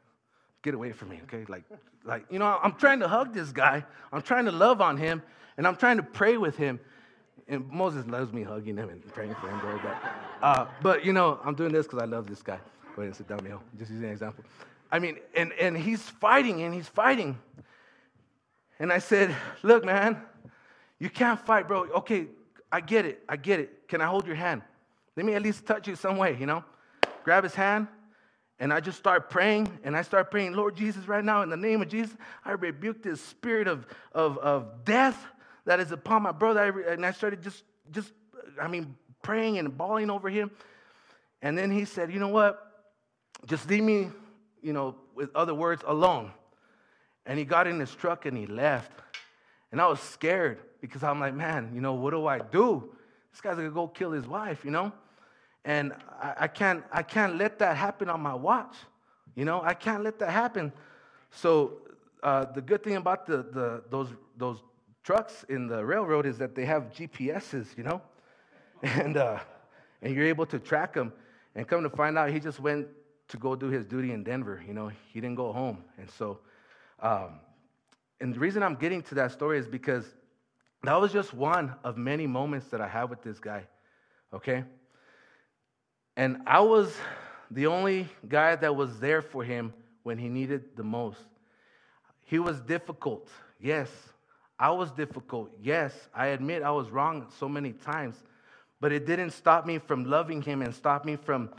Get 0.62 0.74
away 0.74 0.92
from 0.92 1.10
me, 1.10 1.20
okay? 1.24 1.46
Like, 1.48 1.64
like, 2.06 2.26
you 2.30 2.40
know, 2.40 2.60
I'm 2.62 2.74
trying 2.74 3.00
to 3.00 3.08
hug 3.08 3.34
this 3.34 3.52
guy. 3.52 3.84
I'm 4.12 4.22
trying 4.22 4.46
to 4.46 4.52
love 4.52 4.82
on 4.82 4.98
him, 4.98 5.22
and 5.58 5.68
I'm 5.68 5.76
trying 5.76 5.98
to 5.98 6.04
pray 6.04 6.38
with 6.38 6.56
him. 6.56 6.80
And 7.48 7.70
Moses 7.70 8.06
loves 8.08 8.32
me 8.32 8.44
hugging 8.44 8.78
him 8.78 8.90
and 8.90 9.06
praying 9.14 9.36
for 9.36 9.50
him, 9.50 9.60
bro. 9.60 9.80
But, 9.84 9.98
uh, 10.42 10.68
but 10.82 11.06
you 11.06 11.12
know, 11.12 11.40
I'm 11.44 11.56
doing 11.56 11.74
this 11.74 11.86
because 11.86 12.00
I 12.00 12.06
love 12.06 12.28
this 12.28 12.42
guy. 12.42 12.60
Go 12.96 13.02
ahead 13.02 13.08
and 13.08 13.16
sit 13.16 13.28
down, 13.28 13.40
Neil. 13.44 13.62
Just 13.78 13.92
using 13.92 14.06
an 14.06 14.12
example. 14.12 14.44
I 14.92 15.00
mean, 15.00 15.18
and, 15.36 15.52
and 15.54 15.76
he's 15.76 16.02
fighting 16.02 16.62
and 16.62 16.74
he's 16.74 16.88
fighting. 16.88 17.40
And 18.80 18.94
I 18.94 19.00
said, 19.00 19.36
Look, 19.64 19.84
man, 19.84 20.22
you 21.00 21.10
can't 21.10 21.40
fight, 21.40 21.68
bro. 21.68 21.86
Okay, 21.86 22.28
I 22.72 22.82
get 22.82 23.06
it. 23.06 23.24
I 23.28 23.36
get 23.36 23.60
it. 23.60 23.88
Can 23.88 24.02
I 24.02 24.06
hold 24.06 24.28
your 24.28 24.36
hand? 24.36 24.62
Let 25.16 25.26
me 25.26 25.34
at 25.34 25.42
least 25.42 25.66
touch 25.66 25.88
you 25.88 25.96
some 25.96 26.18
way, 26.18 26.38
you 26.40 26.46
know? 26.46 26.64
Grab 27.24 27.44
his 27.44 27.56
hand. 27.56 27.88
And 28.60 28.72
I 28.72 28.80
just 28.80 28.98
start 29.00 29.30
praying, 29.30 29.68
and 29.84 29.98
I 29.98 30.04
start 30.04 30.30
praying, 30.30 30.54
Lord 30.54 30.76
Jesus, 30.76 31.08
right 31.08 31.24
now, 31.24 31.42
in 31.42 31.50
the 31.50 31.58
name 31.58 31.82
of 31.82 31.90
Jesus, 31.90 32.16
I 32.46 32.52
rebuke 32.52 33.02
this 33.02 33.20
spirit 33.20 33.68
of, 33.68 33.86
of, 34.14 34.38
of 34.38 34.86
death 34.86 35.22
that 35.66 35.80
is 35.80 35.92
upon 35.92 36.22
my 36.22 36.32
brother. 36.32 36.82
and 36.88 37.06
I 37.06 37.12
started 37.12 37.42
just, 37.42 37.64
just, 37.92 38.14
I 38.62 38.68
mean, 38.68 38.96
praying 39.24 39.58
and 39.58 39.76
bawling 39.76 40.10
over 40.10 40.30
him. 40.30 40.52
And 41.42 41.58
then 41.58 41.72
he 41.72 41.86
said, 41.86 42.12
You 42.12 42.20
know 42.20 42.30
what? 42.30 42.73
Just 43.46 43.70
leave 43.70 43.84
me, 43.84 44.10
you 44.62 44.74
know, 44.74 44.96
with 45.16 45.36
other 45.36 45.54
words, 45.54 45.84
alone. 45.86 46.32
And 47.26 47.38
he 47.38 47.46
got 47.46 47.68
in 47.68 47.80
his 47.80 47.94
truck 47.94 48.26
and 48.26 48.38
he 48.38 48.46
left. 48.46 48.92
And 49.72 49.82
I 49.82 49.88
was 49.88 50.00
scared 50.00 50.60
because 50.82 51.04
I'm 51.04 51.20
like, 51.20 51.34
man, 51.34 51.72
you 51.74 51.82
know, 51.82 51.94
what 51.94 52.12
do 52.12 52.28
I 52.28 52.40
do? 52.40 52.90
This 53.32 53.42
guy's 53.42 53.56
gonna 53.56 53.72
go 53.72 53.88
kill 53.88 54.12
his 54.12 54.28
wife, 54.28 54.64
you 54.64 54.72
know? 54.72 54.92
And 55.66 55.94
I, 56.22 56.34
I 56.40 56.48
can't 56.48 56.84
I 56.92 57.04
can't 57.04 57.38
let 57.38 57.60
that 57.60 57.78
happen 57.78 58.10
on 58.10 58.22
my 58.22 58.34
watch. 58.34 58.76
You 59.36 59.46
know, 59.46 59.62
I 59.62 59.74
can't 59.74 60.04
let 60.04 60.20
that 60.20 60.30
happen. 60.30 60.72
So 61.32 61.82
uh, 62.22 62.46
the 62.46 62.62
good 62.62 62.84
thing 62.84 62.96
about 62.96 63.26
the, 63.26 63.38
the 63.38 63.84
those 63.90 64.10
those 64.38 64.62
trucks 65.04 65.46
in 65.50 65.68
the 65.68 65.84
railroad 65.84 66.26
is 66.26 66.38
that 66.38 66.56
they 66.56 66.66
have 66.66 66.92
GPSs, 66.94 67.78
you 67.78 67.84
know, 67.84 68.02
and 68.84 69.18
uh, 69.18 69.40
and 70.02 70.14
you're 70.14 70.28
able 70.28 70.46
to 70.48 70.60
track 70.60 70.94
them. 70.94 71.14
And 71.56 71.68
come 71.68 71.84
to 71.84 71.90
find 71.90 72.18
out, 72.18 72.32
he 72.32 72.40
just 72.40 72.60
went 72.60 72.88
to 73.34 73.38
go 73.38 73.56
do 73.56 73.70
his 73.70 73.84
duty 73.84 74.12
in 74.12 74.24
Denver. 74.24 74.64
You 74.68 74.76
know, 74.76 74.92
he 75.12 75.20
didn't 75.20 75.38
go 75.38 75.52
home. 75.52 75.84
And 75.98 76.08
so, 76.08 76.38
um, 77.00 77.40
and 78.22 78.32
the 78.32 78.40
reason 78.40 78.62
I'm 78.62 78.76
getting 78.76 79.02
to 79.04 79.16
that 79.16 79.32
story 79.32 79.58
is 79.58 79.68
because 79.68 80.06
that 80.84 81.02
was 81.02 81.12
just 81.12 81.34
one 81.34 81.74
of 81.84 81.98
many 81.98 82.28
moments 82.28 82.68
that 82.68 82.80
I 82.80 82.88
had 82.88 83.06
with 83.06 83.24
this 83.24 83.40
guy, 83.40 83.64
okay? 84.32 84.66
And 86.16 86.44
I 86.46 86.60
was 86.60 86.96
the 87.50 87.66
only 87.66 88.08
guy 88.30 88.56
that 88.56 88.76
was 88.76 89.00
there 89.00 89.24
for 89.24 89.44
him 89.44 89.74
when 90.04 90.20
he 90.20 90.30
needed 90.30 90.76
the 90.76 90.84
most. 90.84 91.26
He 92.26 92.38
was 92.38 92.62
difficult, 92.62 93.30
yes. 93.60 93.90
I 94.60 94.70
was 94.70 94.92
difficult, 94.92 95.50
yes. 95.60 95.92
I 96.14 96.28
admit 96.28 96.62
I 96.62 96.70
was 96.70 96.92
wrong 96.92 97.26
so 97.40 97.50
many 97.50 97.72
times, 97.74 98.16
but 98.80 98.92
it 98.92 99.08
didn't 99.08 99.32
stop 99.32 99.66
me 99.66 99.80
from 99.80 100.06
loving 100.06 100.44
him 100.44 100.62
and 100.62 100.74
stop 100.76 101.04
me 101.04 101.16
from 101.16 101.50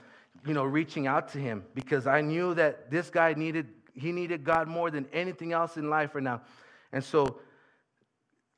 you 0.47 0.53
know, 0.53 0.64
reaching 0.64 1.07
out 1.07 1.28
to 1.32 1.38
him 1.38 1.64
because 1.74 2.07
I 2.07 2.20
knew 2.20 2.55
that 2.55 2.90
this 2.90 3.11
guy 3.11 3.34
needed, 3.34 3.68
he 3.95 4.12
needed 4.12 4.45
God 4.45 4.68
more 4.68 4.90
than 4.90 5.07
anything 5.12 5.53
else 5.53 5.76
in 5.76 5.88
life 5.88 6.14
right 6.14 6.24
now. 6.24 6.42
And 6.92 7.03
so 7.03 7.40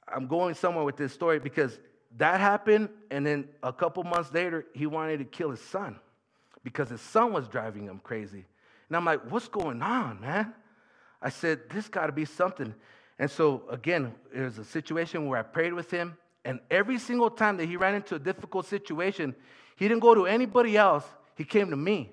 I'm 0.08 0.26
going 0.26 0.54
somewhere 0.54 0.84
with 0.84 0.96
this 0.96 1.12
story 1.12 1.38
because 1.38 1.78
that 2.16 2.40
happened. 2.40 2.88
And 3.10 3.26
then 3.26 3.48
a 3.62 3.72
couple 3.72 4.02
months 4.04 4.32
later, 4.32 4.66
he 4.74 4.86
wanted 4.86 5.18
to 5.18 5.24
kill 5.24 5.50
his 5.50 5.60
son 5.60 5.98
because 6.64 6.88
his 6.88 7.00
son 7.00 7.32
was 7.32 7.48
driving 7.48 7.84
him 7.84 8.00
crazy. 8.02 8.44
And 8.88 8.96
I'm 8.96 9.04
like, 9.04 9.30
what's 9.30 9.48
going 9.48 9.82
on, 9.82 10.20
man? 10.20 10.52
I 11.20 11.30
said, 11.30 11.70
this 11.70 11.88
got 11.88 12.06
to 12.06 12.12
be 12.12 12.24
something. 12.24 12.74
And 13.18 13.30
so, 13.30 13.62
again, 13.70 14.14
it 14.34 14.40
was 14.40 14.58
a 14.58 14.64
situation 14.64 15.26
where 15.26 15.38
I 15.38 15.42
prayed 15.42 15.72
with 15.72 15.90
him. 15.90 16.16
And 16.44 16.60
every 16.70 16.98
single 16.98 17.30
time 17.30 17.56
that 17.56 17.66
he 17.66 17.76
ran 17.76 17.94
into 17.94 18.14
a 18.14 18.18
difficult 18.18 18.66
situation, 18.66 19.34
he 19.76 19.88
didn't 19.88 20.02
go 20.02 20.14
to 20.14 20.26
anybody 20.26 20.76
else. 20.76 21.04
He 21.36 21.44
came 21.44 21.70
to 21.70 21.76
me, 21.76 22.10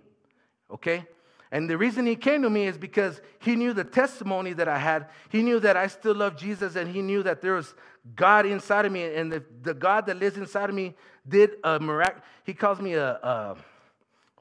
okay? 0.70 1.06
And 1.52 1.70
the 1.70 1.78
reason 1.78 2.06
he 2.06 2.16
came 2.16 2.42
to 2.42 2.50
me 2.50 2.66
is 2.66 2.78
because 2.78 3.22
he 3.40 3.56
knew 3.56 3.74
the 3.74 3.84
testimony 3.84 4.54
that 4.54 4.68
I 4.68 4.80
had. 4.80 5.08
He 5.30 5.44
knew 5.44 5.60
that 5.60 5.78
I 5.78 5.88
still 5.88 6.16
love 6.16 6.36
Jesus, 6.36 6.76
and 6.76 6.90
he 6.90 7.02
knew 7.02 7.24
that 7.24 7.42
there 7.42 7.54
was 7.54 7.74
God 8.16 8.46
inside 8.46 8.86
of 8.86 8.92
me, 8.92 9.04
and 9.04 9.32
the, 9.32 9.44
the 9.62 9.74
God 9.74 10.08
that 10.08 10.18
lives 10.18 10.36
inside 10.36 10.70
of 10.70 10.76
me 10.76 10.96
did 11.28 11.52
a 11.64 11.80
miracle. 11.80 12.22
He 12.44 12.54
calls 12.54 12.80
me 12.80 12.94
a, 12.94 13.12
a, 13.12 13.56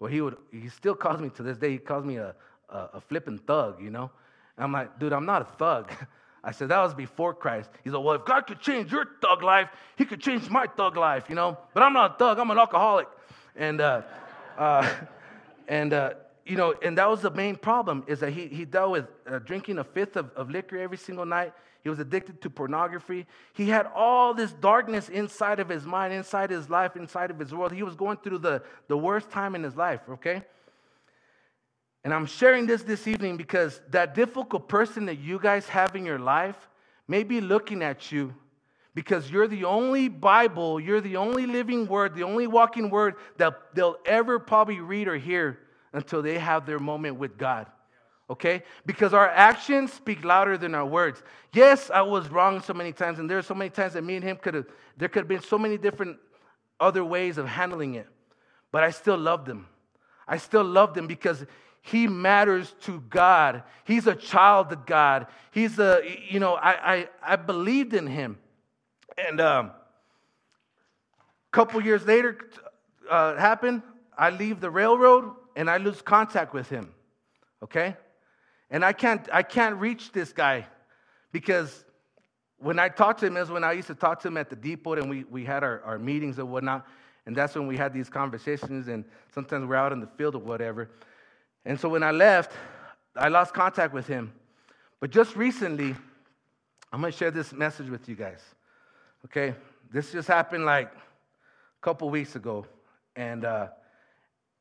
well, 0.00 0.10
he 0.10 0.20
would, 0.20 0.36
he 0.50 0.68
still 0.70 0.94
calls 0.94 1.20
me 1.20 1.28
to 1.36 1.42
this 1.42 1.58
day. 1.58 1.70
He 1.72 1.78
calls 1.78 2.04
me 2.04 2.16
a, 2.16 2.34
a, 2.70 2.78
a 2.94 3.00
flipping 3.00 3.38
thug, 3.38 3.82
you 3.82 3.90
know. 3.90 4.10
And 4.56 4.64
I'm 4.64 4.72
like, 4.72 4.98
dude, 4.98 5.12
I'm 5.12 5.26
not 5.26 5.42
a 5.42 5.56
thug. 5.56 5.92
I 6.44 6.50
said 6.50 6.70
that 6.70 6.80
was 6.80 6.94
before 6.94 7.34
Christ. 7.34 7.70
He's 7.84 7.92
like, 7.92 8.02
well, 8.02 8.14
if 8.16 8.24
God 8.24 8.46
could 8.46 8.60
change 8.60 8.90
your 8.90 9.06
thug 9.20 9.42
life, 9.42 9.68
He 9.96 10.04
could 10.04 10.20
change 10.20 10.48
my 10.48 10.66
thug 10.66 10.96
life, 10.96 11.26
you 11.28 11.34
know. 11.34 11.58
But 11.72 11.82
I'm 11.82 11.92
not 11.92 12.14
a 12.14 12.18
thug. 12.18 12.38
I'm 12.38 12.50
an 12.50 12.58
alcoholic, 12.58 13.06
and 13.54 13.80
uh, 13.80 14.02
uh, 14.58 14.88
and 15.68 15.92
uh, 15.92 16.14
you 16.44 16.56
know, 16.56 16.74
and 16.82 16.98
that 16.98 17.08
was 17.08 17.20
the 17.20 17.30
main 17.30 17.56
problem 17.56 18.04
is 18.06 18.20
that 18.20 18.32
he, 18.32 18.48
he 18.48 18.64
dealt 18.64 18.90
with 18.92 19.06
uh, 19.26 19.38
drinking 19.38 19.78
a 19.78 19.84
fifth 19.84 20.16
of, 20.16 20.30
of 20.32 20.50
liquor 20.50 20.78
every 20.78 20.96
single 20.96 21.24
night. 21.24 21.52
He 21.82 21.88
was 21.88 21.98
addicted 21.98 22.40
to 22.42 22.50
pornography. 22.50 23.26
He 23.54 23.68
had 23.68 23.86
all 23.94 24.34
this 24.34 24.52
darkness 24.52 25.08
inside 25.08 25.58
of 25.60 25.68
his 25.68 25.84
mind, 25.84 26.12
inside 26.12 26.50
his 26.50 26.70
life, 26.70 26.96
inside 26.96 27.30
of 27.30 27.38
his 27.38 27.52
world. 27.52 27.72
He 27.72 27.82
was 27.82 27.94
going 27.94 28.18
through 28.18 28.38
the, 28.38 28.62
the 28.88 28.96
worst 28.96 29.30
time 29.30 29.54
in 29.54 29.62
his 29.62 29.76
life, 29.76 30.00
okay? 30.08 30.42
And 32.04 32.12
I'm 32.12 32.26
sharing 32.26 32.66
this 32.66 32.82
this 32.82 33.06
evening 33.06 33.36
because 33.36 33.80
that 33.90 34.14
difficult 34.14 34.68
person 34.68 35.06
that 35.06 35.18
you 35.18 35.38
guys 35.38 35.68
have 35.68 35.94
in 35.94 36.04
your 36.04 36.18
life 36.18 36.68
may 37.06 37.22
be 37.22 37.40
looking 37.40 37.82
at 37.82 38.10
you 38.10 38.34
because 38.94 39.30
you're 39.30 39.48
the 39.48 39.64
only 39.64 40.08
Bible, 40.08 40.78
you're 40.78 41.00
the 41.00 41.16
only 41.16 41.46
living 41.46 41.86
word, 41.86 42.14
the 42.14 42.24
only 42.24 42.46
walking 42.46 42.90
word 42.90 43.14
that 43.38 43.54
they'll 43.74 43.96
ever 44.04 44.38
probably 44.38 44.80
read 44.80 45.08
or 45.08 45.16
hear 45.16 45.58
until 45.92 46.22
they 46.22 46.38
have 46.38 46.66
their 46.66 46.78
moment 46.78 47.16
with 47.16 47.38
God. 47.38 47.66
Okay? 48.28 48.62
Because 48.86 49.14
our 49.14 49.28
actions 49.28 49.92
speak 49.92 50.24
louder 50.24 50.56
than 50.56 50.74
our 50.74 50.86
words. 50.86 51.22
Yes, 51.52 51.90
I 51.92 52.02
was 52.02 52.28
wrong 52.28 52.62
so 52.62 52.72
many 52.72 52.92
times, 52.92 53.18
and 53.18 53.28
there 53.28 53.38
are 53.38 53.42
so 53.42 53.54
many 53.54 53.70
times 53.70 53.94
that 53.94 54.04
me 54.04 54.16
and 54.16 54.24
him 54.24 54.36
could 54.36 54.54
have, 54.54 54.66
there 54.96 55.08
could 55.08 55.20
have 55.20 55.28
been 55.28 55.42
so 55.42 55.58
many 55.58 55.76
different 55.78 56.18
other 56.78 57.04
ways 57.04 57.38
of 57.38 57.46
handling 57.46 57.94
it. 57.94 58.06
But 58.70 58.84
I 58.84 58.90
still 58.90 59.18
loved 59.18 59.48
him. 59.48 59.66
I 60.26 60.38
still 60.38 60.64
loved 60.64 60.96
him 60.96 61.06
because 61.06 61.44
he 61.82 62.06
matters 62.06 62.74
to 62.82 63.00
God. 63.10 63.64
He's 63.84 64.06
a 64.06 64.14
child 64.14 64.72
of 64.72 64.86
God. 64.86 65.26
He's 65.50 65.78
a, 65.78 66.00
you 66.30 66.40
know, 66.40 66.54
I, 66.54 66.94
I, 66.94 67.08
I 67.22 67.36
believed 67.36 67.92
in 67.92 68.06
him. 68.06 68.38
And 69.18 69.40
um, 69.40 69.66
a 69.66 71.50
couple 71.52 71.82
years 71.82 72.04
later, 72.06 72.38
uh, 73.10 73.36
happened. 73.36 73.82
I 74.16 74.30
leave 74.30 74.60
the 74.60 74.70
railroad 74.70 75.32
and 75.56 75.68
I 75.70 75.78
lose 75.78 76.02
contact 76.02 76.54
with 76.54 76.68
him. 76.68 76.92
Okay? 77.62 77.96
And 78.70 78.84
I 78.84 78.92
can't, 78.92 79.28
I 79.32 79.42
can't 79.42 79.76
reach 79.76 80.12
this 80.12 80.32
guy 80.32 80.66
because 81.30 81.84
when 82.58 82.78
I 82.78 82.88
talked 82.88 83.20
to 83.20 83.26
him 83.26 83.36
is 83.36 83.50
when 83.50 83.64
I 83.64 83.72
used 83.72 83.88
to 83.88 83.94
talk 83.94 84.20
to 84.20 84.28
him 84.28 84.36
at 84.36 84.48
the 84.48 84.56
depot 84.56 84.94
and 84.94 85.10
we, 85.10 85.24
we 85.24 85.44
had 85.44 85.62
our, 85.62 85.82
our 85.82 85.98
meetings 85.98 86.38
and 86.38 86.50
whatnot. 86.50 86.86
And 87.26 87.36
that's 87.36 87.54
when 87.54 87.66
we 87.66 87.76
had 87.76 87.92
these 87.92 88.08
conversations 88.08 88.88
and 88.88 89.04
sometimes 89.34 89.66
we're 89.66 89.76
out 89.76 89.92
in 89.92 90.00
the 90.00 90.06
field 90.06 90.34
or 90.34 90.40
whatever. 90.40 90.90
And 91.64 91.78
so 91.78 91.88
when 91.88 92.02
I 92.02 92.10
left, 92.10 92.52
I 93.14 93.28
lost 93.28 93.52
contact 93.52 93.92
with 93.92 94.06
him. 94.06 94.32
But 95.00 95.10
just 95.10 95.36
recently, 95.36 95.94
I'm 96.92 97.00
going 97.00 97.12
to 97.12 97.18
share 97.18 97.30
this 97.30 97.52
message 97.52 97.88
with 97.88 98.08
you 98.08 98.14
guys. 98.14 98.40
Okay? 99.26 99.54
This 99.90 100.12
just 100.12 100.28
happened 100.28 100.64
like 100.64 100.88
a 100.88 101.80
couple 101.80 102.08
weeks 102.10 102.36
ago. 102.36 102.66
And, 103.16 103.44
uh, 103.44 103.68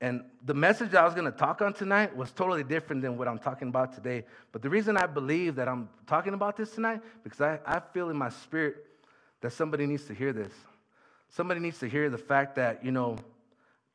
and 0.02 0.24
the 0.46 0.54
message 0.54 0.94
I 0.94 1.06
was 1.06 1.14
going 1.14 1.32
to 1.32 1.38
talk 1.38 1.62
on 1.62 1.74
tonight 1.74 2.16
was 2.16 2.32
totally 2.32 2.64
different 2.64 3.02
than 3.02 3.18
what 3.18 3.28
I'm 3.28 3.40
talking 3.40 3.68
about 3.68 3.94
today. 3.94 4.26
But 4.52 4.62
the 4.62 4.70
reason 4.70 4.98
I 4.98 5.06
believe 5.06 5.56
that 5.56 5.68
I'm 5.68 5.90
talking 6.08 6.34
about 6.34 6.58
this 6.58 6.72
tonight, 6.72 7.02
because 7.24 7.40
I, 7.42 7.60
I 7.66 7.80
feel 7.80 8.10
in 8.10 8.18
my 8.18 8.30
spirit 8.30 8.78
that 9.42 9.54
somebody 9.54 9.86
needs 9.86 10.06
to 10.06 10.14
hear 10.14 10.34
this. 10.34 10.54
Somebody 11.30 11.60
needs 11.60 11.80
to 11.80 11.88
hear 11.88 12.10
the 12.10 12.18
fact 12.18 12.56
that, 12.56 12.84
you 12.84 12.92
know, 12.92 13.18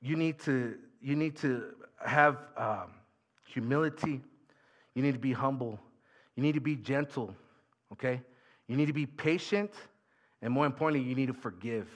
you 0.00 0.16
need 0.16 0.38
to, 0.40 0.76
you 1.02 1.16
need 1.16 1.36
to 1.36 1.74
have 2.04 2.38
um, 2.56 2.92
humility. 3.44 4.20
You 4.94 5.02
need 5.02 5.12
to 5.12 5.18
be 5.18 5.32
humble. 5.32 5.78
You 6.34 6.42
need 6.42 6.54
to 6.54 6.60
be 6.60 6.76
gentle, 6.76 7.34
okay? 7.92 8.20
You 8.68 8.76
need 8.76 8.86
to 8.86 8.92
be 8.92 9.06
patient. 9.06 9.70
And 10.42 10.52
more 10.52 10.66
importantly, 10.66 11.08
you 11.08 11.14
need 11.14 11.26
to 11.26 11.34
forgive. 11.34 11.88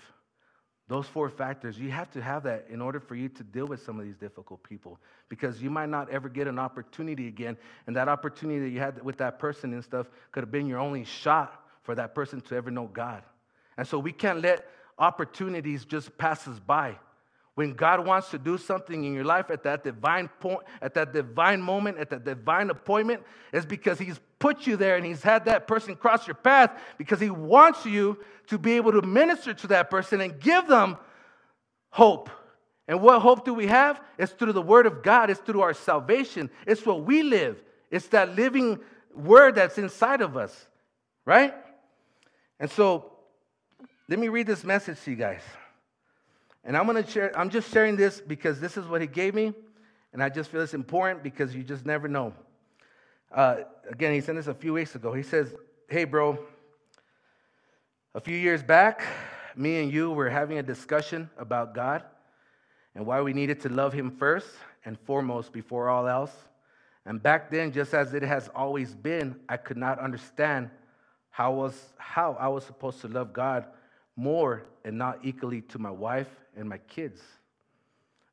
Those 0.89 1.07
four 1.07 1.31
factors, 1.31 1.79
you 1.79 1.91
have 1.91 2.11
to 2.13 2.21
have 2.21 2.43
that 2.43 2.67
in 2.69 2.81
order 2.81 2.99
for 2.99 3.15
you 3.15 3.29
to 3.29 3.45
deal 3.45 3.67
with 3.67 3.85
some 3.85 4.01
of 4.01 4.05
these 4.05 4.17
difficult 4.17 4.63
people 4.65 4.99
because 5.29 5.63
you 5.63 5.71
might 5.71 5.89
not 5.89 6.11
ever 6.11 6.29
get 6.29 6.49
an 6.49 6.59
opportunity 6.59 7.29
again. 7.29 7.57
And 7.87 7.95
that 7.95 8.09
opportunity 8.09 8.59
that 8.61 8.71
you 8.71 8.81
had 8.81 9.01
with 9.03 9.19
that 9.19 9.39
person 9.39 9.73
and 9.73 9.85
stuff 9.85 10.09
could 10.33 10.43
have 10.43 10.51
been 10.51 10.67
your 10.67 10.81
only 10.81 11.05
shot 11.05 11.65
for 11.83 11.95
that 11.95 12.13
person 12.13 12.41
to 12.41 12.57
ever 12.57 12.73
know 12.73 12.91
God. 12.93 13.23
And 13.77 13.87
so 13.87 14.01
we 14.01 14.11
can't 14.11 14.41
let 14.41 14.67
opportunities 14.99 15.85
just 15.85 16.19
pass 16.19 16.49
us 16.49 16.59
by. 16.59 16.99
When 17.55 17.75
God 17.75 18.07
wants 18.07 18.31
to 18.31 18.39
do 18.39 18.59
something 18.59 19.05
in 19.05 19.15
your 19.15 19.25
life 19.25 19.51
at 19.51 19.63
that 19.65 19.85
divine 19.85 20.29
point, 20.41 20.61
at 20.83 20.95
that 20.95 21.13
divine 21.13 21.61
moment, 21.61 21.99
at 21.99 22.11
that 22.11 22.25
divine 22.25 22.71
appointment, 22.71 23.23
it's 23.53 23.67
because 23.67 23.99
He's 23.99 24.19
put 24.41 24.67
you 24.67 24.77
there 24.77 24.97
and 24.97 25.07
He's 25.07 25.23
had 25.23 25.45
that 25.45 25.69
person 25.69 25.95
cross 25.95 26.27
your 26.27 26.35
path 26.35 26.77
because 26.99 27.21
He 27.21 27.31
wants 27.31 27.87
you 27.87 28.19
to 28.49 28.59
be 28.59 28.73
able 28.73 28.91
to 28.93 29.03
minister 29.03 29.55
to 29.55 29.69
that 29.69 29.91
person 29.91 30.21
and 30.21 30.41
give 30.41 30.67
them 30.67 30.97
hope. 31.91 32.29
And 32.89 33.01
what 33.01 33.23
hope 33.23 33.45
do 33.45 33.55
we 33.55 33.69
have? 33.69 34.01
It's 34.19 34.33
through 34.33 34.55
the 34.55 34.63
Word 34.63 34.87
of 34.87 35.05
God, 35.05 35.31
it's 35.31 35.39
through 35.39 35.61
our 35.61 35.75
salvation, 35.75 36.51
it's 36.67 36.85
what 36.85 37.05
we 37.05 37.23
live, 37.23 37.63
it's 37.93 38.09
that 38.09 38.35
living 38.35 38.81
Word 39.15 39.55
that's 39.55 39.79
inside 39.79 40.21
of 40.21 40.37
us, 40.37 40.67
right? 41.25 41.55
And 42.59 42.69
so, 42.71 43.13
let 44.09 44.19
me 44.19 44.27
read 44.29 44.49
this 44.49 44.65
message 44.65 45.01
to 45.05 45.11
you 45.13 45.17
guys. 45.17 45.43
And 46.65 46.77
I'm 46.77 46.87
to 46.93 47.07
share, 47.07 47.37
I'm 47.39 47.49
just 47.49 47.73
sharing 47.73 47.97
this 47.97 48.21
because 48.21 48.61
this 48.61 48.77
is 48.77 48.87
what 48.87 49.01
he 49.01 49.07
gave 49.07 49.35
me. 49.35 49.55
And 50.13 50.23
I 50.23 50.29
just 50.29 50.51
feel 50.51 50.61
it's 50.61 50.75
important 50.75 51.23
because 51.23 51.55
you 51.55 51.63
just 51.63 51.87
never 51.87 52.09
know. 52.09 52.35
Uh, 53.33 53.59
again, 53.89 54.13
he 54.13 54.21
sent 54.21 54.37
this 54.37 54.49
a 54.49 54.55
few 54.55 54.73
weeks 54.73 54.95
ago. 54.95 55.13
He 55.13 55.23
says, 55.23 55.55
Hey, 55.89 56.05
bro, 56.05 56.39
a 58.15 58.21
few 58.21 58.37
years 58.37 58.63
back, 58.63 59.03
me 59.57 59.83
and 59.83 59.93
you 59.93 60.11
were 60.11 60.29
having 60.29 60.59
a 60.59 60.63
discussion 60.63 61.31
about 61.39 61.75
God 61.75 62.03
and 62.95 63.07
why 63.07 63.21
we 63.21 63.33
needed 63.33 63.61
to 63.61 63.69
love 63.69 63.93
him 63.93 64.11
first 64.11 64.49
and 64.85 64.99
foremost 65.01 65.53
before 65.53 65.89
all 65.89 66.09
else. 66.09 66.33
And 67.07 67.23
back 67.23 67.51
then, 67.51 67.73
just 67.73 67.95
as 67.95 68.15
it 68.15 68.23
has 68.23 68.49
always 68.55 68.95
been, 68.95 69.37
I 69.49 69.57
could 69.57 69.77
not 69.77 69.99
understand 70.01 70.71
how, 71.31 71.53
was, 71.53 71.93
how 71.99 72.37
I 72.39 72.49
was 72.49 72.65
supposed 72.65 73.01
to 73.03 73.09
love 73.09 73.33
God 73.33 73.65
more 74.17 74.65
and 74.85 74.99
not 74.99 75.21
equally 75.23 75.63
to 75.63 75.79
my 75.79 75.91
wife 75.91 76.29
and 76.57 76.69
my 76.69 76.79
kids, 76.79 77.21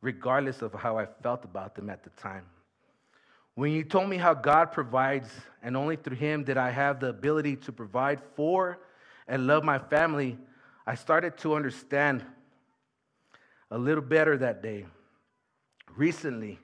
regardless 0.01 0.61
of 0.61 0.73
how 0.73 0.97
I 0.97 1.05
felt 1.21 1.45
about 1.45 1.75
them 1.75 1.89
at 1.89 2.03
the 2.03 2.09
time. 2.21 2.45
When 3.57 3.71
you 3.71 3.83
told 3.83 4.07
me 4.07 4.17
how 4.17 4.35
God 4.35 4.71
provides, 4.71 5.31
and 5.63 5.75
only 5.75 5.95
through 5.95 6.17
Him 6.17 6.43
did 6.43 6.57
I 6.57 6.69
have 6.69 6.99
the 6.99 7.09
ability 7.09 7.55
to 7.55 7.71
provide 7.71 8.21
for 8.35 8.77
and 9.27 9.47
love 9.47 9.63
my 9.63 9.79
family, 9.79 10.37
I 10.85 10.93
started 10.93 11.39
to 11.39 11.55
understand 11.55 12.23
a 13.71 13.77
little 13.79 14.03
better 14.03 14.37
that 14.37 14.61
day. 14.61 14.85
Recently, 15.95 16.59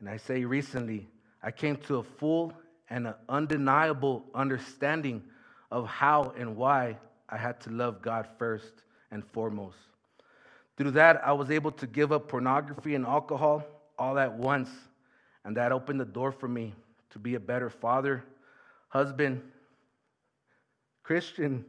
and 0.00 0.08
I 0.08 0.16
say 0.16 0.44
recently, 0.44 1.06
I 1.40 1.52
came 1.52 1.76
to 1.86 1.98
a 1.98 2.02
full 2.02 2.52
and 2.90 3.06
an 3.06 3.14
undeniable 3.28 4.24
understanding 4.34 5.22
of 5.70 5.86
how 5.86 6.34
and 6.36 6.56
why 6.56 6.98
I 7.28 7.36
had 7.36 7.60
to 7.60 7.70
love 7.70 8.02
God 8.02 8.26
first 8.40 8.72
and 9.12 9.24
foremost. 9.24 9.78
Through 10.76 10.90
that, 10.92 11.24
I 11.24 11.30
was 11.30 11.52
able 11.52 11.70
to 11.70 11.86
give 11.86 12.10
up 12.10 12.26
pornography 12.26 12.96
and 12.96 13.06
alcohol 13.06 13.64
all 13.96 14.18
at 14.18 14.32
once, 14.32 14.68
and 15.48 15.56
that 15.56 15.72
opened 15.72 15.98
the 15.98 16.04
door 16.04 16.30
for 16.30 16.46
me 16.46 16.74
to 17.08 17.18
be 17.18 17.34
a 17.34 17.40
better 17.40 17.70
father, 17.70 18.22
husband, 18.90 19.40
Christian. 21.02 21.64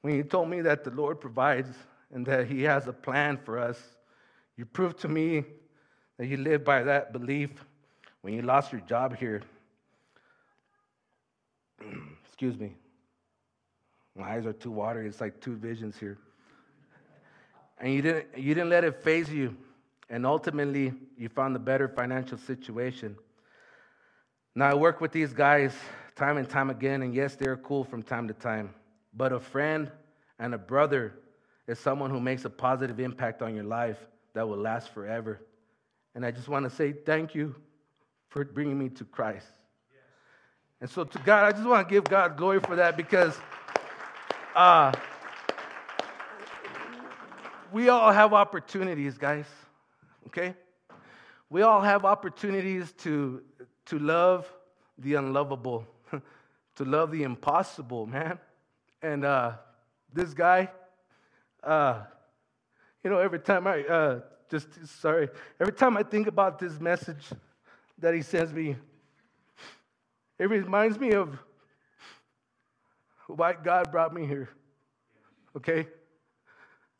When 0.00 0.16
you 0.16 0.24
told 0.24 0.50
me 0.50 0.62
that 0.62 0.82
the 0.82 0.90
Lord 0.90 1.20
provides 1.20 1.68
and 2.12 2.26
that 2.26 2.48
He 2.48 2.64
has 2.64 2.88
a 2.88 2.92
plan 2.92 3.36
for 3.36 3.56
us, 3.56 3.80
you 4.56 4.64
proved 4.64 4.98
to 5.02 5.08
me 5.08 5.44
that 6.16 6.26
you 6.26 6.38
live 6.38 6.64
by 6.64 6.82
that 6.82 7.12
belief 7.12 7.50
when 8.22 8.34
you 8.34 8.42
lost 8.42 8.72
your 8.72 8.80
job 8.80 9.16
here. 9.16 9.42
Excuse 12.26 12.58
me. 12.58 12.74
My 14.16 14.32
eyes 14.32 14.44
are 14.44 14.52
too 14.52 14.72
watery. 14.72 15.06
It's 15.06 15.20
like 15.20 15.40
two 15.40 15.54
visions 15.54 15.96
here. 15.96 16.18
And 17.78 17.94
you 17.94 18.02
didn't, 18.02 18.26
you 18.36 18.54
didn't 18.54 18.70
let 18.70 18.82
it 18.82 19.04
faze 19.04 19.30
you. 19.30 19.56
And 20.10 20.24
ultimately, 20.24 20.92
you 21.16 21.28
found 21.28 21.54
a 21.54 21.58
better 21.58 21.88
financial 21.88 22.38
situation. 22.38 23.16
Now, 24.54 24.70
I 24.70 24.74
work 24.74 25.00
with 25.00 25.12
these 25.12 25.32
guys 25.32 25.74
time 26.16 26.36
and 26.36 26.48
time 26.48 26.70
again, 26.70 27.02
and 27.02 27.14
yes, 27.14 27.36
they're 27.36 27.56
cool 27.56 27.84
from 27.84 28.02
time 28.02 28.26
to 28.28 28.34
time. 28.34 28.74
But 29.14 29.32
a 29.32 29.40
friend 29.40 29.90
and 30.38 30.54
a 30.54 30.58
brother 30.58 31.14
is 31.66 31.78
someone 31.78 32.10
who 32.10 32.20
makes 32.20 32.44
a 32.44 32.50
positive 32.50 32.98
impact 32.98 33.42
on 33.42 33.54
your 33.54 33.64
life 33.64 33.98
that 34.34 34.48
will 34.48 34.56
last 34.56 34.92
forever. 34.94 35.40
And 36.14 36.24
I 36.24 36.30
just 36.30 36.48
want 36.48 36.68
to 36.68 36.74
say 36.74 36.92
thank 36.92 37.34
you 37.34 37.54
for 38.28 38.44
bringing 38.44 38.78
me 38.78 38.88
to 38.90 39.04
Christ. 39.04 39.46
And 40.80 40.88
so, 40.88 41.04
to 41.04 41.18
God, 41.20 41.44
I 41.44 41.52
just 41.52 41.64
want 41.68 41.86
to 41.86 41.92
give 41.92 42.04
God 42.04 42.36
glory 42.36 42.60
for 42.60 42.76
that 42.76 42.96
because 42.96 43.36
uh, 44.54 44.92
we 47.72 47.88
all 47.88 48.12
have 48.12 48.32
opportunities, 48.32 49.18
guys. 49.18 49.46
Okay? 50.26 50.54
We 51.48 51.62
all 51.62 51.80
have 51.80 52.04
opportunities 52.04 52.92
to, 52.98 53.42
to 53.86 53.98
love 53.98 54.52
the 54.98 55.14
unlovable, 55.14 55.86
to 56.76 56.84
love 56.84 57.10
the 57.10 57.22
impossible, 57.22 58.06
man. 58.06 58.38
And 59.00 59.24
uh, 59.24 59.52
this 60.12 60.34
guy, 60.34 60.70
uh, 61.62 62.02
you 63.02 63.10
know, 63.10 63.18
every 63.18 63.38
time 63.38 63.66
I, 63.66 63.84
uh, 63.84 64.20
just 64.50 64.68
sorry, 65.00 65.28
every 65.60 65.72
time 65.72 65.96
I 65.96 66.02
think 66.02 66.26
about 66.26 66.58
this 66.58 66.80
message 66.80 67.30
that 67.98 68.14
he 68.14 68.22
sends 68.22 68.52
me, 68.52 68.76
it 70.38 70.48
reminds 70.48 70.98
me 70.98 71.12
of 71.12 71.38
why 73.26 73.52
God 73.52 73.90
brought 73.90 74.14
me 74.14 74.26
here. 74.26 74.48
Okay? 75.56 75.86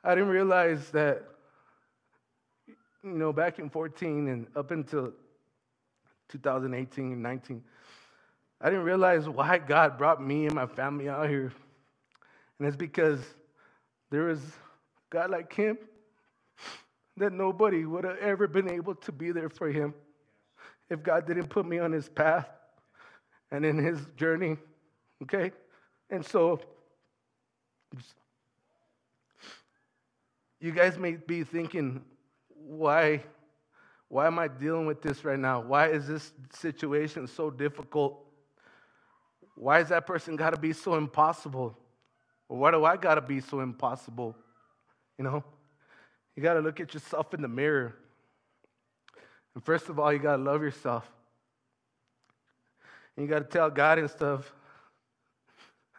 I 0.04 0.14
didn't 0.14 0.30
realize 0.30 0.90
that, 0.90 1.24
you 3.02 3.10
know, 3.10 3.32
back 3.32 3.58
in 3.58 3.70
14 3.70 4.28
and 4.28 4.46
up 4.56 4.70
until 4.70 5.12
2018 6.28 7.12
and 7.12 7.22
19, 7.22 7.62
I 8.60 8.70
didn't 8.70 8.84
realize 8.84 9.28
why 9.28 9.58
God 9.58 9.98
brought 9.98 10.22
me 10.22 10.46
and 10.46 10.54
my 10.54 10.66
family 10.66 11.08
out 11.08 11.28
here. 11.28 11.52
And 12.58 12.66
it's 12.66 12.76
because 12.76 13.20
there 14.10 14.28
is 14.28 14.40
God 15.10 15.30
like 15.30 15.52
him 15.52 15.78
that 17.16 17.32
nobody 17.32 17.84
would 17.84 18.04
have 18.04 18.18
ever 18.18 18.48
been 18.48 18.68
able 18.68 18.94
to 18.96 19.12
be 19.12 19.32
there 19.32 19.48
for 19.48 19.68
him 19.68 19.94
if 20.90 21.02
God 21.02 21.26
didn't 21.26 21.48
put 21.48 21.66
me 21.66 21.78
on 21.78 21.92
his 21.92 22.08
path 22.08 22.48
and 23.50 23.64
in 23.64 23.78
his 23.78 24.00
journey. 24.16 24.56
Okay? 25.22 25.52
And 26.10 26.24
so, 26.24 26.60
you 30.60 30.72
guys 30.72 30.98
may 30.98 31.12
be 31.12 31.44
thinking, 31.44 32.02
why, 32.68 33.22
why 34.08 34.26
am 34.26 34.38
I 34.38 34.46
dealing 34.46 34.86
with 34.86 35.00
this 35.00 35.24
right 35.24 35.38
now? 35.38 35.60
Why 35.60 35.88
is 35.88 36.06
this 36.06 36.32
situation 36.54 37.26
so 37.26 37.50
difficult? 37.50 38.24
Why 39.54 39.80
is 39.80 39.88
that 39.88 40.06
person 40.06 40.36
got 40.36 40.50
to 40.50 40.60
be 40.60 40.72
so 40.72 40.94
impossible? 40.94 41.76
Or 42.48 42.58
why 42.58 42.70
do 42.70 42.84
I 42.84 42.96
got 42.96 43.14
to 43.14 43.22
be 43.22 43.40
so 43.40 43.60
impossible? 43.60 44.36
You 45.16 45.24
know, 45.24 45.44
you 46.36 46.42
got 46.42 46.54
to 46.54 46.60
look 46.60 46.78
at 46.78 46.92
yourself 46.92 47.32
in 47.32 47.42
the 47.42 47.48
mirror. 47.48 47.96
And 49.54 49.64
first 49.64 49.88
of 49.88 49.98
all, 49.98 50.12
you 50.12 50.18
got 50.18 50.36
to 50.36 50.42
love 50.42 50.62
yourself. 50.62 51.10
And 53.16 53.26
you 53.26 53.30
got 53.30 53.38
to 53.40 53.44
tell 53.44 53.70
God 53.70 53.98
and 53.98 54.10
stuff, 54.10 54.52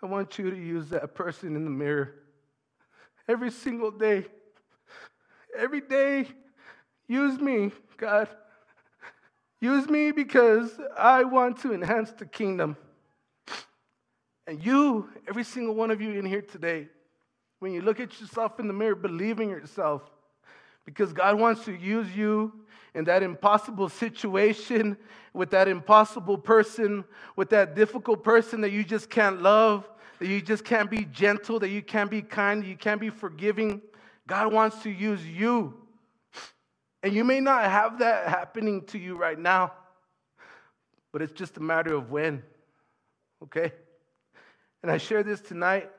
I 0.01 0.05
want 0.05 0.37
you 0.37 0.49
to 0.51 0.57
use 0.57 0.89
that 0.89 1.13
person 1.15 1.55
in 1.55 1.65
the 1.65 1.69
mirror 1.69 2.13
every 3.27 3.51
single 3.51 3.91
day. 3.91 4.25
Every 5.57 5.81
day, 5.81 6.27
use 7.09 7.37
me, 7.41 7.71
God. 7.97 8.29
Use 9.59 9.89
me 9.89 10.11
because 10.11 10.79
I 10.97 11.25
want 11.25 11.59
to 11.63 11.73
enhance 11.73 12.11
the 12.11 12.25
kingdom. 12.25 12.77
And 14.47 14.63
you, 14.65 15.09
every 15.27 15.43
single 15.43 15.75
one 15.75 15.91
of 15.91 15.99
you 15.99 16.13
in 16.13 16.25
here 16.25 16.41
today, 16.41 16.87
when 17.59 17.73
you 17.73 17.81
look 17.81 17.99
at 17.99 18.21
yourself 18.21 18.59
in 18.59 18.67
the 18.67 18.73
mirror, 18.73 18.95
believe 18.95 19.41
in 19.41 19.49
yourself 19.49 20.01
because 20.85 21.13
God 21.13 21.37
wants 21.37 21.65
to 21.65 21.73
use 21.73 22.09
you 22.15 22.51
in 22.95 23.03
that 23.03 23.21
impossible 23.21 23.89
situation, 23.89 24.97
with 25.33 25.51
that 25.51 25.67
impossible 25.67 26.37
person, 26.37 27.03
with 27.35 27.49
that 27.51 27.75
difficult 27.75 28.23
person 28.23 28.61
that 28.61 28.71
you 28.71 28.83
just 28.83 29.09
can't 29.09 29.41
love, 29.41 29.87
that 30.17 30.27
you 30.27 30.41
just 30.41 30.65
can't 30.65 30.89
be 30.89 31.05
gentle, 31.05 31.59
that 31.59 31.69
you 31.69 31.83
can't 31.83 32.09
be 32.09 32.21
kind, 32.21 32.65
you 32.65 32.75
can't 32.75 32.99
be 32.99 33.11
forgiving. 33.11 33.81
God 34.25 34.51
wants 34.51 34.81
to 34.83 34.89
use 34.89 35.23
you. 35.25 35.75
And 37.01 37.13
you 37.13 37.23
may 37.23 37.39
not 37.39 37.63
have 37.63 37.99
that 37.99 38.27
happening 38.27 38.83
to 38.87 38.97
you 38.97 39.15
right 39.15 39.39
now, 39.39 39.73
but 41.11 41.21
it's 41.21 41.33
just 41.33 41.57
a 41.57 41.61
matter 41.61 41.93
of 41.95 42.11
when. 42.11 42.43
Okay? 43.43 43.71
And 44.83 44.91
I 44.91 44.97
share 44.97 45.23
this 45.23 45.39
tonight 45.39 45.89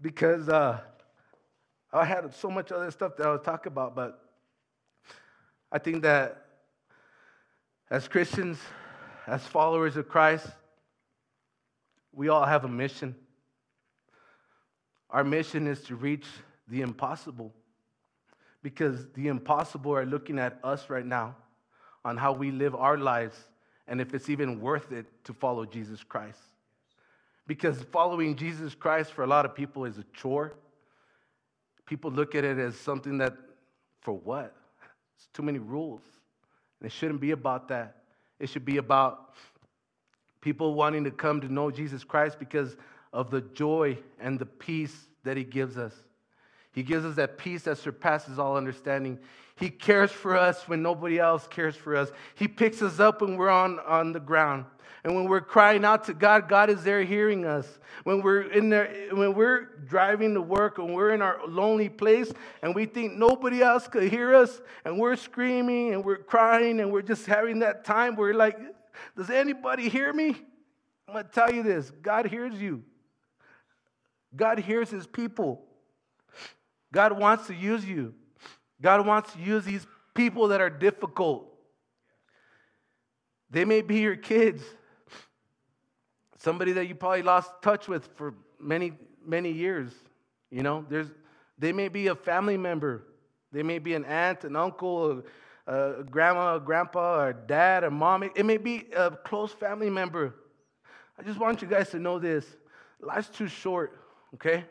because 0.00 0.48
uh, 0.48 0.80
I 1.92 2.04
had 2.04 2.34
so 2.34 2.50
much 2.50 2.72
other 2.72 2.90
stuff 2.90 3.16
that 3.16 3.26
I 3.26 3.30
was 3.30 3.40
talking 3.42 3.72
about, 3.72 3.94
but 3.94 4.22
I 5.70 5.78
think 5.78 6.02
that 6.02 6.46
as 7.90 8.08
Christians, 8.08 8.58
as 9.26 9.42
followers 9.46 9.96
of 9.96 10.08
Christ, 10.08 10.46
we 12.12 12.28
all 12.28 12.44
have 12.44 12.64
a 12.64 12.68
mission. 12.68 13.14
Our 15.08 15.24
mission 15.24 15.66
is 15.66 15.80
to 15.84 15.96
reach 15.96 16.26
the 16.68 16.82
impossible 16.82 17.54
because 18.62 19.06
the 19.14 19.28
impossible 19.28 19.94
are 19.94 20.06
looking 20.06 20.38
at 20.38 20.58
us 20.62 20.88
right 20.88 21.06
now 21.06 21.36
on 22.04 22.16
how 22.16 22.32
we 22.32 22.50
live 22.50 22.74
our 22.74 22.96
lives 22.96 23.36
and 23.88 24.00
if 24.00 24.14
it's 24.14 24.30
even 24.30 24.60
worth 24.60 24.92
it 24.92 25.06
to 25.24 25.32
follow 25.32 25.64
Jesus 25.64 26.02
Christ. 26.02 26.38
Because 27.46 27.82
following 27.92 28.36
Jesus 28.36 28.74
Christ 28.74 29.12
for 29.12 29.24
a 29.24 29.26
lot 29.26 29.44
of 29.44 29.54
people 29.54 29.84
is 29.84 29.98
a 29.98 30.04
chore. 30.12 30.54
People 31.86 32.10
look 32.10 32.34
at 32.34 32.44
it 32.44 32.58
as 32.58 32.76
something 32.76 33.18
that, 33.18 33.34
for 34.00 34.14
what? 34.14 34.54
It's 35.16 35.28
too 35.32 35.42
many 35.42 35.58
rules. 35.58 36.02
And 36.80 36.86
it 36.86 36.92
shouldn't 36.92 37.20
be 37.20 37.32
about 37.32 37.68
that. 37.68 37.96
It 38.38 38.48
should 38.48 38.64
be 38.64 38.76
about 38.76 39.34
people 40.40 40.74
wanting 40.74 41.04
to 41.04 41.10
come 41.10 41.40
to 41.40 41.52
know 41.52 41.70
Jesus 41.70 42.04
Christ 42.04 42.38
because 42.38 42.76
of 43.12 43.30
the 43.30 43.40
joy 43.40 43.98
and 44.20 44.38
the 44.38 44.46
peace 44.46 45.08
that 45.24 45.36
He 45.36 45.44
gives 45.44 45.76
us. 45.76 45.94
He 46.72 46.82
gives 46.82 47.04
us 47.04 47.16
that 47.16 47.38
peace 47.38 47.62
that 47.62 47.78
surpasses 47.78 48.38
all 48.38 48.56
understanding. 48.56 49.18
He 49.56 49.68
cares 49.68 50.10
for 50.10 50.36
us 50.36 50.66
when 50.66 50.82
nobody 50.82 51.18
else 51.18 51.46
cares 51.46 51.76
for 51.76 51.94
us. 51.94 52.10
He 52.34 52.48
picks 52.48 52.80
us 52.80 52.98
up 52.98 53.20
when 53.20 53.36
we're 53.36 53.50
on, 53.50 53.78
on 53.80 54.12
the 54.12 54.20
ground. 54.20 54.64
And 55.04 55.14
when 55.16 55.24
we're 55.24 55.40
crying 55.40 55.84
out 55.84 56.04
to 56.04 56.14
God, 56.14 56.48
God 56.48 56.70
is 56.70 56.84
there 56.84 57.02
hearing 57.02 57.44
us. 57.44 57.66
When 58.04 58.22
we're 58.22 58.42
in 58.42 58.68
there, 58.68 59.08
when 59.12 59.34
we're 59.34 59.64
driving 59.84 60.34
to 60.34 60.40
work 60.40 60.78
and 60.78 60.94
we're 60.94 61.10
in 61.10 61.20
our 61.20 61.40
lonely 61.46 61.88
place 61.88 62.32
and 62.62 62.74
we 62.74 62.86
think 62.86 63.14
nobody 63.14 63.62
else 63.62 63.88
could 63.88 64.04
hear 64.04 64.34
us 64.34 64.60
and 64.84 64.98
we're 64.98 65.16
screaming 65.16 65.92
and 65.92 66.04
we're 66.04 66.18
crying 66.18 66.80
and 66.80 66.92
we're 66.92 67.02
just 67.02 67.26
having 67.26 67.58
that 67.60 67.84
time 67.84 68.14
we're 68.14 68.32
like, 68.32 68.58
does 69.16 69.28
anybody 69.28 69.88
hear 69.88 70.12
me? 70.12 70.36
I'm 71.08 71.22
to 71.22 71.24
tell 71.24 71.52
you 71.52 71.62
this 71.62 71.90
God 71.90 72.26
hears 72.26 72.60
you. 72.60 72.84
God 74.34 74.60
hears 74.60 74.88
his 74.88 75.06
people. 75.06 75.64
God 76.92 77.18
wants 77.18 77.46
to 77.46 77.54
use 77.54 77.84
you. 77.84 78.14
God 78.80 79.06
wants 79.06 79.32
to 79.32 79.38
use 79.40 79.64
these 79.64 79.86
people 80.14 80.48
that 80.48 80.60
are 80.60 80.70
difficult. 80.70 81.48
They 83.50 83.64
may 83.64 83.80
be 83.82 83.98
your 84.00 84.16
kids, 84.16 84.62
somebody 86.38 86.72
that 86.72 86.86
you 86.86 86.94
probably 86.94 87.22
lost 87.22 87.50
touch 87.62 87.88
with 87.88 88.08
for 88.16 88.34
many, 88.60 88.92
many 89.24 89.50
years. 89.50 89.92
You 90.50 90.62
know, 90.62 90.84
there's, 90.88 91.08
they 91.58 91.72
may 91.72 91.88
be 91.88 92.08
a 92.08 92.14
family 92.14 92.56
member, 92.56 93.04
they 93.52 93.62
may 93.62 93.78
be 93.78 93.94
an 93.94 94.04
aunt, 94.04 94.44
an 94.44 94.56
uncle, 94.56 95.22
a, 95.66 96.00
a 96.00 96.04
grandma, 96.04 96.56
a 96.56 96.60
grandpa, 96.60 97.24
or 97.24 97.32
dad, 97.32 97.84
or 97.84 97.90
mom. 97.90 98.22
It 98.22 98.44
may 98.44 98.56
be 98.56 98.86
a 98.94 99.10
close 99.10 99.52
family 99.52 99.90
member. 99.90 100.34
I 101.18 101.22
just 101.22 101.38
want 101.38 101.62
you 101.62 101.68
guys 101.68 101.90
to 101.90 101.98
know 101.98 102.18
this 102.18 102.44
life's 103.00 103.28
too 103.28 103.48
short, 103.48 103.98
okay? 104.34 104.64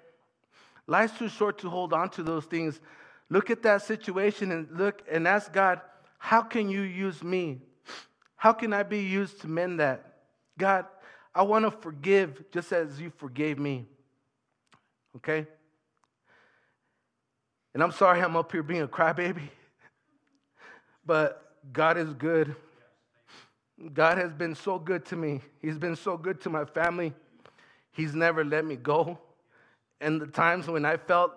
Life's 0.88 1.18
too 1.18 1.30
short 1.30 1.60
to 1.60 1.70
hold 1.70 1.94
on 1.94 2.10
to 2.10 2.24
those 2.24 2.46
things. 2.46 2.80
Look 3.30 3.50
at 3.50 3.62
that 3.64 3.82
situation 3.82 4.52
and 4.52 4.68
look 4.72 5.04
and 5.10 5.28
ask 5.28 5.54
God, 5.54 5.82
how 6.18 6.42
can 6.42 6.70
you 6.70 6.82
use 6.82 7.24
me? 7.24 7.62
How 8.36 8.54
can 8.54 8.74
I 8.74 8.84
be 8.84 9.00
used 9.00 9.42
to 9.42 9.48
mend 9.48 9.80
that? 9.80 10.18
God, 10.58 10.86
I 11.34 11.44
want 11.44 11.66
to 11.66 11.72
forgive 11.72 12.44
just 12.52 12.72
as 12.72 13.00
you 13.00 13.12
forgave 13.18 13.58
me. 13.58 13.88
Okay? 15.16 15.48
And 17.74 17.82
I'm 17.82 17.92
sorry 17.92 18.22
I'm 18.22 18.36
up 18.36 18.52
here 18.52 18.64
being 18.64 18.82
a 18.82 18.88
crybaby, 18.88 19.48
but 21.06 21.56
God 21.72 21.98
is 21.98 22.14
good. 22.14 22.56
God 23.94 24.18
has 24.18 24.34
been 24.34 24.56
so 24.56 24.78
good 24.78 25.06
to 25.06 25.16
me. 25.16 25.42
He's 25.62 25.78
been 25.78 25.96
so 25.96 26.18
good 26.18 26.42
to 26.42 26.50
my 26.50 26.66
family. 26.66 27.14
He's 27.92 28.14
never 28.14 28.44
let 28.44 28.66
me 28.66 28.76
go 28.76 29.18
and 30.02 30.20
the 30.20 30.28
times 30.28 30.68
when 30.68 30.84
I 30.84 30.98
felt 30.98 31.32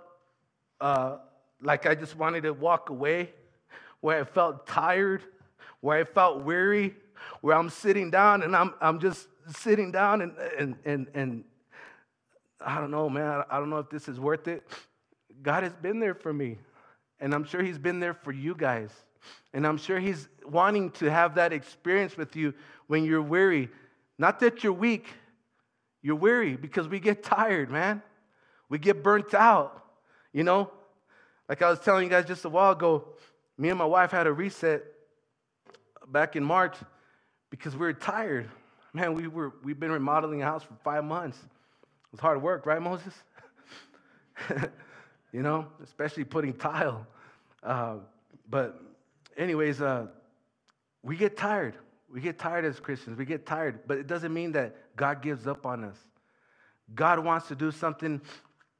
uh, 0.80 1.18
like 1.62 1.86
I 1.86 1.94
just 1.94 2.16
wanted 2.16 2.42
to 2.42 2.52
walk 2.52 2.90
away, 2.90 3.30
where 4.00 4.20
I 4.20 4.24
felt 4.24 4.66
tired, 4.66 5.22
where 5.80 5.98
I 5.98 6.04
felt 6.04 6.42
weary, 6.42 6.94
where 7.42 7.56
I'm 7.56 7.70
sitting 7.70 8.10
down 8.10 8.42
and 8.42 8.56
I'm, 8.56 8.74
I'm 8.80 8.98
just 8.98 9.28
sitting 9.58 9.92
down 9.92 10.22
and, 10.22 10.32
and, 10.58 10.76
and, 10.84 11.06
and 11.14 11.44
I 12.60 12.80
don't 12.80 12.90
know, 12.90 13.08
man, 13.08 13.44
I 13.50 13.58
don't 13.58 13.70
know 13.70 13.78
if 13.78 13.90
this 13.90 14.08
is 14.08 14.18
worth 14.18 14.48
it. 14.48 14.66
God 15.42 15.62
has 15.62 15.74
been 15.74 16.00
there 16.00 16.14
for 16.14 16.32
me, 16.32 16.58
and 17.20 17.34
I'm 17.34 17.44
sure 17.44 17.62
He's 17.62 17.78
been 17.78 18.00
there 18.00 18.14
for 18.14 18.32
you 18.32 18.54
guys. 18.54 18.90
And 19.52 19.66
I'm 19.66 19.76
sure 19.76 19.98
He's 20.00 20.28
wanting 20.46 20.90
to 20.92 21.10
have 21.10 21.34
that 21.34 21.52
experience 21.52 22.16
with 22.16 22.34
you 22.34 22.54
when 22.86 23.04
you're 23.04 23.22
weary. 23.22 23.68
Not 24.18 24.40
that 24.40 24.64
you're 24.64 24.72
weak, 24.72 25.06
you're 26.02 26.16
weary 26.16 26.56
because 26.56 26.88
we 26.88 27.00
get 27.00 27.22
tired, 27.22 27.70
man. 27.70 28.02
We 28.74 28.80
get 28.80 29.04
burnt 29.04 29.34
out, 29.34 29.84
you 30.32 30.42
know? 30.42 30.68
Like 31.48 31.62
I 31.62 31.70
was 31.70 31.78
telling 31.78 32.02
you 32.02 32.10
guys 32.10 32.24
just 32.24 32.44
a 32.44 32.48
while 32.48 32.72
ago, 32.72 33.04
me 33.56 33.68
and 33.68 33.78
my 33.78 33.84
wife 33.84 34.10
had 34.10 34.26
a 34.26 34.32
reset 34.32 34.82
back 36.08 36.34
in 36.34 36.42
March 36.42 36.74
because 37.50 37.74
we 37.74 37.86
were 37.86 37.92
tired. 37.92 38.50
Man, 38.92 39.14
we 39.14 39.28
were, 39.28 39.52
we've 39.62 39.78
been 39.78 39.92
remodeling 39.92 40.42
a 40.42 40.44
house 40.44 40.64
for 40.64 40.74
five 40.82 41.04
months. 41.04 41.38
It 41.38 42.10
was 42.10 42.18
hard 42.18 42.42
work, 42.42 42.66
right, 42.66 42.82
Moses? 42.82 43.14
you 45.32 45.42
know, 45.42 45.68
especially 45.84 46.24
putting 46.24 46.52
tile. 46.52 47.06
Uh, 47.62 47.98
but, 48.50 48.82
anyways, 49.36 49.80
uh, 49.82 50.08
we 51.00 51.16
get 51.16 51.36
tired. 51.36 51.76
We 52.12 52.20
get 52.20 52.40
tired 52.40 52.64
as 52.64 52.80
Christians. 52.80 53.18
We 53.18 53.24
get 53.24 53.46
tired, 53.46 53.86
but 53.86 53.98
it 53.98 54.08
doesn't 54.08 54.34
mean 54.34 54.50
that 54.52 54.74
God 54.96 55.22
gives 55.22 55.46
up 55.46 55.64
on 55.64 55.84
us. 55.84 55.96
God 56.92 57.20
wants 57.20 57.46
to 57.46 57.54
do 57.54 57.70
something 57.70 58.20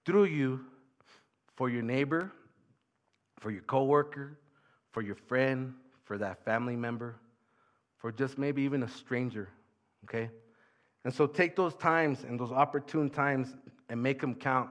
through 0.05 0.25
you 0.25 0.61
for 1.57 1.69
your 1.69 1.83
neighbor, 1.83 2.31
for 3.39 3.51
your 3.51 3.63
coworker, 3.63 4.39
for 4.93 5.03
your 5.03 5.15
friend, 5.15 5.75
for 6.05 6.19
that 6.19 6.45
family 6.45 6.77
member, 6.77 7.17
for 7.99 8.13
just 8.13 8.39
maybe 8.39 8.63
even 8.63 8.83
a 8.83 8.89
stranger, 8.89 9.49
okay? 10.05 10.31
And 11.05 11.13
so 11.13 11.27
take 11.27 11.57
those 11.57 11.75
times 11.75 12.25
and 12.25 12.39
those 12.39 12.53
opportune 12.53 13.11
times 13.11 13.55
and 13.89 14.03
make 14.03 14.21
them 14.21 14.35
count 14.35 14.71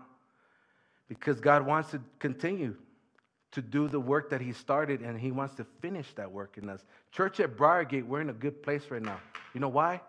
because 1.08 1.40
God 1.40 1.66
wants 1.66 1.92
to 1.92 2.02
continue 2.20 2.76
to 3.52 3.62
do 3.62 3.88
the 3.88 4.00
work 4.00 4.32
that 4.32 4.42
He 4.42 4.52
started 4.52 5.02
and 5.02 5.20
He 5.20 5.32
wants 5.32 5.56
to 5.56 5.66
finish 5.80 6.12
that 6.16 6.32
work 6.32 6.58
in 6.58 6.70
us. 6.70 6.84
Church 7.12 7.40
at 7.40 7.56
Briargate, 7.56 8.06
we're 8.06 8.22
in 8.22 8.30
a 8.30 8.34
good 8.34 8.64
place 8.64 8.84
right 8.90 9.02
now. 9.02 9.20
You 9.54 9.60
know 9.60 9.70
why? 9.70 10.02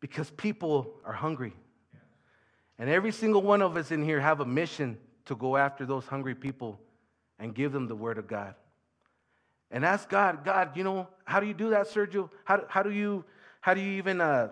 Because 0.00 0.30
people 0.30 0.94
are 1.04 1.12
hungry. 1.12 1.52
And 2.78 2.90
every 2.90 3.12
single 3.12 3.42
one 3.42 3.62
of 3.62 3.76
us 3.76 3.90
in 3.90 4.04
here 4.04 4.20
have 4.20 4.40
a 4.40 4.44
mission 4.44 4.98
to 5.26 5.34
go 5.34 5.56
after 5.56 5.86
those 5.86 6.06
hungry 6.06 6.34
people 6.34 6.78
and 7.38 7.54
give 7.54 7.72
them 7.72 7.88
the 7.88 7.96
word 7.96 8.18
of 8.18 8.26
God. 8.26 8.54
And 9.70 9.84
ask 9.84 10.08
God, 10.08 10.44
God, 10.44 10.76
you 10.76 10.84
know, 10.84 11.08
how 11.24 11.40
do 11.40 11.46
you 11.46 11.54
do 11.54 11.70
that, 11.70 11.88
Sergio? 11.88 12.30
How, 12.44 12.64
how 12.68 12.82
do 12.82 12.90
you, 12.90 13.24
how 13.60 13.74
do 13.74 13.80
you 13.80 13.92
even, 13.92 14.20
uh, 14.20 14.50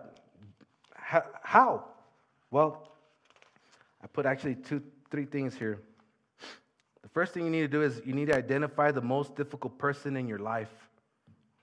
how, 0.94 1.22
how? 1.42 1.84
Well, 2.50 2.88
I 4.02 4.06
put 4.06 4.26
actually 4.26 4.56
two, 4.56 4.82
three 5.10 5.24
things 5.24 5.54
here. 5.54 5.80
The 7.02 7.08
first 7.10 7.32
thing 7.32 7.44
you 7.44 7.50
need 7.50 7.60
to 7.60 7.68
do 7.68 7.82
is 7.82 8.00
you 8.04 8.12
need 8.12 8.26
to 8.26 8.36
identify 8.36 8.90
the 8.90 9.00
most 9.00 9.36
difficult 9.36 9.78
person 9.78 10.16
in 10.16 10.26
your 10.26 10.38
life. 10.38 10.72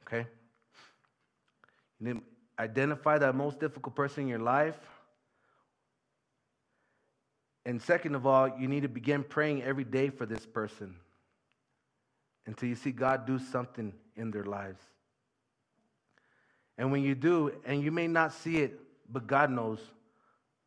Okay? 0.08 0.28
You 2.00 2.08
need 2.08 2.20
to 2.20 2.24
identify 2.60 3.18
that 3.18 3.36
most 3.36 3.60
difficult 3.60 3.96
person 3.96 4.24
in 4.24 4.30
your 4.30 4.40
life. 4.40 4.80
And 7.66 7.82
second 7.82 8.16
of 8.16 8.26
all, 8.26 8.50
you 8.60 8.68
need 8.68 8.82
to 8.82 8.90
begin 8.90 9.24
praying 9.24 9.64
every 9.64 9.84
day 9.84 10.10
for 10.10 10.26
this 10.26 10.46
person 10.46 10.96
until 12.46 12.70
you 12.70 12.76
see 12.76 12.92
God 12.92 13.28
do 13.28 13.38
something 13.38 13.94
in 14.16 14.32
their 14.32 14.46
lives. 14.46 14.82
And 16.78 16.92
when 16.92 17.04
you 17.04 17.14
do, 17.14 17.52
and 17.66 17.84
you 17.84 17.92
may 17.92 18.08
not 18.08 18.34
see 18.34 18.58
it, 18.58 18.80
but 19.10 19.28
God 19.28 19.52
knows, 19.52 19.80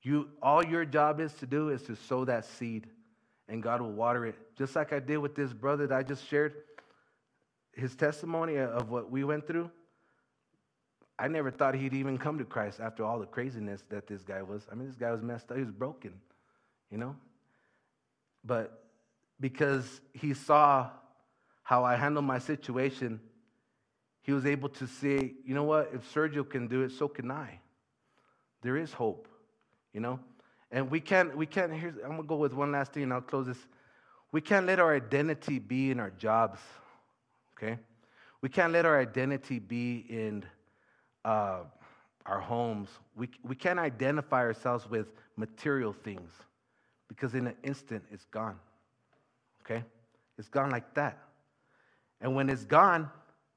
you 0.03 0.29
all 0.43 0.65
your 0.65 0.85
job 0.85 1.19
is 1.19 1.33
to 1.35 1.47
do 1.47 1.71
is 1.71 1.83
to 1.83 1.97
sow 1.97 2.25
that 2.27 2.45
seed, 2.45 2.87
and 3.49 3.63
God 3.63 3.81
will 3.81 3.93
water 3.93 4.27
it. 4.27 4.37
Just 4.57 4.77
like 4.77 4.93
I 4.93 5.01
did 5.01 5.17
with 5.19 5.35
this 5.35 5.53
brother 5.53 5.87
that 5.87 5.97
I 5.97 6.03
just 6.03 6.29
shared 6.29 6.55
his 7.73 7.97
testimony 7.97 8.59
of 8.59 8.91
what 8.91 9.11
we 9.11 9.25
went 9.25 9.47
through. 9.47 9.71
I 11.19 11.29
never 11.29 11.51
thought 11.51 11.75
he'd 11.75 11.95
even 11.95 12.19
come 12.19 12.39
to 12.39 12.45
Christ 12.45 12.81
after 12.81 13.05
all 13.05 13.19
the 13.19 13.27
craziness 13.27 13.83
that 13.89 14.07
this 14.07 14.23
guy 14.23 14.43
was. 14.43 14.67
I 14.71 14.75
mean, 14.75 14.87
this 14.87 14.97
guy 14.97 15.11
was 15.11 15.23
messed 15.23 15.51
up, 15.51 15.57
he 15.57 15.63
was 15.63 15.73
broken, 15.73 16.13
you 16.95 17.01
know? 17.01 17.17
But 18.45 18.85
because 19.41 20.01
he 20.13 20.33
saw 20.33 20.91
how 21.65 21.83
I 21.83 21.97
handled 21.97 22.25
my 22.25 22.39
situation, 22.39 23.21
he 24.23 24.31
was 24.31 24.47
able 24.47 24.69
to 24.69 24.87
say, 24.87 25.33
you 25.45 25.55
know 25.57 25.65
what, 25.65 25.91
if 25.93 26.15
Sergio 26.15 26.49
can 26.49 26.69
do 26.69 26.83
it, 26.83 26.93
so 26.93 27.09
can 27.09 27.33
I. 27.33 27.59
There 28.63 28.77
is 28.77 28.93
hope, 28.93 29.27
you 29.93 29.99
know? 29.99 30.21
And 30.71 30.89
we 30.89 31.01
can't, 31.01 31.37
we 31.37 31.47
can't, 31.47 31.73
here's, 31.73 31.97
I'm 31.97 32.11
gonna 32.11 32.23
go 32.23 32.37
with 32.37 32.55
one 32.55 32.71
last 32.71 32.93
thing 32.93 33.03
and 33.03 33.13
I'll 33.13 33.21
close 33.21 33.49
this. 33.49 33.59
We 34.31 34.41
can't 34.41 34.65
let 34.65 34.79
our 34.79 34.95
identity 34.95 35.59
be 35.59 35.91
in 35.91 35.99
our 35.99 36.11
jobs, 36.11 36.61
okay? 37.57 37.77
We 38.41 38.51
can't 38.51 38.73
let 38.73 38.87
our 38.87 39.01
identity 39.01 39.59
be 39.59 40.07
in 40.09 40.45
uh, 41.25 41.63
our 42.25 42.41
homes. 42.41 42.89
We, 43.17 43.31
we 43.43 43.57
can't 43.57 43.81
identify 43.81 44.43
ourselves 44.43 44.89
with 44.89 45.09
material 45.37 45.93
things 45.93 46.31
because 47.09 47.35
in 47.35 47.47
an 47.47 47.57
instant 47.63 48.05
it's 48.11 48.25
gone, 48.27 48.57
okay? 49.63 49.85
It's 50.39 50.49
gone 50.49 50.71
like 50.71 50.95
that. 50.95 51.19
And 52.21 52.35
when 52.35 52.49
it's 52.49 52.65
gone, 52.65 53.11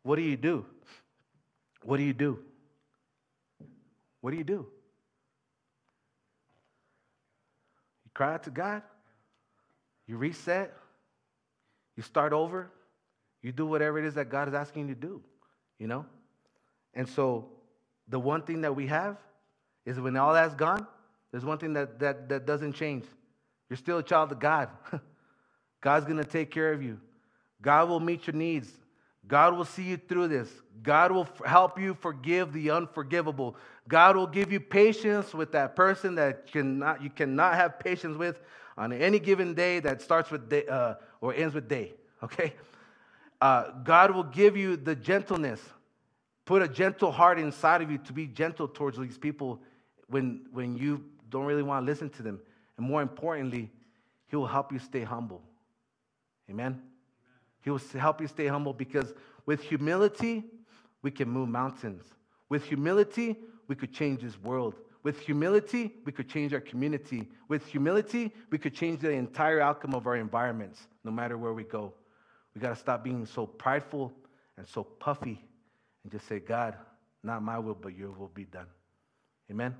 what 0.03 0.17
do 0.17 0.21
you 0.21 0.37
do? 0.37 0.65
What 1.83 1.97
do 1.97 2.03
you 2.03 2.13
do? 2.13 2.39
What 4.21 4.31
do 4.31 4.37
you 4.37 4.43
do? 4.43 4.65
You 8.03 8.11
cry 8.13 8.33
out 8.33 8.43
to 8.43 8.49
God. 8.49 8.81
You 10.07 10.17
reset. 10.17 10.73
You 11.95 12.03
start 12.03 12.33
over. 12.33 12.71
You 13.41 13.51
do 13.51 13.65
whatever 13.65 13.99
it 13.99 14.05
is 14.05 14.15
that 14.15 14.29
God 14.29 14.47
is 14.47 14.53
asking 14.53 14.89
you 14.89 14.95
to 14.95 14.99
do, 14.99 15.21
you 15.79 15.87
know? 15.87 16.05
And 16.93 17.07
so 17.07 17.49
the 18.07 18.19
one 18.19 18.41
thing 18.41 18.61
that 18.61 18.75
we 18.75 18.87
have 18.87 19.17
is 19.85 19.99
when 19.99 20.17
all 20.17 20.33
that's 20.33 20.55
gone, 20.55 20.85
there's 21.31 21.45
one 21.45 21.57
thing 21.57 21.73
that, 21.73 21.99
that, 21.99 22.29
that 22.29 22.45
doesn't 22.45 22.73
change. 22.73 23.05
You're 23.69 23.77
still 23.77 23.97
a 23.97 24.03
child 24.03 24.31
of 24.31 24.39
God. 24.39 24.69
God's 25.81 26.05
going 26.05 26.17
to 26.17 26.29
take 26.29 26.51
care 26.51 26.71
of 26.71 26.81
you. 26.81 26.99
God 27.61 27.89
will 27.89 27.99
meet 27.99 28.27
your 28.27 28.35
needs. 28.35 28.71
God 29.27 29.57
will 29.57 29.65
see 29.65 29.83
you 29.83 29.97
through 29.97 30.29
this. 30.29 30.49
God 30.81 31.11
will 31.11 31.23
f- 31.23 31.45
help 31.45 31.79
you 31.79 31.95
forgive 31.95 32.53
the 32.53 32.71
unforgivable. 32.71 33.57
God 33.87 34.15
will 34.15 34.27
give 34.27 34.51
you 34.51 34.59
patience 34.59 35.33
with 35.33 35.51
that 35.51 35.75
person 35.75 36.15
that 36.15 36.51
cannot, 36.51 37.03
you 37.03 37.09
cannot 37.09 37.55
have 37.55 37.79
patience 37.79 38.17
with 38.17 38.39
on 38.77 38.93
any 38.93 39.19
given 39.19 39.53
day 39.53 39.79
that 39.79 40.01
starts 40.01 40.31
with 40.31 40.49
day 40.49 40.65
uh, 40.67 40.95
or 41.19 41.33
ends 41.33 41.53
with 41.53 41.67
day. 41.67 41.93
Okay? 42.23 42.55
Uh, 43.39 43.69
God 43.83 44.09
will 44.09 44.23
give 44.23 44.57
you 44.57 44.75
the 44.75 44.95
gentleness. 44.95 45.61
Put 46.45 46.63
a 46.63 46.67
gentle 46.67 47.11
heart 47.11 47.37
inside 47.37 47.83
of 47.83 47.91
you 47.91 47.99
to 47.99 48.13
be 48.13 48.25
gentle 48.25 48.67
towards 48.67 48.97
these 48.97 49.19
people 49.19 49.61
when, 50.07 50.47
when 50.51 50.75
you 50.75 51.03
don't 51.29 51.45
really 51.45 51.61
want 51.61 51.85
to 51.85 51.91
listen 51.91 52.09
to 52.09 52.23
them. 52.23 52.39
And 52.77 52.85
more 52.85 53.01
importantly, 53.01 53.71
He 54.27 54.35
will 54.35 54.47
help 54.47 54.71
you 54.71 54.79
stay 54.79 55.03
humble. 55.03 55.41
Amen? 56.49 56.81
He 57.61 57.69
will 57.69 57.81
help 57.97 58.21
you 58.21 58.27
stay 58.27 58.47
humble 58.47 58.73
because 58.73 59.13
with 59.45 59.61
humility, 59.61 60.43
we 61.01 61.11
can 61.11 61.29
move 61.29 61.49
mountains. 61.49 62.03
With 62.49 62.65
humility, 62.65 63.35
we 63.67 63.75
could 63.75 63.93
change 63.93 64.21
this 64.21 64.39
world. 64.41 64.75
With 65.03 65.19
humility, 65.19 65.93
we 66.05 66.11
could 66.11 66.29
change 66.29 66.53
our 66.53 66.59
community. 66.59 67.27
With 67.47 67.65
humility, 67.65 68.33
we 68.49 68.57
could 68.57 68.73
change 68.73 69.01
the 69.01 69.11
entire 69.11 69.61
outcome 69.61 69.93
of 69.93 70.07
our 70.07 70.15
environments, 70.15 70.87
no 71.03 71.11
matter 71.11 71.37
where 71.37 71.53
we 71.53 71.63
go. 71.63 71.93
We 72.53 72.61
got 72.61 72.69
to 72.69 72.75
stop 72.75 73.03
being 73.03 73.25
so 73.25 73.45
prideful 73.45 74.11
and 74.57 74.67
so 74.67 74.83
puffy 74.83 75.43
and 76.03 76.11
just 76.11 76.27
say, 76.27 76.39
God, 76.39 76.75
not 77.23 77.43
my 77.43 77.59
will, 77.59 77.75
but 77.75 77.95
your 77.95 78.11
will 78.11 78.31
be 78.33 78.45
done. 78.45 78.67
Amen? 79.51 79.75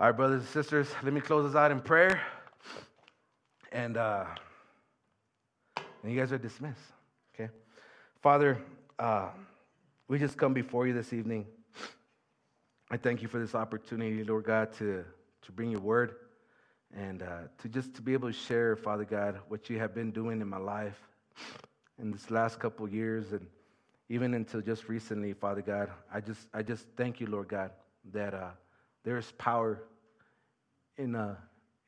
All 0.00 0.06
right, 0.06 0.16
brothers 0.16 0.40
and 0.40 0.48
sisters, 0.48 0.88
let 1.02 1.12
me 1.12 1.20
close 1.20 1.44
this 1.44 1.54
out 1.54 1.70
in 1.70 1.78
prayer. 1.78 2.22
And, 3.70 3.98
uh, 3.98 4.24
and 5.76 6.10
you 6.10 6.18
guys 6.18 6.32
are 6.32 6.38
dismissed. 6.38 6.80
Okay? 7.34 7.50
Father, 8.22 8.56
uh, 8.98 9.28
we 10.08 10.18
just 10.18 10.38
come 10.38 10.54
before 10.54 10.86
you 10.86 10.94
this 10.94 11.12
evening. 11.12 11.44
I 12.90 12.96
thank 12.96 13.20
you 13.20 13.28
for 13.28 13.38
this 13.38 13.54
opportunity, 13.54 14.24
Lord 14.24 14.44
God, 14.44 14.72
to, 14.78 15.04
to 15.42 15.52
bring 15.52 15.70
your 15.70 15.80
word 15.80 16.14
and 16.96 17.22
uh, 17.22 17.40
to 17.58 17.68
just 17.68 17.92
to 17.96 18.00
be 18.00 18.14
able 18.14 18.32
to 18.32 18.38
share, 18.38 18.76
Father 18.76 19.04
God, 19.04 19.38
what 19.48 19.68
you 19.68 19.78
have 19.80 19.94
been 19.94 20.12
doing 20.12 20.40
in 20.40 20.48
my 20.48 20.56
life 20.56 20.98
in 22.00 22.10
this 22.10 22.30
last 22.30 22.58
couple 22.58 22.88
years 22.88 23.32
and 23.32 23.46
even 24.08 24.32
until 24.32 24.62
just 24.62 24.88
recently, 24.88 25.34
Father 25.34 25.60
God. 25.60 25.90
I 26.10 26.22
just, 26.22 26.48
I 26.54 26.62
just 26.62 26.86
thank 26.96 27.20
you, 27.20 27.26
Lord 27.26 27.48
God, 27.48 27.72
that 28.14 28.32
uh, 28.32 28.48
there 29.04 29.18
is 29.18 29.30
power 29.38 29.82
in, 30.96 31.14
uh, 31.14 31.36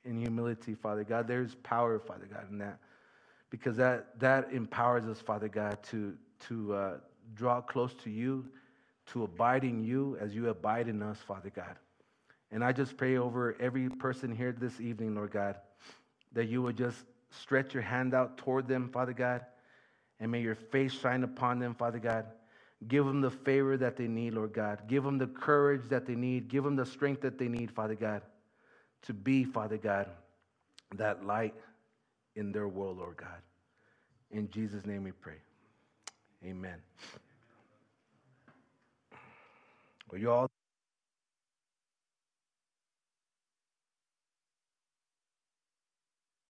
in 0.04 0.18
humility, 0.18 0.74
Father 0.74 1.04
God. 1.04 1.28
There 1.28 1.42
is 1.42 1.54
power, 1.62 1.98
Father 1.98 2.28
God, 2.30 2.50
in 2.50 2.58
that 2.58 2.78
because 3.52 3.76
that, 3.76 4.18
that 4.18 4.50
empowers 4.50 5.04
us, 5.04 5.20
Father 5.20 5.46
God, 5.46 5.82
to, 5.90 6.14
to 6.48 6.74
uh, 6.74 6.96
draw 7.34 7.60
close 7.60 7.92
to 8.02 8.10
you, 8.10 8.46
to 9.08 9.24
abide 9.24 9.62
in 9.62 9.84
you 9.84 10.16
as 10.20 10.34
you 10.34 10.48
abide 10.48 10.88
in 10.88 11.02
us, 11.02 11.18
Father 11.18 11.52
God. 11.54 11.76
And 12.50 12.64
I 12.64 12.72
just 12.72 12.96
pray 12.96 13.18
over 13.18 13.54
every 13.60 13.90
person 13.90 14.34
here 14.34 14.52
this 14.58 14.80
evening, 14.80 15.14
Lord 15.14 15.32
God, 15.32 15.56
that 16.32 16.48
you 16.48 16.62
would 16.62 16.78
just 16.78 16.96
stretch 17.30 17.74
your 17.74 17.82
hand 17.82 18.14
out 18.14 18.38
toward 18.38 18.66
them, 18.66 18.88
Father 18.88 19.12
God, 19.12 19.42
And 20.18 20.32
may 20.32 20.40
your 20.40 20.54
face 20.54 20.92
shine 20.92 21.22
upon 21.22 21.58
them, 21.58 21.74
Father 21.74 21.98
God. 21.98 22.24
Give 22.88 23.04
them 23.06 23.20
the 23.20 23.30
favor 23.30 23.76
that 23.76 23.96
they 23.96 24.08
need, 24.08 24.34
Lord 24.34 24.52
God. 24.52 24.82
Give 24.88 25.04
them 25.04 25.18
the 25.18 25.26
courage 25.26 25.88
that 25.88 26.06
they 26.06 26.14
need. 26.14 26.48
Give 26.48 26.64
them 26.64 26.76
the 26.76 26.86
strength 26.86 27.22
that 27.22 27.38
they 27.38 27.48
need, 27.48 27.70
Father 27.70 27.94
God, 27.94 28.22
to 29.02 29.12
be, 29.14 29.44
Father 29.44 29.76
God, 29.76 30.08
that 30.96 31.24
light 31.24 31.54
in 32.34 32.52
their 32.52 32.68
world, 32.68 32.98
Lord 32.98 33.16
God. 33.16 33.40
In 34.30 34.50
Jesus' 34.50 34.86
name 34.86 35.04
we 35.04 35.12
pray. 35.12 35.36
Amen. 36.44 36.78
Well, 40.10 40.20
you 40.20 40.30
all. 40.30 40.50